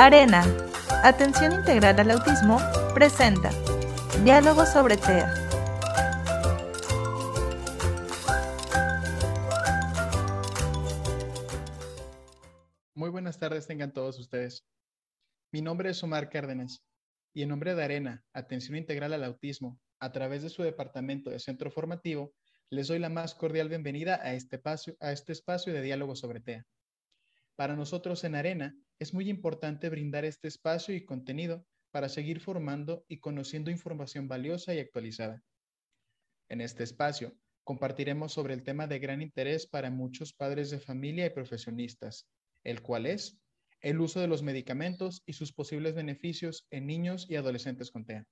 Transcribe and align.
Arena, 0.00 0.44
Atención 1.02 1.54
Integral 1.54 1.98
al 1.98 2.12
Autismo, 2.12 2.60
presenta 2.94 3.50
Diálogo 4.22 4.64
sobre 4.64 4.96
TEA. 4.96 5.34
Muy 12.94 13.10
buenas 13.10 13.40
tardes 13.40 13.66
tengan 13.66 13.92
todos 13.92 14.20
ustedes. 14.20 14.64
Mi 15.52 15.62
nombre 15.62 15.90
es 15.90 16.00
Omar 16.04 16.30
Cárdenas 16.30 16.84
y 17.34 17.42
en 17.42 17.48
nombre 17.48 17.74
de 17.74 17.82
Arena, 17.82 18.24
Atención 18.32 18.76
Integral 18.76 19.14
al 19.14 19.24
Autismo, 19.24 19.80
a 19.98 20.12
través 20.12 20.44
de 20.44 20.50
su 20.50 20.62
departamento 20.62 21.28
de 21.28 21.40
centro 21.40 21.72
formativo, 21.72 22.32
les 22.70 22.86
doy 22.86 23.00
la 23.00 23.08
más 23.08 23.34
cordial 23.34 23.68
bienvenida 23.68 24.20
a 24.22 24.34
este 24.34 24.56
espacio, 24.56 24.96
a 25.00 25.10
este 25.10 25.32
espacio 25.32 25.72
de 25.72 25.82
diálogo 25.82 26.14
sobre 26.14 26.38
TEA. 26.38 26.64
Para 27.58 27.74
nosotros 27.74 28.22
en 28.22 28.36
Arena 28.36 28.78
es 29.00 29.12
muy 29.12 29.28
importante 29.28 29.88
brindar 29.88 30.24
este 30.24 30.46
espacio 30.46 30.94
y 30.94 31.04
contenido 31.04 31.66
para 31.90 32.08
seguir 32.08 32.38
formando 32.38 33.04
y 33.08 33.18
conociendo 33.18 33.72
información 33.72 34.28
valiosa 34.28 34.74
y 34.74 34.78
actualizada. 34.78 35.42
En 36.48 36.60
este 36.60 36.84
espacio 36.84 37.36
compartiremos 37.64 38.32
sobre 38.32 38.54
el 38.54 38.62
tema 38.62 38.86
de 38.86 39.00
gran 39.00 39.22
interés 39.22 39.66
para 39.66 39.90
muchos 39.90 40.32
padres 40.32 40.70
de 40.70 40.78
familia 40.78 41.26
y 41.26 41.30
profesionistas, 41.30 42.28
el 42.62 42.80
cual 42.80 43.06
es 43.06 43.40
el 43.80 44.00
uso 44.00 44.20
de 44.20 44.28
los 44.28 44.44
medicamentos 44.44 45.24
y 45.26 45.32
sus 45.32 45.52
posibles 45.52 45.96
beneficios 45.96 46.68
en 46.70 46.86
niños 46.86 47.26
y 47.28 47.34
adolescentes 47.34 47.90
con 47.90 48.06
TEA. 48.06 48.24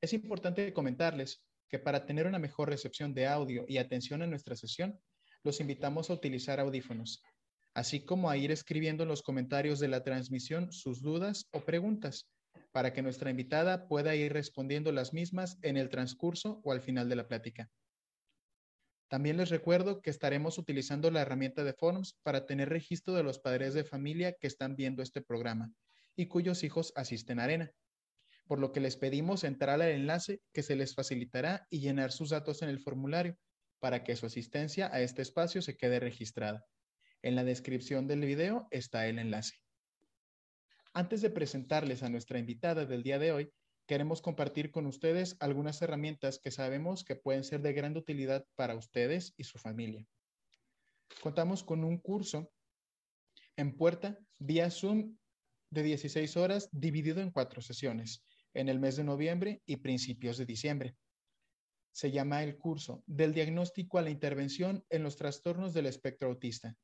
Es 0.00 0.12
importante 0.12 0.72
comentarles 0.72 1.40
que 1.68 1.78
para 1.78 2.04
tener 2.04 2.26
una 2.26 2.40
mejor 2.40 2.68
recepción 2.68 3.14
de 3.14 3.28
audio 3.28 3.64
y 3.68 3.78
atención 3.78 4.22
en 4.22 4.30
nuestra 4.30 4.56
sesión, 4.56 4.98
los 5.44 5.60
invitamos 5.60 6.10
a 6.10 6.14
utilizar 6.14 6.58
audífonos, 6.58 7.22
así 7.76 8.00
como 8.00 8.30
a 8.30 8.38
ir 8.38 8.50
escribiendo 8.52 9.02
en 9.02 9.10
los 9.10 9.22
comentarios 9.22 9.78
de 9.80 9.88
la 9.88 10.02
transmisión 10.02 10.72
sus 10.72 11.02
dudas 11.02 11.46
o 11.52 11.60
preguntas 11.60 12.26
para 12.72 12.94
que 12.94 13.02
nuestra 13.02 13.28
invitada 13.28 13.86
pueda 13.86 14.14
ir 14.14 14.32
respondiendo 14.32 14.92
las 14.92 15.12
mismas 15.12 15.58
en 15.60 15.76
el 15.76 15.90
transcurso 15.90 16.62
o 16.64 16.72
al 16.72 16.80
final 16.80 17.10
de 17.10 17.16
la 17.16 17.28
plática. 17.28 17.70
También 19.08 19.36
les 19.36 19.50
recuerdo 19.50 20.00
que 20.00 20.08
estaremos 20.08 20.56
utilizando 20.56 21.10
la 21.10 21.20
herramienta 21.20 21.64
de 21.64 21.74
Forms 21.74 22.18
para 22.22 22.46
tener 22.46 22.70
registro 22.70 23.12
de 23.12 23.22
los 23.22 23.38
padres 23.38 23.74
de 23.74 23.84
familia 23.84 24.32
que 24.32 24.46
están 24.46 24.74
viendo 24.74 25.02
este 25.02 25.20
programa 25.20 25.70
y 26.16 26.28
cuyos 26.28 26.64
hijos 26.64 26.94
asisten 26.96 27.40
a 27.40 27.44
Arena, 27.44 27.70
por 28.46 28.58
lo 28.58 28.72
que 28.72 28.80
les 28.80 28.96
pedimos 28.96 29.44
entrar 29.44 29.82
al 29.82 29.90
enlace 29.90 30.40
que 30.54 30.62
se 30.62 30.76
les 30.76 30.94
facilitará 30.94 31.66
y 31.68 31.80
llenar 31.80 32.10
sus 32.10 32.30
datos 32.30 32.62
en 32.62 32.70
el 32.70 32.80
formulario 32.80 33.36
para 33.80 34.02
que 34.02 34.16
su 34.16 34.24
asistencia 34.24 34.88
a 34.94 35.02
este 35.02 35.20
espacio 35.20 35.60
se 35.60 35.76
quede 35.76 36.00
registrada. 36.00 36.64
En 37.26 37.34
la 37.34 37.42
descripción 37.42 38.06
del 38.06 38.20
video 38.20 38.68
está 38.70 39.08
el 39.08 39.18
enlace. 39.18 39.56
Antes 40.92 41.22
de 41.22 41.30
presentarles 41.30 42.04
a 42.04 42.08
nuestra 42.08 42.38
invitada 42.38 42.86
del 42.86 43.02
día 43.02 43.18
de 43.18 43.32
hoy, 43.32 43.52
queremos 43.88 44.22
compartir 44.22 44.70
con 44.70 44.86
ustedes 44.86 45.36
algunas 45.40 45.82
herramientas 45.82 46.38
que 46.38 46.52
sabemos 46.52 47.02
que 47.02 47.16
pueden 47.16 47.42
ser 47.42 47.62
de 47.62 47.72
gran 47.72 47.96
utilidad 47.96 48.46
para 48.54 48.76
ustedes 48.76 49.34
y 49.36 49.42
su 49.42 49.58
familia. 49.58 50.06
Contamos 51.20 51.64
con 51.64 51.82
un 51.82 51.98
curso 51.98 52.52
en 53.56 53.76
puerta 53.76 54.16
vía 54.38 54.70
Zoom 54.70 55.16
de 55.70 55.82
16 55.82 56.36
horas 56.36 56.68
dividido 56.70 57.20
en 57.20 57.32
cuatro 57.32 57.60
sesiones 57.60 58.22
en 58.54 58.68
el 58.68 58.78
mes 58.78 58.94
de 58.94 59.02
noviembre 59.02 59.62
y 59.66 59.78
principios 59.78 60.38
de 60.38 60.46
diciembre. 60.46 60.94
Se 61.90 62.12
llama 62.12 62.44
el 62.44 62.56
curso 62.56 63.02
del 63.04 63.34
diagnóstico 63.34 63.98
a 63.98 64.02
la 64.02 64.10
intervención 64.10 64.84
en 64.90 65.02
los 65.02 65.16
trastornos 65.16 65.74
del 65.74 65.86
espectro 65.86 66.28
autista 66.28 66.76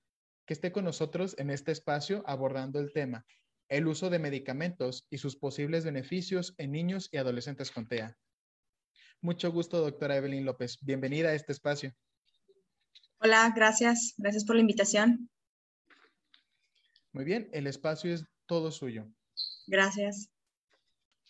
que 0.46 0.54
esté 0.54 0.72
con 0.72 0.86
nosotros 0.86 1.34
en 1.36 1.50
este 1.50 1.70
espacio 1.70 2.22
abordando 2.26 2.80
el 2.80 2.94
tema, 2.94 3.26
el 3.68 3.88
uso 3.88 4.08
de 4.08 4.20
medicamentos 4.20 5.06
y 5.10 5.18
sus 5.18 5.36
posibles 5.36 5.84
beneficios 5.84 6.54
en 6.56 6.72
niños 6.72 7.10
y 7.12 7.18
adolescentes 7.18 7.70
con 7.70 7.86
TEA. 7.86 8.16
Mucho 9.20 9.52
gusto, 9.52 9.82
doctora 9.82 10.16
Evelyn 10.16 10.46
López. 10.46 10.78
Bienvenida 10.80 11.28
a 11.28 11.34
este 11.34 11.52
espacio. 11.52 11.92
Hola, 13.18 13.52
gracias. 13.54 14.14
Gracias 14.16 14.46
por 14.46 14.56
la 14.56 14.62
invitación. 14.62 15.28
Muy 17.16 17.24
bien, 17.24 17.48
el 17.52 17.66
espacio 17.66 18.12
es 18.12 18.26
todo 18.44 18.70
suyo. 18.70 19.06
Gracias. 19.66 20.28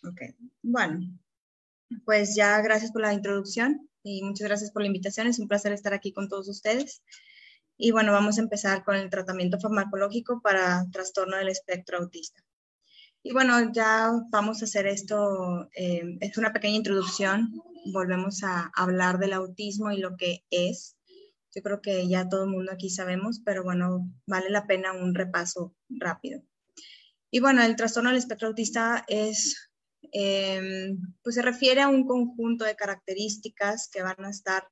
Ok, 0.03 0.19
bueno, 0.61 1.17
pues 2.03 2.35
ya 2.35 2.59
gracias 2.59 2.91
por 2.91 3.03
la 3.03 3.13
introducción 3.13 3.89
y 4.03 4.21
muchas 4.21 4.49
gracias 4.49 4.71
por 4.71 4.81
la 4.81 4.87
invitación. 4.87 5.27
Es 5.27 5.39
un 5.39 5.47
placer 5.47 5.71
estar 5.71 5.93
aquí 5.93 6.11
con 6.11 6.27
todos 6.27 6.49
ustedes. 6.49 7.01
Y 7.77 7.91
bueno, 7.91 8.11
vamos 8.11 8.37
a 8.37 8.41
empezar 8.41 8.83
con 8.83 8.97
el 8.97 9.09
tratamiento 9.09 9.61
farmacológico 9.61 10.41
para 10.41 10.85
trastorno 10.91 11.37
del 11.37 11.47
espectro 11.47 11.99
autista. 11.99 12.43
Y 13.23 13.31
bueno, 13.31 13.71
ya 13.71 14.11
vamos 14.29 14.61
a 14.61 14.65
hacer 14.65 14.87
esto, 14.87 15.69
eh, 15.73 16.17
es 16.19 16.37
una 16.37 16.51
pequeña 16.51 16.75
introducción. 16.75 17.63
Volvemos 17.93 18.43
a 18.43 18.73
hablar 18.75 19.19
del 19.19 19.31
autismo 19.31 19.89
y 19.93 19.99
lo 19.99 20.17
que 20.17 20.43
es 20.49 20.96
yo 21.55 21.61
creo 21.61 21.81
que 21.81 22.07
ya 22.07 22.27
todo 22.29 22.43
el 22.43 22.49
mundo 22.49 22.71
aquí 22.71 22.89
sabemos, 22.89 23.41
pero 23.43 23.63
bueno, 23.63 24.09
vale 24.25 24.49
la 24.49 24.67
pena 24.67 24.93
un 24.93 25.15
repaso 25.15 25.75
rápido. 25.89 26.41
Y 27.31 27.39
bueno, 27.39 27.61
el 27.63 27.75
trastorno 27.75 28.09
del 28.09 28.19
espectro 28.19 28.47
autista 28.47 29.03
es, 29.07 29.69
em, 30.11 30.97
pues 31.23 31.35
se 31.35 31.41
refiere 31.41 31.81
a 31.81 31.89
un 31.89 32.05
conjunto 32.05 32.65
de 32.65 32.75
características 32.75 33.89
que 33.91 34.01
van 34.01 34.23
a 34.23 34.29
estar 34.29 34.67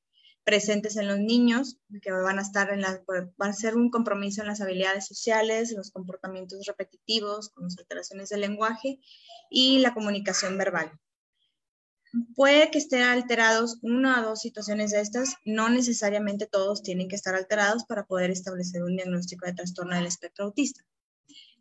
presentes 0.45 0.95
en 0.95 1.07
los 1.07 1.19
niños, 1.19 1.79
que 2.01 2.11
van 2.11 2.39
a 2.39 2.43
estar 2.43 2.71
en 2.71 2.81
la, 2.81 3.03
van 3.37 3.49
a 3.49 3.53
ser 3.53 3.75
un 3.75 3.89
compromiso 3.89 4.41
en 4.41 4.47
las 4.47 4.61
habilidades 4.61 5.07
sociales, 5.07 5.73
los 5.75 5.91
comportamientos 5.91 6.65
repetitivos, 6.67 7.49
con 7.49 7.63
las 7.65 7.77
alteraciones 7.79 8.29
del 8.29 8.41
lenguaje 8.41 8.99
y 9.49 9.79
la 9.79 9.93
comunicación 9.93 10.57
verbal. 10.57 10.91
Puede 12.35 12.71
que 12.71 12.77
estén 12.77 13.01
alterados 13.01 13.79
una 13.81 14.21
o 14.21 14.29
dos 14.29 14.41
situaciones 14.41 14.91
de 14.91 15.01
estas, 15.01 15.35
no 15.43 15.69
necesariamente 15.69 16.47
todos 16.47 16.81
tienen 16.81 17.07
que 17.07 17.15
estar 17.15 17.35
alterados 17.35 17.83
para 17.85 18.05
poder 18.05 18.31
establecer 18.31 18.83
un 18.83 18.95
diagnóstico 18.95 19.45
de 19.45 19.53
trastorno 19.53 19.95
del 19.95 20.05
espectro 20.05 20.45
autista. 20.45 20.85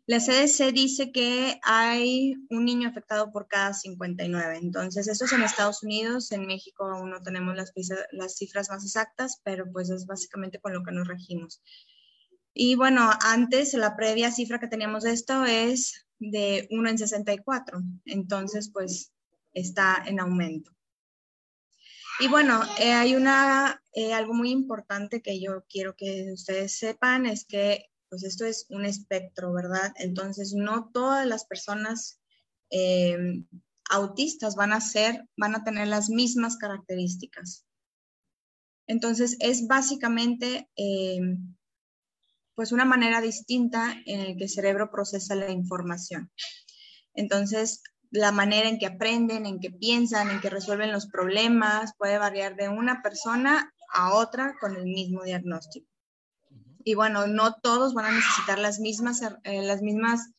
La 0.07 0.19
CDC 0.19 0.71
dice 0.71 1.11
que 1.11 1.59
hay 1.63 2.35
un 2.51 2.63
niño 2.63 2.87
afectado 2.87 3.31
por 3.31 3.47
cada 3.47 3.73
59. 3.73 4.59
Entonces, 4.61 5.07
esto 5.07 5.25
es 5.25 5.33
en 5.33 5.41
Estados 5.41 5.81
Unidos. 5.81 6.31
En 6.31 6.45
México 6.45 6.85
aún 6.85 7.09
no 7.09 7.23
tenemos 7.23 7.55
las, 7.55 7.73
cifras 8.37 8.69
más 8.69 8.85
exactas, 8.85 9.41
pero 9.43 9.65
pues 9.71 9.89
es 9.89 10.05
básicamente 10.05 10.59
con 10.59 10.73
lo 10.73 10.83
que 10.83 10.91
nos 10.91 11.07
regimos. 11.07 11.59
Y 12.53 12.75
bueno, 12.75 13.09
antes 13.21 13.73
la 13.73 13.95
previa 13.95 14.31
cifra 14.31 14.59
que 14.59 14.67
teníamos 14.67 15.03
de 15.03 15.11
esto 15.11 15.43
es 15.43 16.05
de 16.19 16.67
1 16.69 16.89
en 16.89 16.97
64. 16.99 17.81
Entonces, 18.05 18.69
pues 18.71 19.11
está 19.55 20.03
en 20.05 20.19
aumento. 20.19 20.75
Y 22.19 22.27
bueno, 22.27 22.61
eh, 22.79 22.93
hay 22.93 23.15
una, 23.15 23.81
eh, 23.93 24.13
algo 24.13 24.33
muy 24.33 24.51
importante 24.51 25.21
que 25.21 25.41
yo 25.41 25.65
quiero 25.67 25.95
que 25.95 26.31
ustedes 26.31 26.77
sepan, 26.77 27.25
es 27.25 27.45
que 27.45 27.89
pues 28.09 28.23
esto 28.23 28.45
es 28.45 28.67
un 28.69 28.85
espectro, 28.85 29.51
¿verdad? 29.51 29.93
Entonces, 29.97 30.53
no 30.53 30.91
todas 30.93 31.25
las 31.25 31.45
personas 31.45 32.21
eh, 32.69 33.17
autistas 33.89 34.55
van 34.55 34.71
a 34.71 34.79
ser, 34.79 35.27
van 35.35 35.55
a 35.55 35.63
tener 35.63 35.87
las 35.87 36.09
mismas 36.09 36.55
características. 36.57 37.65
Entonces, 38.87 39.35
es 39.39 39.67
básicamente 39.67 40.69
pues 42.53 42.71
una 42.71 42.85
manera 42.85 43.19
distinta 43.19 43.93
en 44.05 44.21
el 44.21 44.37
que 44.37 44.43
el 44.45 44.49
cerebro 44.49 44.89
procesa 44.91 45.35
la 45.35 45.51
información. 45.51 46.31
Entonces, 47.13 47.81
la 48.15 48.31
manera 48.31 48.67
en 48.67 48.79
que 48.79 48.87
aprenden, 48.87 49.45
en 49.45 49.59
que 49.59 49.71
piensan, 49.71 50.29
en 50.29 50.41
que 50.41 50.49
resuelven 50.49 50.91
los 50.91 51.07
problemas 51.07 51.93
puede 51.97 52.17
variar 52.17 52.55
de 52.55 52.69
una 52.69 53.01
persona 53.01 53.73
a 53.93 54.13
otra 54.13 54.55
con 54.59 54.75
el 54.75 54.85
mismo 54.85 55.23
diagnóstico. 55.23 55.87
Y 56.83 56.93
bueno, 56.95 57.27
no 57.27 57.55
todos 57.55 57.93
van 57.93 58.05
a 58.05 58.11
necesitar 58.11 58.59
las 58.59 58.79
mismas, 58.79 59.21
eh, 59.43 59.61
las 59.61 59.81
mismas 59.81 60.29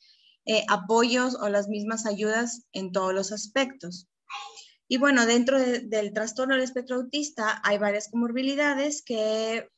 eh, 0.45 0.65
apoyos 0.69 1.35
o 1.35 1.49
las 1.49 1.69
mismas 1.69 2.07
ayudas 2.07 2.67
en 2.73 2.93
todos 2.93 3.13
los 3.13 3.33
aspectos. 3.33 4.09
Y 4.89 4.99
bueno, 4.99 5.27
dentro 5.27 5.59
del 5.59 6.13
trastorno 6.13 6.55
del 6.55 6.63
espectro 6.63 6.97
autista 6.97 7.61
hay 7.65 7.79
varias 7.79 8.09
comorbilidades 8.09 9.03
que, 9.03 9.69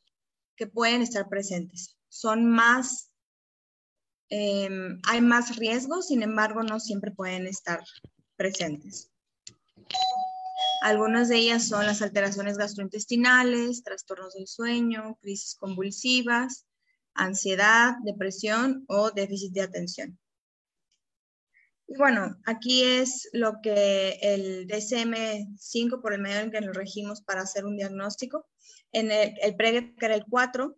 que 0.56 0.66
pueden 0.66 1.00
estar 1.00 1.28
presentes 1.28 1.98
son 2.08 2.46
más, 2.46 3.07
em, 4.30 5.00
hay 5.08 5.20
más 5.20 5.56
riesgos, 5.56 6.08
sin 6.08 6.22
embargo, 6.22 6.62
no 6.62 6.80
siempre 6.80 7.10
pueden 7.10 7.46
estar 7.46 7.82
presentes. 8.36 9.10
Algunas 10.82 11.28
de 11.28 11.38
ellas 11.38 11.66
son 11.66 11.86
las 11.86 12.02
alteraciones 12.02 12.56
gastrointestinales, 12.56 13.82
trastornos 13.82 14.34
del 14.34 14.46
sueño, 14.46 15.18
crisis 15.20 15.56
convulsivas, 15.56 16.66
ansiedad, 17.14 17.96
depresión 18.04 18.84
o 18.88 19.10
déficit 19.10 19.52
de 19.52 19.62
atención. 19.62 20.18
Y 21.88 21.96
bueno, 21.96 22.36
aquí 22.44 22.82
es 22.84 23.28
lo 23.32 23.60
que 23.62 24.18
el 24.20 24.68
DSM-5 24.68 26.00
por 26.02 26.12
el 26.12 26.20
medio 26.20 26.40
en 26.40 26.50
que 26.50 26.60
nos 26.60 26.76
regimos 26.76 27.22
para 27.22 27.40
hacer 27.40 27.64
un 27.64 27.76
diagnóstico. 27.76 28.46
En 28.92 29.10
el, 29.10 29.34
el 29.42 29.56
que 29.56 30.06
era 30.06 30.14
el 30.14 30.24
4, 30.28 30.77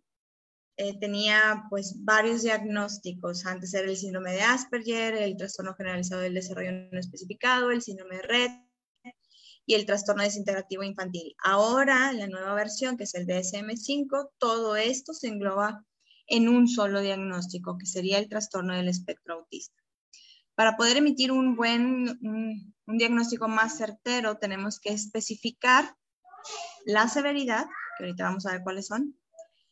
eh, 0.81 0.97
tenía 0.99 1.65
pues 1.69 1.93
varios 2.03 2.41
diagnósticos. 2.41 3.45
Antes 3.45 3.71
era 3.75 3.87
el 3.87 3.95
síndrome 3.95 4.31
de 4.31 4.41
Asperger, 4.41 5.13
el 5.13 5.37
trastorno 5.37 5.75
generalizado 5.75 6.21
del 6.21 6.33
desarrollo 6.33 6.71
no 6.91 6.99
especificado, 6.99 7.69
el 7.69 7.83
síndrome 7.83 8.15
de 8.15 8.21
Red 8.23 8.51
y 9.67 9.75
el 9.75 9.85
trastorno 9.85 10.23
desintegrativo 10.23 10.81
infantil. 10.81 11.35
Ahora, 11.43 12.11
la 12.13 12.25
nueva 12.25 12.55
versión, 12.55 12.97
que 12.97 13.03
es 13.03 13.13
el 13.13 13.27
DSM-5, 13.27 14.31
todo 14.39 14.75
esto 14.75 15.13
se 15.13 15.27
engloba 15.27 15.85
en 16.25 16.49
un 16.49 16.67
solo 16.67 17.01
diagnóstico, 17.01 17.77
que 17.77 17.85
sería 17.85 18.17
el 18.17 18.27
trastorno 18.27 18.75
del 18.75 18.87
espectro 18.87 19.35
autista. 19.35 19.79
Para 20.55 20.77
poder 20.77 20.97
emitir 20.97 21.31
un 21.31 21.55
buen 21.55 22.17
un 22.87 22.97
diagnóstico 22.97 23.47
más 23.47 23.77
certero, 23.77 24.39
tenemos 24.39 24.79
que 24.79 24.93
especificar 24.93 25.95
la 26.85 27.07
severidad, 27.07 27.67
que 27.99 28.05
ahorita 28.05 28.23
vamos 28.23 28.47
a 28.47 28.53
ver 28.53 28.63
cuáles 28.63 28.87
son, 28.87 29.20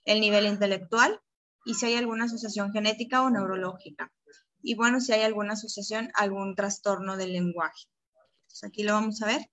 el 0.05 0.21
nivel 0.21 0.45
intelectual 0.45 1.21
y 1.65 1.73
si 1.73 1.87
hay 1.87 1.95
alguna 1.95 2.25
asociación 2.25 2.71
genética 2.71 3.23
o 3.23 3.29
neurológica. 3.29 4.11
Y 4.61 4.75
bueno, 4.75 4.99
si 4.99 5.13
hay 5.13 5.21
alguna 5.21 5.53
asociación, 5.53 6.11
algún 6.15 6.55
trastorno 6.55 7.17
del 7.17 7.33
lenguaje. 7.33 7.87
Entonces 8.43 8.63
aquí 8.63 8.83
lo 8.83 8.93
vamos 8.93 9.21
a 9.21 9.27
ver. 9.27 9.49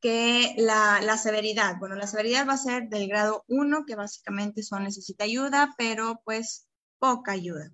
Que 0.00 0.54
la, 0.58 1.00
la 1.00 1.16
severidad, 1.16 1.76
bueno, 1.78 1.94
la 1.94 2.06
severidad 2.06 2.46
va 2.46 2.54
a 2.54 2.58
ser 2.58 2.88
del 2.88 3.08
grado 3.08 3.44
1, 3.48 3.84
que 3.86 3.94
básicamente 3.94 4.62
son 4.62 4.84
necesita 4.84 5.24
ayuda, 5.24 5.74
pero 5.78 6.20
pues 6.24 6.68
poca 6.98 7.32
ayuda. 7.32 7.70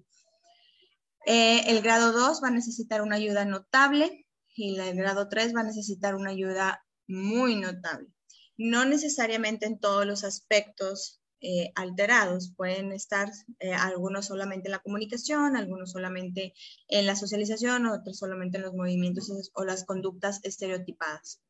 Eh, 1.26 1.70
el 1.70 1.82
grado 1.82 2.12
2 2.12 2.40
va 2.42 2.48
a 2.48 2.52
necesitar 2.52 3.02
una 3.02 3.16
ayuda 3.16 3.44
notable 3.44 4.26
y 4.54 4.78
el 4.78 4.96
grado 4.96 5.28
3 5.28 5.54
va 5.54 5.60
a 5.60 5.64
necesitar 5.64 6.14
una 6.14 6.30
ayuda 6.30 6.84
muy 7.08 7.56
notable. 7.56 8.08
No 8.56 8.84
necesariamente 8.84 9.66
en 9.66 9.80
todos 9.80 10.06
los 10.06 10.24
aspectos 10.24 11.19
eh, 11.40 11.72
alterados. 11.74 12.52
Pueden 12.56 12.92
estar 12.92 13.30
eh, 13.58 13.72
algunos 13.72 14.26
solamente 14.26 14.68
en 14.68 14.72
la 14.72 14.80
comunicación, 14.80 15.56
algunos 15.56 15.92
solamente 15.92 16.54
en 16.88 17.06
la 17.06 17.16
socialización, 17.16 17.86
otros 17.86 18.18
solamente 18.18 18.58
en 18.58 18.64
los 18.64 18.74
movimientos 18.74 19.50
o 19.54 19.64
las 19.64 19.84
conductas 19.84 20.40
estereotipadas. 20.42 21.40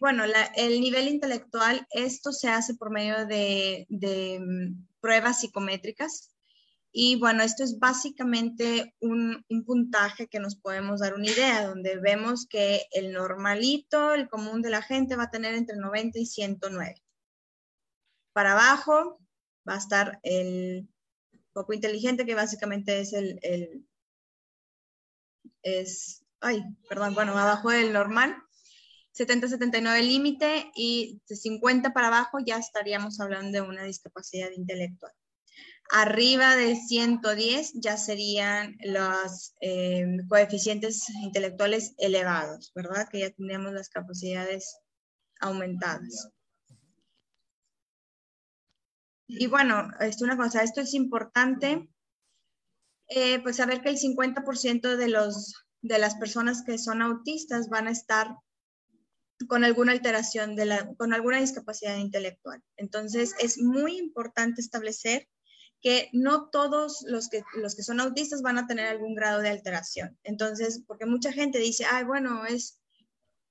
Bueno, 0.00 0.24
el 0.56 0.80
nivel 0.80 1.08
intelectual, 1.08 1.86
esto 1.90 2.32
se 2.32 2.48
hace 2.48 2.74
por 2.74 2.90
medio 2.90 3.26
de, 3.26 3.86
mm, 3.88 4.86
pruebas 5.00 5.40
psicométricas 5.40 6.33
y 6.96 7.16
bueno, 7.16 7.42
esto 7.42 7.64
es 7.64 7.80
básicamente 7.80 8.94
un, 9.00 9.44
puntaje 9.66 10.28
que 10.28 10.38
nos 10.38 10.54
podemos 10.54 11.00
dar 11.00 11.14
una 11.14 11.26
idea, 11.26 11.66
donde 11.66 11.98
vemos 11.98 12.46
que 12.46 12.86
el 12.92 13.12
normalito, 13.12 14.14
el 14.14 14.28
común 14.28 14.62
de 14.62 14.70
la 14.70 14.80
gente 14.80 15.16
va 15.16 15.24
a 15.24 15.30
tener 15.30 15.56
entre 15.56 15.76
90 15.76 16.20
y 16.20 16.26
109. 16.26 17.02
Para 18.32 18.52
abajo 18.52 19.18
va 19.68 19.74
a 19.74 19.78
estar 19.78 20.20
el 20.22 20.88
poco 21.52 21.72
inteligente, 21.72 22.24
que 22.24 22.36
básicamente 22.36 23.00
es 23.00 23.12
el, 23.12 23.40
el 23.42 23.84
es, 25.62 26.24
ay, 26.40 26.62
perdón, 26.88 27.14
bueno, 27.14 27.32
abajo 27.32 27.70
del 27.70 27.92
normal. 27.92 28.36
70-79 29.18 30.00
límite 30.00 30.70
y 30.76 31.20
de 31.28 31.34
50 31.34 31.92
para 31.92 32.06
abajo 32.06 32.38
ya 32.44 32.56
estaríamos 32.58 33.18
hablando 33.18 33.60
de 33.60 33.68
una 33.68 33.82
discapacidad 33.82 34.52
intelectual. 34.52 35.12
Arriba 35.90 36.56
de 36.56 36.76
110 36.76 37.72
ya 37.74 37.96
serían 37.96 38.76
los 38.84 39.54
eh, 39.60 40.06
coeficientes 40.28 41.08
intelectuales 41.22 41.94
elevados, 41.98 42.72
¿verdad? 42.74 43.08
Que 43.10 43.20
ya 43.20 43.30
tendríamos 43.30 43.72
las 43.72 43.90
capacidades 43.90 44.78
aumentadas. 45.40 46.30
Y 49.26 49.46
bueno, 49.46 49.90
esto, 50.00 50.24
una 50.24 50.36
cosa, 50.36 50.62
esto 50.62 50.80
es 50.80 50.94
importante, 50.94 51.88
eh, 53.08 53.40
pues 53.42 53.56
saber 53.56 53.82
que 53.82 53.90
el 53.90 53.98
50% 53.98 54.96
de, 54.96 55.08
los, 55.08 55.54
de 55.82 55.98
las 55.98 56.14
personas 56.16 56.62
que 56.62 56.78
son 56.78 57.02
autistas 57.02 57.68
van 57.68 57.88
a 57.88 57.92
estar 57.92 58.36
con 59.48 59.64
alguna 59.64 59.92
alteración, 59.92 60.56
de 60.56 60.66
la, 60.66 60.94
con 60.96 61.12
alguna 61.12 61.40
discapacidad 61.40 61.96
intelectual. 61.98 62.62
Entonces, 62.76 63.34
es 63.38 63.58
muy 63.58 63.98
importante 63.98 64.60
establecer 64.60 65.28
que 65.84 66.08
no 66.14 66.48
todos 66.48 67.04
los 67.06 67.28
que, 67.28 67.44
los 67.56 67.76
que 67.76 67.82
son 67.82 68.00
autistas 68.00 68.40
van 68.40 68.56
a 68.56 68.66
tener 68.66 68.86
algún 68.86 69.14
grado 69.14 69.42
de 69.42 69.50
alteración. 69.50 70.18
Entonces, 70.24 70.82
porque 70.86 71.04
mucha 71.04 71.30
gente 71.30 71.58
dice, 71.58 71.84
ay, 71.84 72.04
bueno, 72.04 72.46
es, 72.46 72.80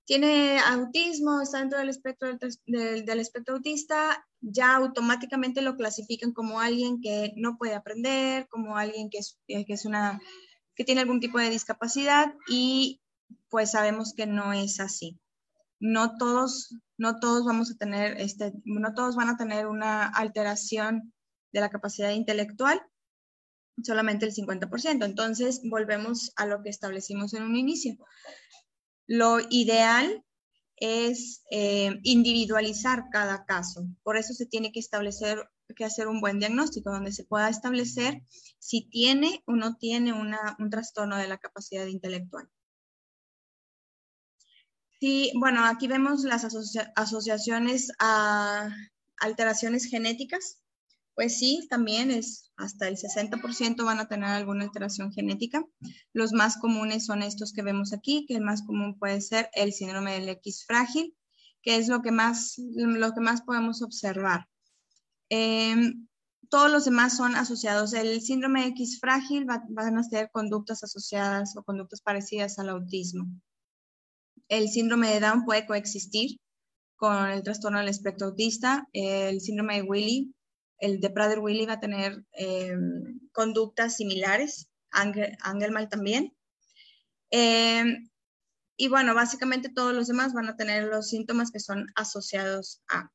tiene 0.06 0.58
autismo, 0.58 1.42
está 1.42 1.60
dentro 1.60 1.78
del 1.78 1.90
espectro, 1.90 2.36
del, 2.66 3.20
espectro 3.20 3.54
autista, 3.54 4.26
ya 4.42 4.78
automáticamente 4.78 5.62
lo 5.62 5.78
clasifican 5.78 6.34
como 6.34 6.60
alguien 6.60 7.02
que 7.02 7.34
no 7.36 7.56
puede 7.56 7.76
aprender, 7.76 8.48
como 8.50 8.78
alguien 8.78 9.12
que 9.12 9.20
es, 9.20 9.38
que 9.46 9.66
es 9.68 9.86
una, 9.86 10.20
que 10.74 10.84
tiene 10.84 11.02
algún 11.02 11.20
tipo 11.20 11.38
de 11.38 11.52
discapacidad 11.52 12.34
y 12.48 13.00
pues 13.50 13.70
sabemos 13.72 14.16
que 14.16 14.26
no 14.26 14.54
es 14.54 14.80
así. 14.80 15.20
No 15.80 16.18
todos, 16.18 16.76
no 16.98 17.20
todos 17.20 17.46
vamos 17.46 17.70
a 17.70 17.78
tener, 17.78 18.20
este, 18.20 18.54
no 18.66 18.96
todos 18.96 19.16
van 19.16 19.30
a 19.30 19.38
tener 19.38 19.68
una 19.68 20.08
alteración 20.08 21.13
de 21.54 21.62
la 21.62 21.70
capacidad 21.70 22.12
intelectual, 22.12 22.82
solamente 23.82 24.26
el 24.26 24.34
50%. 24.34 25.06
Entonces, 25.06 25.62
volvemos 25.64 26.34
a 26.36 26.46
lo 26.46 26.62
que 26.62 26.70
establecimos 26.70 27.34
en 27.34 27.44
un 27.44 27.56
inicio. 27.56 27.96
Lo 29.08 29.38
ideal 29.50 30.24
es 30.78 31.44
eh, 31.52 32.00
individualizar 32.04 33.06
cada 33.12 33.46
caso. 33.46 33.86
Por 34.04 34.18
eso 34.18 34.34
se 34.34 34.46
tiene 34.46 34.72
que 34.72 34.80
establecer, 34.80 35.44
que 35.76 35.86
hacer 35.86 36.08
un 36.08 36.20
buen 36.20 36.40
diagnóstico 36.40 36.92
donde 36.92 37.14
se 37.14 37.26
pueda 37.26 37.50
establecer 37.50 38.22
si 38.60 38.90
tiene 38.90 39.44
o 39.46 39.54
no 39.54 39.76
tiene 39.78 40.14
un 40.14 40.70
trastorno 40.70 41.18
de 41.18 41.28
la 41.28 41.38
capacidad 41.38 41.86
intelectual. 41.86 42.50
Sí, 45.00 45.34
bueno, 45.36 45.66
aquí 45.66 45.88
vemos 45.88 46.24
las 46.24 46.46
asociaciones 46.96 47.92
a 48.00 48.70
alteraciones 49.18 49.86
genéticas 49.86 50.63
Pues 51.16 51.38
sí, 51.38 51.68
también 51.70 52.10
es 52.10 52.52
hasta 52.58 52.88
el 52.88 52.98
60% 52.98 53.84
van 53.86 54.00
a 54.00 54.08
tener 54.08 54.30
alguna 54.30 54.64
alteración 54.64 55.12
genética. 55.12 55.64
Los 56.12 56.34
más 56.34 56.58
comunes 56.58 57.06
son 57.06 57.22
estos 57.22 57.54
que 57.54 57.62
vemos 57.62 57.94
aquí, 57.94 58.26
que 58.28 58.36
el 58.36 58.42
más 58.42 58.64
común 58.64 58.98
puede 58.98 59.22
ser 59.22 59.50
el 59.54 59.74
síndrome 59.74 60.14
del 60.14 60.30
X 60.30 60.66
frágil, 60.66 61.16
que 61.62 61.78
es 61.78 61.88
lo 61.88 62.02
que 62.02 62.12
más, 62.12 62.56
lo 62.58 63.14
que 63.14 63.22
más 63.22 63.44
podemos 63.44 63.82
observar. 63.84 64.48
Em, 65.30 66.08
todos 66.50 66.72
los 66.72 66.86
demás 66.86 67.16
son 67.18 67.36
asociados. 67.36 67.94
El 67.94 68.22
síndrome 68.22 68.68
X 68.68 69.00
frágil 69.00 69.50
va, 69.50 69.64
van 69.70 69.98
a 69.98 70.04
ser 70.04 70.30
conductas 70.32 70.84
asociadas 70.84 71.56
o 71.58 71.64
conductas 71.64 72.02
parecidas 72.02 72.60
al 72.60 72.70
autismo. 72.70 73.26
El 74.48 74.70
síndrome 74.70 75.10
de 75.10 75.20
Down 75.20 75.46
puede 75.46 75.66
coexistir 75.66 76.40
con 76.96 77.30
el 77.30 77.44
trastorno 77.44 77.80
del 77.80 77.90
espectro 77.90 78.28
autista. 78.28 78.88
El 78.94 79.42
síndrome 79.42 79.76
de 79.76 79.82
Willy, 79.84 80.34
el 80.84 81.00
de 81.00 81.10
Prader-Willy 81.10 81.66
va 81.66 81.74
a 81.74 81.80
tener 81.80 82.26
em, 82.34 83.20
conductas 83.32 83.96
similares. 83.96 84.70
Angelman 84.92 85.90
también. 85.90 86.36
Em, 87.32 88.10
y 88.76 88.90
bueno, 88.90 89.16
básicamente 89.16 89.70
todos 89.70 89.94
los 89.94 90.08
demás 90.08 90.34
van 90.34 90.50
a 90.50 90.58
tener 90.58 90.84
los 90.84 91.08
síntomas 91.08 91.52
que 91.52 91.62
son 91.62 91.88
asociados 91.96 92.82
a. 92.90 93.10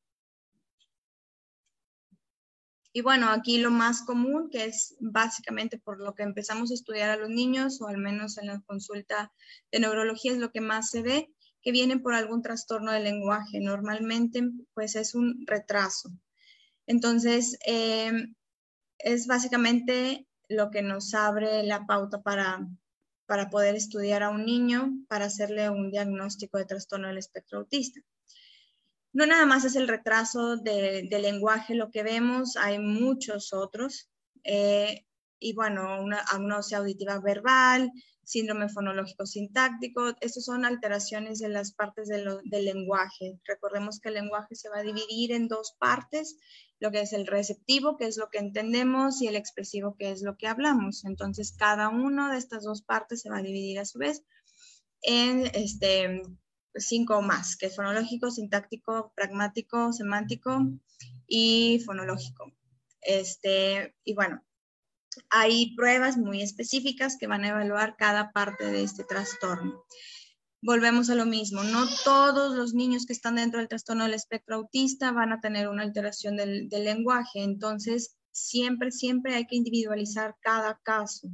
Y 2.91 3.01
bueno, 3.01 3.29
aquí 3.29 3.59
lo 3.59 3.69
más 3.69 4.01
común, 4.01 4.49
que 4.49 4.65
es 4.65 4.95
básicamente 4.99 5.77
por 5.77 6.01
lo 6.01 6.15
que 6.15 6.23
empezamos 6.23 6.71
a 6.71 6.73
estudiar 6.73 7.11
a 7.11 7.17
los 7.17 7.29
niños, 7.29 7.79
o 7.81 7.87
al 7.87 7.99
menos 7.99 8.39
en 8.39 8.47
la 8.47 8.59
consulta 8.61 9.31
de 9.71 9.79
neurología, 9.79 10.31
es 10.31 10.39
lo 10.39 10.51
que 10.51 10.59
más 10.59 10.89
se 10.89 11.03
ve, 11.03 11.31
que 11.61 11.71
vienen 11.71 12.01
por 12.01 12.15
algún 12.15 12.41
trastorno 12.41 12.91
del 12.91 13.03
lenguaje. 13.03 13.59
Normalmente, 13.59 14.41
pues 14.73 14.95
es 14.95 15.13
un 15.13 15.45
retraso. 15.45 16.09
Entonces, 16.89 17.57
em, 17.65 18.35
es 18.97 19.27
básicamente 19.27 20.27
lo 20.49 20.69
que 20.71 20.81
nos 20.81 21.13
abre 21.13 21.63
la 21.63 21.85
pauta 21.85 22.21
para, 22.21 22.67
para 23.25 23.49
poder 23.49 23.75
estudiar 23.75 24.23
a 24.23 24.29
un 24.29 24.45
niño, 24.45 24.91
para 25.07 25.25
hacerle 25.25 25.69
un 25.69 25.91
diagnóstico 25.91 26.57
de 26.57 26.65
trastorno 26.65 27.07
del 27.07 27.19
espectro 27.19 27.59
autista 27.59 28.01
no 29.13 29.25
nada 29.25 29.45
más 29.45 29.65
es 29.65 29.75
el 29.75 29.87
retraso 29.87 30.57
de, 30.57 31.07
lenguaje 31.21 31.75
lo 31.75 31.89
que 31.91 32.03
vemos, 32.03 32.55
hay 32.57 32.79
muchos 32.79 33.53
otros. 33.53 34.09
Eh, 34.43 35.05
y 35.39 35.53
bueno, 35.53 36.01
una 36.01 36.19
agnosia 36.19 36.79
auditiva 36.79 37.19
verbal, 37.19 37.91
síndrome 38.29 38.69
fonológico 38.69 39.25
sintáctico, 39.25 40.13
estos 40.21 40.45
son 40.45 40.63
alteraciones 40.63 41.39
de 41.39 41.49
las 41.49 41.73
partes 41.73 42.07
del 42.07 42.41
lenguaje. 42.65 43.39
Recordemos 43.43 43.99
que 43.99 44.09
el 44.09 44.15
lenguaje 44.15 44.53
se 44.53 44.69
va 44.69 44.77
a 44.77 44.83
dividir 44.83 45.31
en 45.31 45.47
dos 45.47 45.75
partes, 45.79 46.37
lo 46.79 46.91
que 46.91 47.01
es 47.01 47.11
el 47.13 47.25
receptivo, 47.25 47.97
que 47.97 48.05
es 48.05 48.17
lo 48.17 48.29
que 48.29 48.37
entendemos, 48.37 49.19
y 49.23 49.27
el 49.27 49.35
expresivo, 49.35 49.95
que 49.97 50.11
es 50.11 50.21
lo 50.21 50.37
que 50.37 50.45
hablamos. 50.45 51.05
Entonces, 51.05 51.51
cada 51.57 51.89
una 51.89 52.31
de 52.31 52.37
estas 52.37 52.63
dos 52.63 52.83
partes 52.83 53.21
se 53.21 53.31
va 53.31 53.39
a 53.39 53.41
dividir 53.41 53.79
a 53.79 53.85
su 53.85 53.97
vez 53.97 54.23
en 55.01 55.47
este, 55.55 56.21
cinco 56.75 57.23
más, 57.23 57.57
que 57.57 57.65
es 57.65 57.75
fonológico, 57.75 58.29
sintáctico, 58.29 59.11
pragmático, 59.15 59.91
semántico 59.91 60.67
y 61.27 61.81
fonológico. 61.83 62.53
Este, 63.01 63.95
y 64.03 64.13
bueno, 64.13 64.43
hay 65.29 65.75
pruebas 65.75 66.17
muy 66.17 66.41
específicas 66.41 67.17
que 67.17 67.27
van 67.27 67.43
a 67.43 67.49
evaluar 67.49 67.95
cada 67.97 68.31
parte 68.31 68.65
de 68.65 68.83
este 68.83 69.03
trastorno. 69.03 69.83
Volvemos 70.61 71.09
a 71.09 71.15
lo 71.15 71.25
mismo, 71.25 71.63
no 71.63 71.85
todos 72.03 72.55
los 72.55 72.73
niños 72.73 73.05
que 73.05 73.13
están 73.13 73.35
dentro 73.35 73.59
del 73.59 73.69
trastorno 73.69 74.03
del 74.03 74.13
espectro 74.13 74.55
autista 74.55 75.11
van 75.11 75.31
a 75.31 75.39
tener 75.39 75.69
una 75.69 75.83
alteración 75.83 76.35
del, 76.35 76.67
del 76.67 76.83
lenguaje, 76.83 77.43
entonces 77.43 78.17
siempre, 78.31 78.91
siempre 78.91 79.35
hay 79.35 79.47
que 79.47 79.55
individualizar 79.55 80.35
cada 80.41 80.79
caso. 80.83 81.29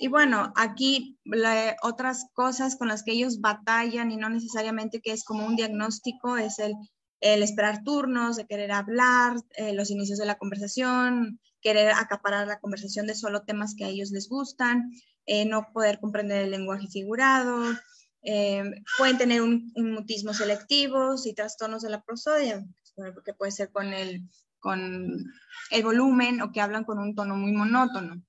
Y 0.00 0.06
bueno, 0.06 0.52
aquí 0.54 1.18
otras 1.82 2.26
cosas 2.32 2.76
con 2.76 2.86
las 2.86 3.02
que 3.02 3.12
ellos 3.12 3.40
batallan 3.40 4.12
y 4.12 4.16
no 4.16 4.28
necesariamente 4.28 5.00
que 5.00 5.10
es 5.12 5.24
como 5.24 5.44
un 5.44 5.56
diagnóstico 5.56 6.36
es 6.36 6.60
el, 6.60 6.74
esperar 7.20 7.82
turnos, 7.84 8.36
de 8.36 8.46
querer 8.46 8.72
hablar, 8.72 9.36
eh, 9.56 9.72
los 9.72 9.90
inicios 9.90 10.18
de 10.18 10.26
la 10.26 10.38
conversación, 10.38 11.40
querer 11.60 11.90
acaparar 11.90 12.46
la 12.46 12.60
conversación 12.60 13.06
de 13.06 13.14
solo 13.14 13.42
temas 13.42 13.74
que 13.74 13.84
a 13.84 13.88
ellos 13.88 14.10
les 14.10 14.28
gustan, 14.28 14.90
eh, 15.26 15.44
no 15.44 15.66
poder 15.72 15.98
comprender 16.00 16.42
el 16.44 16.50
lenguaje 16.50 16.86
figurado, 16.88 17.62
eh, 18.22 18.64
pueden 18.96 19.18
tener 19.18 19.42
un, 19.42 19.72
mutismo 19.74 20.32
selectivo 20.32 21.14
y 21.24 21.34
trastornos 21.34 21.82
de 21.82 21.90
la 21.90 22.02
prosodia, 22.02 22.64
que 23.24 23.34
puede 23.34 23.52
ser 23.52 23.70
con 23.70 23.92
el, 23.92 24.28
con 24.58 25.24
el 25.70 25.82
volumen 25.82 26.40
o 26.42 26.50
que 26.50 26.60
hablan 26.60 26.84
con 26.84 26.98
un 26.98 27.14
tono 27.14 27.36
muy 27.36 27.52
monótono. 27.52 28.22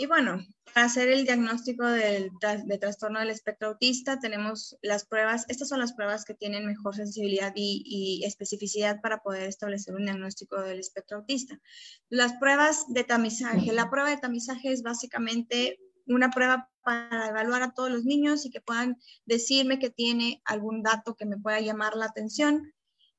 Y 0.00 0.06
bueno, 0.06 0.42
para 0.72 0.86
hacer 0.86 1.10
el 1.10 1.26
diagnóstico 1.26 1.84
del, 1.84 2.30
de 2.64 2.78
trastorno 2.78 3.20
del 3.20 3.28
espectro 3.28 3.68
autista, 3.68 4.18
tenemos 4.18 4.78
las 4.80 5.04
pruebas, 5.04 5.44
estas 5.48 5.68
son 5.68 5.78
las 5.78 5.92
pruebas 5.92 6.24
que 6.24 6.32
tienen 6.32 6.64
mejor 6.64 6.96
sensibilidad 6.96 7.52
y, 7.54 8.22
especificidad 8.24 9.02
para 9.02 9.18
poder 9.18 9.42
establecer 9.42 9.94
un 9.94 10.06
diagnóstico 10.06 10.58
del 10.62 10.78
espectro 10.78 11.18
autista. 11.18 11.60
Las 12.08 12.32
pruebas 12.38 12.86
de 12.88 13.04
tamizaje, 13.04 13.74
la 13.74 13.90
prueba 13.90 14.08
de 14.08 14.16
tamizaje 14.16 14.72
es 14.72 14.82
básicamente 14.82 15.78
una 16.06 16.30
prueba 16.30 16.70
para 16.82 17.28
evaluar 17.28 17.62
a 17.62 17.74
todos 17.74 17.90
los 17.90 18.06
niños 18.06 18.46
y 18.46 18.50
que 18.50 18.62
puedan 18.62 18.96
decirme 19.26 19.78
que 19.78 19.90
tiene 19.90 20.40
algún 20.46 20.82
dato 20.82 21.14
que 21.14 21.26
me 21.26 21.36
pueda 21.36 21.60
llamar 21.60 21.94
la 21.94 22.06
atención 22.06 22.72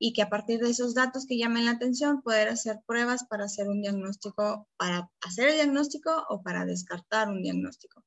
y 0.04 0.14
que 0.14 0.24
a 0.24 0.30
partir 0.30 0.60
de 0.60 0.72
esos 0.72 0.96
datos 0.96 1.28
que 1.28 1.38
llamen 1.38 1.66
la 1.66 1.74
atención 1.74 2.24
poder 2.24 2.50
hacer 2.50 2.80
pruebas 2.88 3.24
para 3.30 3.46
hacer 3.46 3.70
un 3.70 3.84
diagnóstico, 3.84 4.68
para 4.76 5.12
hacer 5.22 5.50
el 5.50 5.56
diagnóstico 5.58 6.26
o 6.28 6.42
para 6.42 6.66
descartar 6.66 7.30
un 7.30 7.44
diagnóstico. 7.44 8.04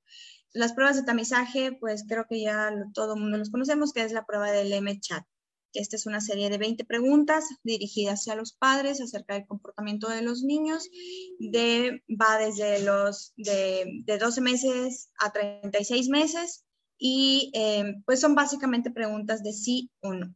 Las 0.52 0.72
pruebas 0.72 0.96
de 0.96 1.04
tamizaje, 1.04 1.70
pues 1.78 2.04
creo 2.08 2.26
que 2.28 2.40
ya 2.40 2.72
todo 2.94 3.14
el 3.14 3.20
mundo 3.20 3.38
los 3.38 3.50
conocemos, 3.50 3.92
que 3.92 4.02
es 4.02 4.10
la 4.10 4.26
prueba 4.26 4.50
del 4.50 4.72
M-Chat. 4.72 5.24
Esta 5.72 5.94
es 5.94 6.06
una 6.06 6.20
serie 6.20 6.50
de 6.50 6.58
20 6.58 6.84
preguntas 6.84 7.44
dirigidas 7.62 8.22
hacia 8.22 8.34
los 8.34 8.54
padres 8.54 9.00
acerca 9.00 9.34
del 9.34 9.46
comportamiento 9.46 10.08
de 10.08 10.22
los 10.22 10.42
niños. 10.42 10.90
De, 11.38 12.02
va 12.10 12.38
desde 12.38 12.82
los 12.82 13.34
de, 13.36 14.02
de 14.04 14.18
12 14.18 14.40
meses 14.40 15.10
a 15.20 15.30
36 15.30 16.08
meses 16.08 16.64
y 16.98 17.52
eh, 17.54 17.94
pues 18.04 18.18
son 18.18 18.34
básicamente 18.34 18.90
preguntas 18.90 19.44
de 19.44 19.52
sí 19.52 19.92
o 20.00 20.12
no. 20.12 20.34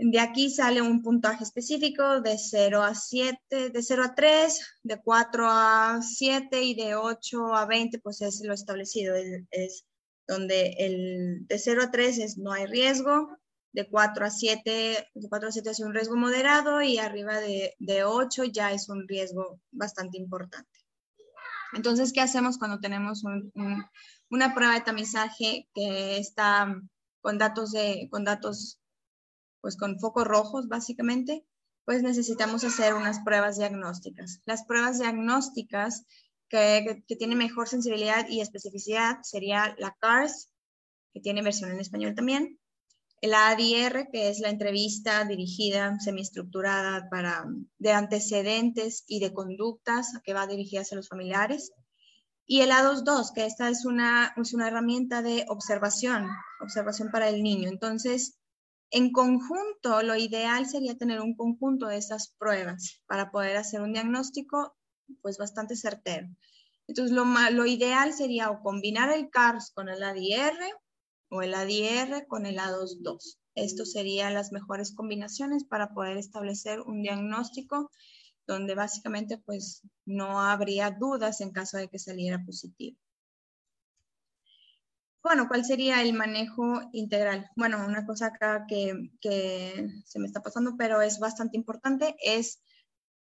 De 0.00 0.20
aquí 0.20 0.48
sale 0.48 0.80
un 0.80 1.02
puntaje 1.02 1.42
específico 1.42 2.20
de 2.20 2.38
0 2.38 2.84
a 2.84 2.94
7, 2.94 3.70
de 3.70 3.82
0 3.82 4.04
a 4.04 4.14
3, 4.14 4.60
de 4.84 5.02
4 5.02 5.46
a 5.48 6.00
7 6.00 6.62
y 6.62 6.74
de 6.76 6.94
8 6.94 7.54
a 7.54 7.66
20, 7.66 7.98
pues 7.98 8.22
es 8.22 8.40
lo 8.44 8.54
establecido. 8.54 9.16
Es, 9.50 9.84
donde 10.28 10.76
el 10.78 11.46
de 11.48 11.58
0 11.58 11.82
a 11.82 11.90
3 11.90 12.18
es 12.18 12.38
no 12.38 12.52
hay 12.52 12.66
riesgo, 12.66 13.36
de 13.72 13.88
4 13.88 14.24
a 14.24 14.30
7, 14.30 15.08
de 15.14 15.28
4 15.28 15.48
a 15.48 15.52
7 15.52 15.70
es 15.70 15.80
un 15.80 15.92
riesgo 15.92 16.16
moderado 16.16 16.80
y 16.80 16.98
arriba 16.98 17.40
de, 17.40 17.74
de 17.80 18.04
8 18.04 18.44
ya 18.44 18.70
es 18.70 18.88
un 18.88 19.08
riesgo 19.08 19.58
bastante 19.72 20.16
importante. 20.16 20.78
Entonces, 21.72 22.12
¿qué 22.12 22.20
hacemos 22.20 22.56
cuando 22.56 22.78
tenemos 22.78 23.24
una 24.30 24.54
prueba 24.54 24.74
de 24.74 24.80
tamizaje 24.80 25.68
que 25.74 26.18
está 26.18 26.72
con 27.20 27.36
datos, 27.36 27.72
de, 27.72 28.08
con 28.10 28.22
datos 28.22 28.78
pues 29.60 29.76
con 29.76 29.98
focos 29.98 30.26
rojos 30.26 30.68
básicamente, 30.68 31.44
pues 31.84 32.02
necesitamos 32.02 32.64
hacer 32.64 32.94
unas 32.94 33.20
pruebas 33.20 33.56
diagnósticas. 33.56 34.40
Las 34.44 34.64
pruebas 34.64 34.98
diagnósticas 34.98 36.04
que, 36.48 37.04
que, 37.06 37.16
tienen 37.16 37.38
mejor 37.38 37.68
sensibilidad 37.68 38.28
y 38.28 38.40
especificidad 38.40 39.18
sería 39.22 39.74
la 39.78 39.96
CARS, 40.00 40.50
que 41.12 41.20
tiene 41.20 41.42
versión 41.42 41.70
en 41.70 41.80
español 41.80 42.14
también, 42.14 42.58
el 43.20 43.34
ADR, 43.34 44.08
que 44.12 44.28
es 44.28 44.38
la 44.38 44.50
entrevista 44.50 45.24
dirigida, 45.24 45.98
semiestructurada 45.98 47.08
para, 47.10 47.46
de 47.78 47.92
antecedentes 47.92 49.04
y 49.08 49.18
de 49.18 49.32
conductas 49.32 50.12
que 50.24 50.34
va 50.34 50.46
dirigida 50.46 50.82
hacia 50.82 50.96
los 50.96 51.08
familiares, 51.08 51.72
y 52.46 52.62
el 52.62 52.70
A22, 52.70 53.32
que 53.34 53.44
esta 53.44 53.68
es 53.68 53.84
una, 53.84 54.32
es 54.36 54.54
una 54.54 54.68
herramienta 54.68 55.20
de 55.20 55.44
observación, 55.48 56.26
observación 56.60 57.10
para 57.10 57.28
el 57.28 57.42
niño. 57.42 57.68
Entonces, 57.68 58.37
en 58.90 59.12
conjunto, 59.12 60.02
lo 60.02 60.16
ideal 60.16 60.66
sería 60.66 60.96
tener 60.96 61.20
un 61.20 61.36
conjunto 61.36 61.86
de 61.86 61.98
esas 61.98 62.34
pruebas 62.38 63.02
para 63.06 63.30
poder 63.30 63.56
hacer 63.56 63.82
un 63.82 63.92
diagnóstico 63.92 64.76
pues 65.22 65.38
bastante 65.38 65.76
certero. 65.76 66.28
Entonces, 66.86 67.14
lo, 67.14 67.66
ideal 67.66 68.14
sería 68.14 68.50
o 68.50 68.62
combinar 68.62 69.12
el 69.12 69.28
CARS 69.28 69.72
con 69.74 69.90
el 69.90 70.02
ADR 70.02 70.58
o 71.30 71.42
el 71.42 71.52
ADR 71.54 72.26
con 72.26 72.46
el 72.46 72.58
A22. 72.58 73.38
Estos 73.54 73.92
serían 73.92 74.32
las 74.32 74.52
mejores 74.52 74.94
combinaciones 74.94 75.64
para 75.64 75.92
poder 75.92 76.16
establecer 76.16 76.80
un 76.80 77.02
diagnóstico 77.02 77.90
donde 78.46 78.74
básicamente 78.74 79.36
pues 79.36 79.82
no 80.06 80.40
habría 80.40 80.90
dudas 80.90 81.42
en 81.42 81.52
caso 81.52 81.76
de 81.76 81.88
que 81.88 81.98
saliera 81.98 82.42
positivo. 82.46 82.96
Bueno, 85.28 85.46
¿cuál 85.46 85.62
sería 85.62 86.00
el 86.00 86.14
manejo 86.14 86.80
integral? 86.92 87.50
Bueno, 87.54 87.84
una 87.86 88.06
cosa 88.06 88.28
acá 88.28 88.64
que, 88.66 89.10
se 89.20 90.18
me 90.18 90.26
está 90.26 90.42
pasando, 90.42 90.76
pero 90.78 91.02
es 91.02 91.18
bastante 91.18 91.58
importante, 91.58 92.16
es 92.24 92.62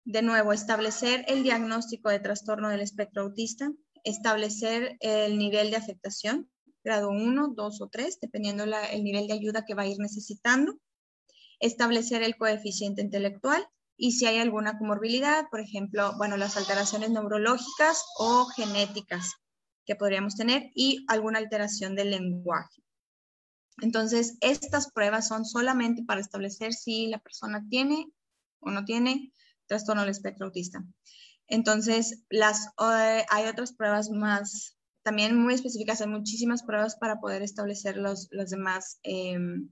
de 0.05 0.21
nuevo 0.21 0.53
establecer 0.53 1.25
el 1.27 1.43
diagnóstico 1.43 2.11
de 2.11 2.21
trastorno 2.21 2.69
del 2.69 2.83
espectro 2.83 3.23
autista, 3.23 3.73
establecer 4.05 4.99
el 5.01 5.39
nivel 5.39 5.71
de 5.71 5.79
afectación, 5.79 6.51
grado 6.85 7.09
1, 7.09 7.55
2 7.57 7.81
o 7.81 7.89
3, 7.89 8.19
dependiendo 8.21 8.65
el 8.65 9.03
nivel 9.03 9.27
de 9.27 9.33
ayuda 9.33 9.65
que 9.65 9.75
va 9.75 9.85
a 9.85 9.89
ir 9.89 9.99
necesitando, 9.99 10.79
establecer 11.61 12.23
el 12.23 12.37
coeficiente 12.37 13.01
intelectual 13.01 13.67
y 13.97 14.13
si 14.13 14.27
hay 14.27 14.37
alguna 14.37 14.77
comorbilidad, 14.77 15.47
por 15.51 15.61
ejemplo, 15.61 16.13
bueno, 16.19 16.37
las 16.37 16.59
alteraciones 16.59 17.09
neurológicas 17.09 18.05
o 18.19 18.45
genéticas 18.55 19.33
que 19.87 19.97
podríamos 19.97 20.37
tener 20.37 20.71
y 20.75 21.05
alguna 21.09 21.39
alteración 21.39 21.95
del 21.95 22.11
lenguaje. 22.11 22.83
Entonces, 23.81 24.37
estas 24.41 24.91
pruebas 24.91 25.29
son 25.29 25.45
solamente 25.45 26.03
para 26.05 26.21
establecer 26.21 26.73
si 26.73 27.09
la 27.09 27.19
persona 27.19 27.65
tiene 27.69 28.07
o 28.61 28.71
no 28.71 28.85
tiene 28.85 29.33
trastorno 29.67 30.03
del 30.03 30.11
espectro 30.11 30.47
autista. 30.47 30.83
Entonces, 31.47 32.25
las, 32.29 32.67
eh, 32.81 33.25
hay 33.29 33.47
otras 33.47 33.73
pruebas 33.73 34.11
más, 34.11 34.77
también 35.03 35.39
muy 35.39 35.55
específicas, 35.55 36.01
hay 36.01 36.09
muchísimas 36.09 36.63
pruebas 36.63 36.97
para 36.97 37.21
poder 37.21 37.43
establecer 37.43 37.97
los, 37.97 38.29
los 38.31 38.51
demás, 38.51 38.99
em, 39.03 39.71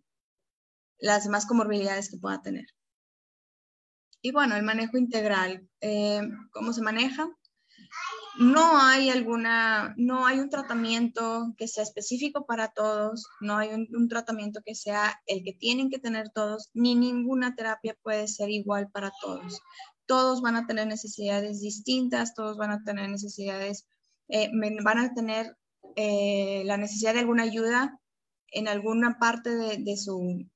las 0.99 1.25
demás 1.25 1.47
comorbilidades 1.47 2.11
que 2.11 2.18
pueda 2.18 2.40
tener. 2.42 2.66
Y 4.23 4.33
bueno, 4.33 4.54
el 4.56 4.62
manejo 4.62 4.97
integral, 4.97 5.68
em, 5.80 6.49
¿cómo 6.52 6.73
se 6.73 6.83
maneja? 6.83 7.28
No 8.38 8.78
hay 8.78 9.10
alguna, 9.10 9.94
no 9.96 10.26
hay 10.26 10.40
un 10.40 10.50
tratamiento 10.50 11.54
que 11.56 11.68
sea 11.68 11.84
específico 11.84 12.46
para 12.46 12.68
todos, 12.68 13.28
no 13.40 13.56
hay 13.56 13.68
un, 13.70 14.08
tratamiento 14.08 14.60
que 14.64 14.74
sea 14.74 15.20
el 15.26 15.44
que 15.44 15.52
tienen 15.52 15.88
que 15.88 16.00
tener 16.00 16.30
todos, 16.30 16.70
ni 16.74 16.96
ninguna 16.96 17.54
terapia 17.54 17.96
puede 18.02 18.26
ser 18.26 18.50
igual 18.50 18.90
para 18.90 19.12
todos 19.20 19.60
todos 20.06 20.42
van 20.42 20.56
a 20.56 20.66
tener 20.66 20.86
necesidades 20.86 21.60
distintas, 21.60 22.34
todos 22.34 22.56
van 22.56 22.70
a 22.70 22.82
tener 22.84 23.08
necesidades, 23.08 23.86
eh, 24.28 24.50
van 24.82 24.98
a 24.98 25.14
tener 25.14 25.56
eh, 25.96 26.62
la 26.64 26.76
necesidad 26.76 27.14
de 27.14 27.20
alguna 27.20 27.44
ayuda 27.44 28.00
en 28.48 28.68
alguna 28.68 29.18
parte 29.18 29.50
de, 29.50 29.96
su, 29.96 30.48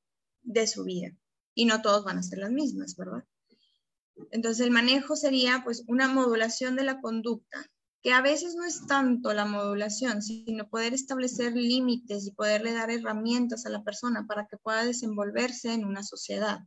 de 0.42 0.66
su 0.66 0.84
vida 0.84 1.10
y 1.54 1.64
no 1.64 1.82
todos 1.82 2.04
van 2.04 2.18
a 2.18 2.22
ser 2.22 2.38
las 2.38 2.50
mismas, 2.50 2.96
¿verdad? 2.96 3.24
Entonces 4.30 4.66
el 4.66 4.72
manejo 4.72 5.16
sería 5.16 5.62
pues 5.64 5.84
una 5.88 6.08
modulación 6.08 6.76
de 6.76 6.84
la 6.84 7.00
conducta, 7.00 7.66
que 8.02 8.12
a 8.12 8.20
veces 8.20 8.54
no 8.54 8.64
es 8.64 8.86
tanto 8.86 9.32
la 9.32 9.44
modulación, 9.44 10.22
sino 10.22 10.68
poder 10.68 10.94
establecer 10.94 11.54
límites 11.54 12.26
y 12.26 12.32
poderle 12.32 12.72
dar 12.72 12.90
herramientas 12.90 13.66
a 13.66 13.70
la 13.70 13.82
persona 13.82 14.26
para 14.26 14.46
que 14.46 14.56
pueda 14.56 14.84
desenvolverse 14.84 15.72
en 15.72 15.84
una 15.84 16.02
sociedad. 16.02 16.60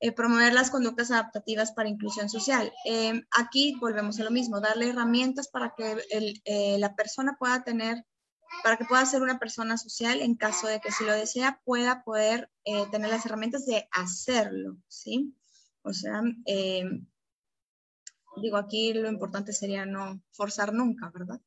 Eh, 0.00 0.12
promover 0.12 0.52
las 0.52 0.70
conductas 0.70 1.10
adaptativas 1.10 1.72
para 1.72 1.88
inclusión 1.88 2.28
social. 2.28 2.72
Eh, 2.84 3.22
aquí 3.38 3.74
volvemos 3.80 4.20
a 4.20 4.24
lo 4.24 4.30
mismo, 4.30 4.60
darle 4.60 4.90
herramientas 4.90 5.48
para 5.48 5.72
que 5.74 5.96
eh, 6.44 6.76
la 6.78 6.94
persona 6.94 7.36
pueda 7.38 7.62
tener, 7.62 8.04
para 8.62 8.76
que 8.76 8.84
pueda 8.84 9.06
ser 9.06 9.22
una 9.22 9.38
persona 9.38 9.78
social 9.78 10.20
en 10.20 10.34
caso 10.34 10.66
de 10.66 10.80
que 10.80 10.90
si 10.90 11.04
lo 11.04 11.12
desea 11.12 11.60
pueda 11.64 12.02
poder 12.02 12.50
tener 12.90 13.08
las 13.08 13.24
herramientas 13.24 13.64
de 13.66 13.88
hacerlo, 13.92 14.76
¿sí? 14.88 15.34
O 15.84 15.92
sea, 15.92 16.22
digo, 18.36 18.56
aquí 18.56 18.94
lo 18.94 19.08
importante 19.08 19.52
sería 19.52 19.84
no 19.86 20.22
forzar 20.32 20.72
nunca, 20.72 21.10
¿verdad? 21.10 21.40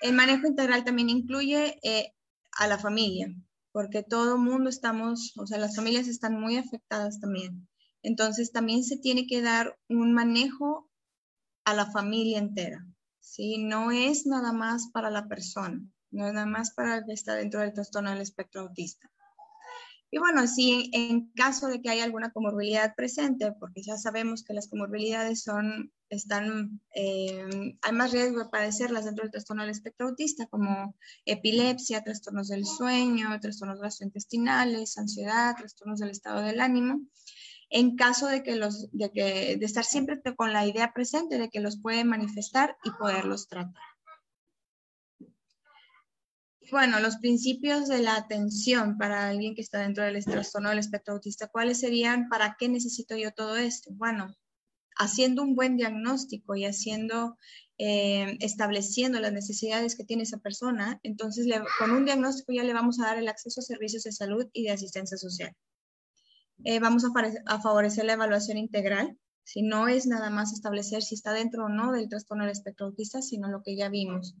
El 0.00 0.14
manejo 0.14 0.46
integral 0.46 0.84
también 0.84 1.10
incluye 1.10 1.78
a 2.58 2.66
la 2.66 2.78
familia, 2.78 3.28
porque 3.72 4.02
todo 4.02 4.38
mundo 4.38 4.70
estamos, 4.70 5.34
o 5.36 5.46
sea, 5.46 5.58
las 5.58 5.76
familias 5.76 6.08
están 6.08 6.40
muy 6.40 6.56
afectadas 6.56 7.20
también. 7.20 7.68
Entonces, 8.02 8.52
también 8.52 8.84
se 8.84 8.96
tiene 8.96 9.26
que 9.26 9.42
dar 9.42 9.78
un 9.88 10.14
manejo 10.14 10.88
a 11.64 11.74
la 11.74 11.90
familia 11.90 12.38
entera, 12.38 12.86
¿sí? 13.20 13.58
No 13.58 13.90
es 13.90 14.24
nada 14.24 14.52
más 14.52 14.88
para 14.92 15.10
la 15.10 15.28
persona, 15.28 15.82
no 16.10 16.26
es 16.26 16.32
nada 16.32 16.46
más 16.46 16.72
para 16.72 16.96
el 16.96 17.04
que 17.04 17.12
está 17.12 17.34
dentro 17.34 17.60
del 17.60 17.74
trastorno 17.74 18.10
del 18.10 18.22
espectro 18.22 18.62
autista. 18.62 19.10
Y 20.10 20.18
bueno, 20.18 20.46
si 20.46 20.90
en 20.94 21.30
caso 21.32 21.66
de 21.66 21.82
que 21.82 21.90
haya 21.90 22.04
alguna 22.04 22.30
comorbilidad 22.32 22.94
presente, 22.94 23.52
porque 23.52 23.82
ya 23.82 23.98
sabemos 23.98 24.42
que 24.42 24.54
las 24.54 24.68
comorbilidades 24.68 25.42
son, 25.42 25.92
están, 26.08 26.80
eh, 26.94 27.76
hay 27.82 27.92
más 27.92 28.12
riesgo 28.12 28.38
de 28.38 28.48
padecerlas 28.48 29.04
dentro 29.04 29.24
del 29.24 29.32
trastorno 29.32 29.62
del 29.62 29.70
espectro 29.70 30.08
autista, 30.08 30.46
como 30.46 30.94
epilepsia, 31.26 32.02
trastornos 32.02 32.48
del 32.48 32.64
sueño, 32.64 33.38
trastornos 33.40 33.80
gastrointestinales, 33.80 34.96
ansiedad, 34.96 35.54
trastornos 35.56 36.00
del 36.00 36.10
estado 36.10 36.40
del 36.40 36.60
ánimo. 36.60 37.02
En 37.68 37.96
caso 37.96 38.28
de 38.28 38.42
que 38.42 38.56
los, 38.56 38.88
de 38.92 39.12
que, 39.12 39.56
de 39.58 39.66
estar 39.66 39.84
siempre 39.84 40.22
con 40.36 40.54
la 40.54 40.66
idea 40.66 40.94
presente 40.94 41.36
de 41.36 41.50
que 41.50 41.60
los 41.60 41.78
puede 41.78 42.04
manifestar 42.04 42.78
y 42.82 42.90
poderlos 42.92 43.46
tratar. 43.46 43.97
Bueno, 46.70 47.00
los 47.00 47.16
principios 47.16 47.88
de 47.88 48.02
la 48.02 48.16
atención 48.16 48.98
para 48.98 49.28
alguien 49.28 49.54
que 49.54 49.62
está 49.62 49.78
dentro 49.78 50.04
del 50.04 50.22
trastorno 50.22 50.68
del 50.68 50.78
espectro 50.78 51.14
autista, 51.14 51.48
¿cuáles 51.48 51.80
serían? 51.80 52.28
¿Para 52.28 52.56
qué 52.58 52.68
necesito 52.68 53.16
yo 53.16 53.32
todo 53.32 53.56
esto? 53.56 53.90
Bueno, 53.94 54.34
haciendo 54.96 55.42
un 55.42 55.54
buen 55.54 55.78
diagnóstico 55.78 56.56
y 56.56 56.66
haciendo, 56.66 57.38
eh, 57.78 58.36
estableciendo 58.40 59.18
las 59.18 59.32
necesidades 59.32 59.96
que 59.96 60.04
tiene 60.04 60.24
esa 60.24 60.38
persona, 60.38 61.00
entonces 61.02 61.46
con 61.78 61.90
un 61.90 62.04
diagnóstico 62.04 62.52
ya 62.52 62.64
le 62.64 62.74
vamos 62.74 63.00
a 63.00 63.06
dar 63.06 63.18
el 63.18 63.28
acceso 63.28 63.60
a 63.60 63.64
servicios 63.64 64.02
de 64.02 64.12
salud 64.12 64.46
y 64.52 64.64
de 64.64 64.72
asistencia 64.72 65.16
social. 65.16 65.54
Eh, 66.64 66.80
vamos 66.80 67.04
a, 67.04 67.08
a, 67.46 67.60
favorecer 67.62 68.04
la 68.04 68.14
evaluación 68.14 68.58
integral, 68.58 69.16
si 69.42 69.62
no 69.62 69.88
es 69.88 70.06
nada 70.06 70.28
más 70.28 70.52
establecer 70.52 71.02
si 71.02 71.14
está 71.14 71.32
dentro 71.32 71.64
o 71.64 71.68
no 71.70 71.92
del 71.92 72.10
trastorno 72.10 72.44
del 72.44 72.52
espectro 72.52 72.86
autista, 72.86 73.22
sino 73.22 73.48
lo 73.48 73.62
que 73.62 73.74
ya 73.74 73.88
vimos. 73.88 74.34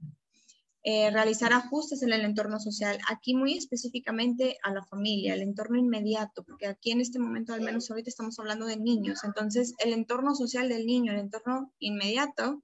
Eh, 0.90 1.10
realizar 1.10 1.52
ajustes 1.52 2.02
en 2.02 2.14
el 2.14 2.22
entorno 2.22 2.58
social, 2.58 2.98
aquí 3.10 3.34
muy 3.34 3.58
específicamente 3.58 4.56
a 4.62 4.72
la 4.72 4.82
familia, 4.82 5.34
el 5.34 5.42
entorno 5.42 5.76
inmediato, 5.78 6.44
porque 6.44 6.66
aquí 6.66 6.92
en 6.92 7.02
este 7.02 7.18
momento, 7.18 7.52
al 7.52 7.60
menos 7.60 7.90
ahorita 7.90 8.08
estamos 8.08 8.38
hablando 8.38 8.64
de 8.64 8.78
niños, 8.78 9.22
entonces 9.22 9.74
el 9.84 9.92
entorno 9.92 10.34
social 10.34 10.70
del 10.70 10.86
niño, 10.86 11.12
el 11.12 11.18
entorno 11.18 11.74
inmediato 11.78 12.62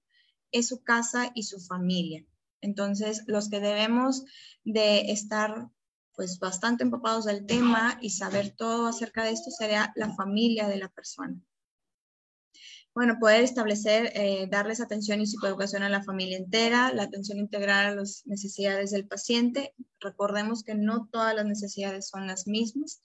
es 0.52 0.68
su 0.68 0.82
casa 0.82 1.32
y 1.34 1.42
su 1.42 1.60
familia. 1.60 2.24
Entonces, 2.62 3.24
los 3.26 3.50
que 3.50 3.60
debemos 3.60 4.24
de 4.64 5.12
estar 5.12 5.68
pues 6.14 6.38
bastante 6.38 6.82
empapados 6.82 7.26
del 7.26 7.44
tema 7.44 7.98
y 8.00 8.08
saber 8.08 8.54
todo 8.56 8.86
acerca 8.86 9.22
de 9.22 9.32
esto 9.32 9.50
sería 9.50 9.92
la 9.96 10.14
familia 10.14 10.66
de 10.66 10.78
la 10.78 10.88
persona. 10.88 11.38
Bueno, 12.94 13.18
poder 13.18 13.42
establecer, 13.42 14.12
eh, 14.14 14.46
darles 14.48 14.80
atención 14.80 15.20
y 15.20 15.26
psicoeducación 15.26 15.82
a 15.82 15.88
la 15.88 16.04
familia 16.04 16.38
entera, 16.38 16.92
la 16.92 17.02
atención 17.02 17.38
integral 17.38 17.86
a 17.86 17.94
las 17.96 18.22
necesidades 18.24 18.92
del 18.92 19.08
paciente. 19.08 19.74
Recordemos 19.98 20.62
que 20.62 20.76
no 20.76 21.08
todas 21.10 21.34
las 21.34 21.44
necesidades 21.44 22.08
son 22.08 22.28
las 22.28 22.46
mismas. 22.46 23.02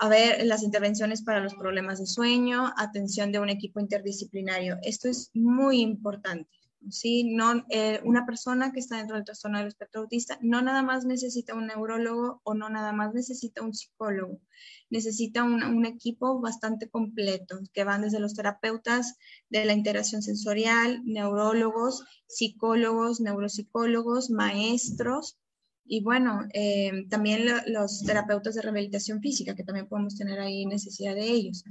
A 0.00 0.08
ver, 0.08 0.44
las 0.44 0.64
intervenciones 0.64 1.22
para 1.22 1.38
los 1.38 1.54
problemas 1.54 2.00
de 2.00 2.06
sueño, 2.06 2.72
atención 2.76 3.30
de 3.30 3.38
un 3.38 3.48
equipo 3.48 3.78
interdisciplinario. 3.78 4.78
Esto 4.82 5.08
es 5.08 5.30
muy 5.34 5.80
importante. 5.80 6.50
¿Sí? 6.88 7.24
No, 7.24 7.64
eh, 7.68 8.00
una 8.04 8.24
persona 8.24 8.72
que 8.72 8.80
está 8.80 8.96
dentro 8.96 9.16
del 9.16 9.24
trastorno 9.24 9.58
del 9.58 9.68
espectro 9.68 10.02
autista 10.02 10.38
no 10.40 10.62
nada 10.62 10.82
más 10.82 11.04
necesita 11.04 11.54
un 11.54 11.66
neurólogo 11.66 12.40
o 12.44 12.54
no 12.54 12.70
nada 12.70 12.92
más 12.92 13.12
necesita 13.12 13.62
un 13.62 13.74
psicólogo, 13.74 14.40
necesita 14.88 15.44
un, 15.44 15.84
equipo 15.86 16.40
bastante 16.40 16.88
completo, 16.88 17.58
que 17.72 17.84
van 17.84 18.02
desde 18.02 18.20
los 18.20 18.34
terapeutas 18.34 19.16
de 19.48 19.64
la 19.64 19.72
integración 19.72 20.22
sensorial, 20.22 21.02
neurólogos, 21.04 22.04
psicólogos, 22.26 23.20
neuropsicólogos, 23.20 24.30
maestros, 24.30 25.38
y 25.84 26.02
bueno, 26.02 26.46
eh, 26.54 27.06
también 27.08 27.46
los 27.66 28.04
terapeutas 28.04 28.54
de 28.54 28.62
rehabilitación 28.62 29.20
física, 29.20 29.56
que 29.56 29.64
también 29.64 29.88
podemos 29.88 30.16
tener 30.16 30.38
ahí 30.38 30.64
necesidad 30.64 31.16
de 31.16 31.28
ellos. 31.28 31.64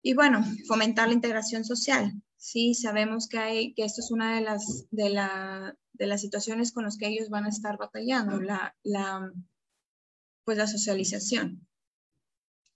Y 0.00 0.14
bueno, 0.14 0.44
fomentar 0.68 1.08
la 1.08 1.14
integración 1.14 1.64
social. 1.64 2.12
Sí, 2.42 2.74
sabemos 2.74 3.28
que, 3.28 3.38
hay, 3.38 3.72
que 3.72 3.84
esto 3.84 4.00
es 4.00 4.10
una 4.10 4.34
de 4.34 4.40
las, 4.40 4.88
de, 4.90 5.10
la, 5.10 5.76
de 5.92 6.06
las 6.08 6.20
situaciones 6.20 6.72
con 6.72 6.82
las 6.82 6.98
que 6.98 7.06
ellos 7.06 7.30
van 7.30 7.44
a 7.44 7.50
estar 7.50 7.78
batallando, 7.78 8.40
la, 8.40 8.74
la, 8.82 9.32
pues 10.42 10.58
la 10.58 10.66
socialización. 10.66 11.68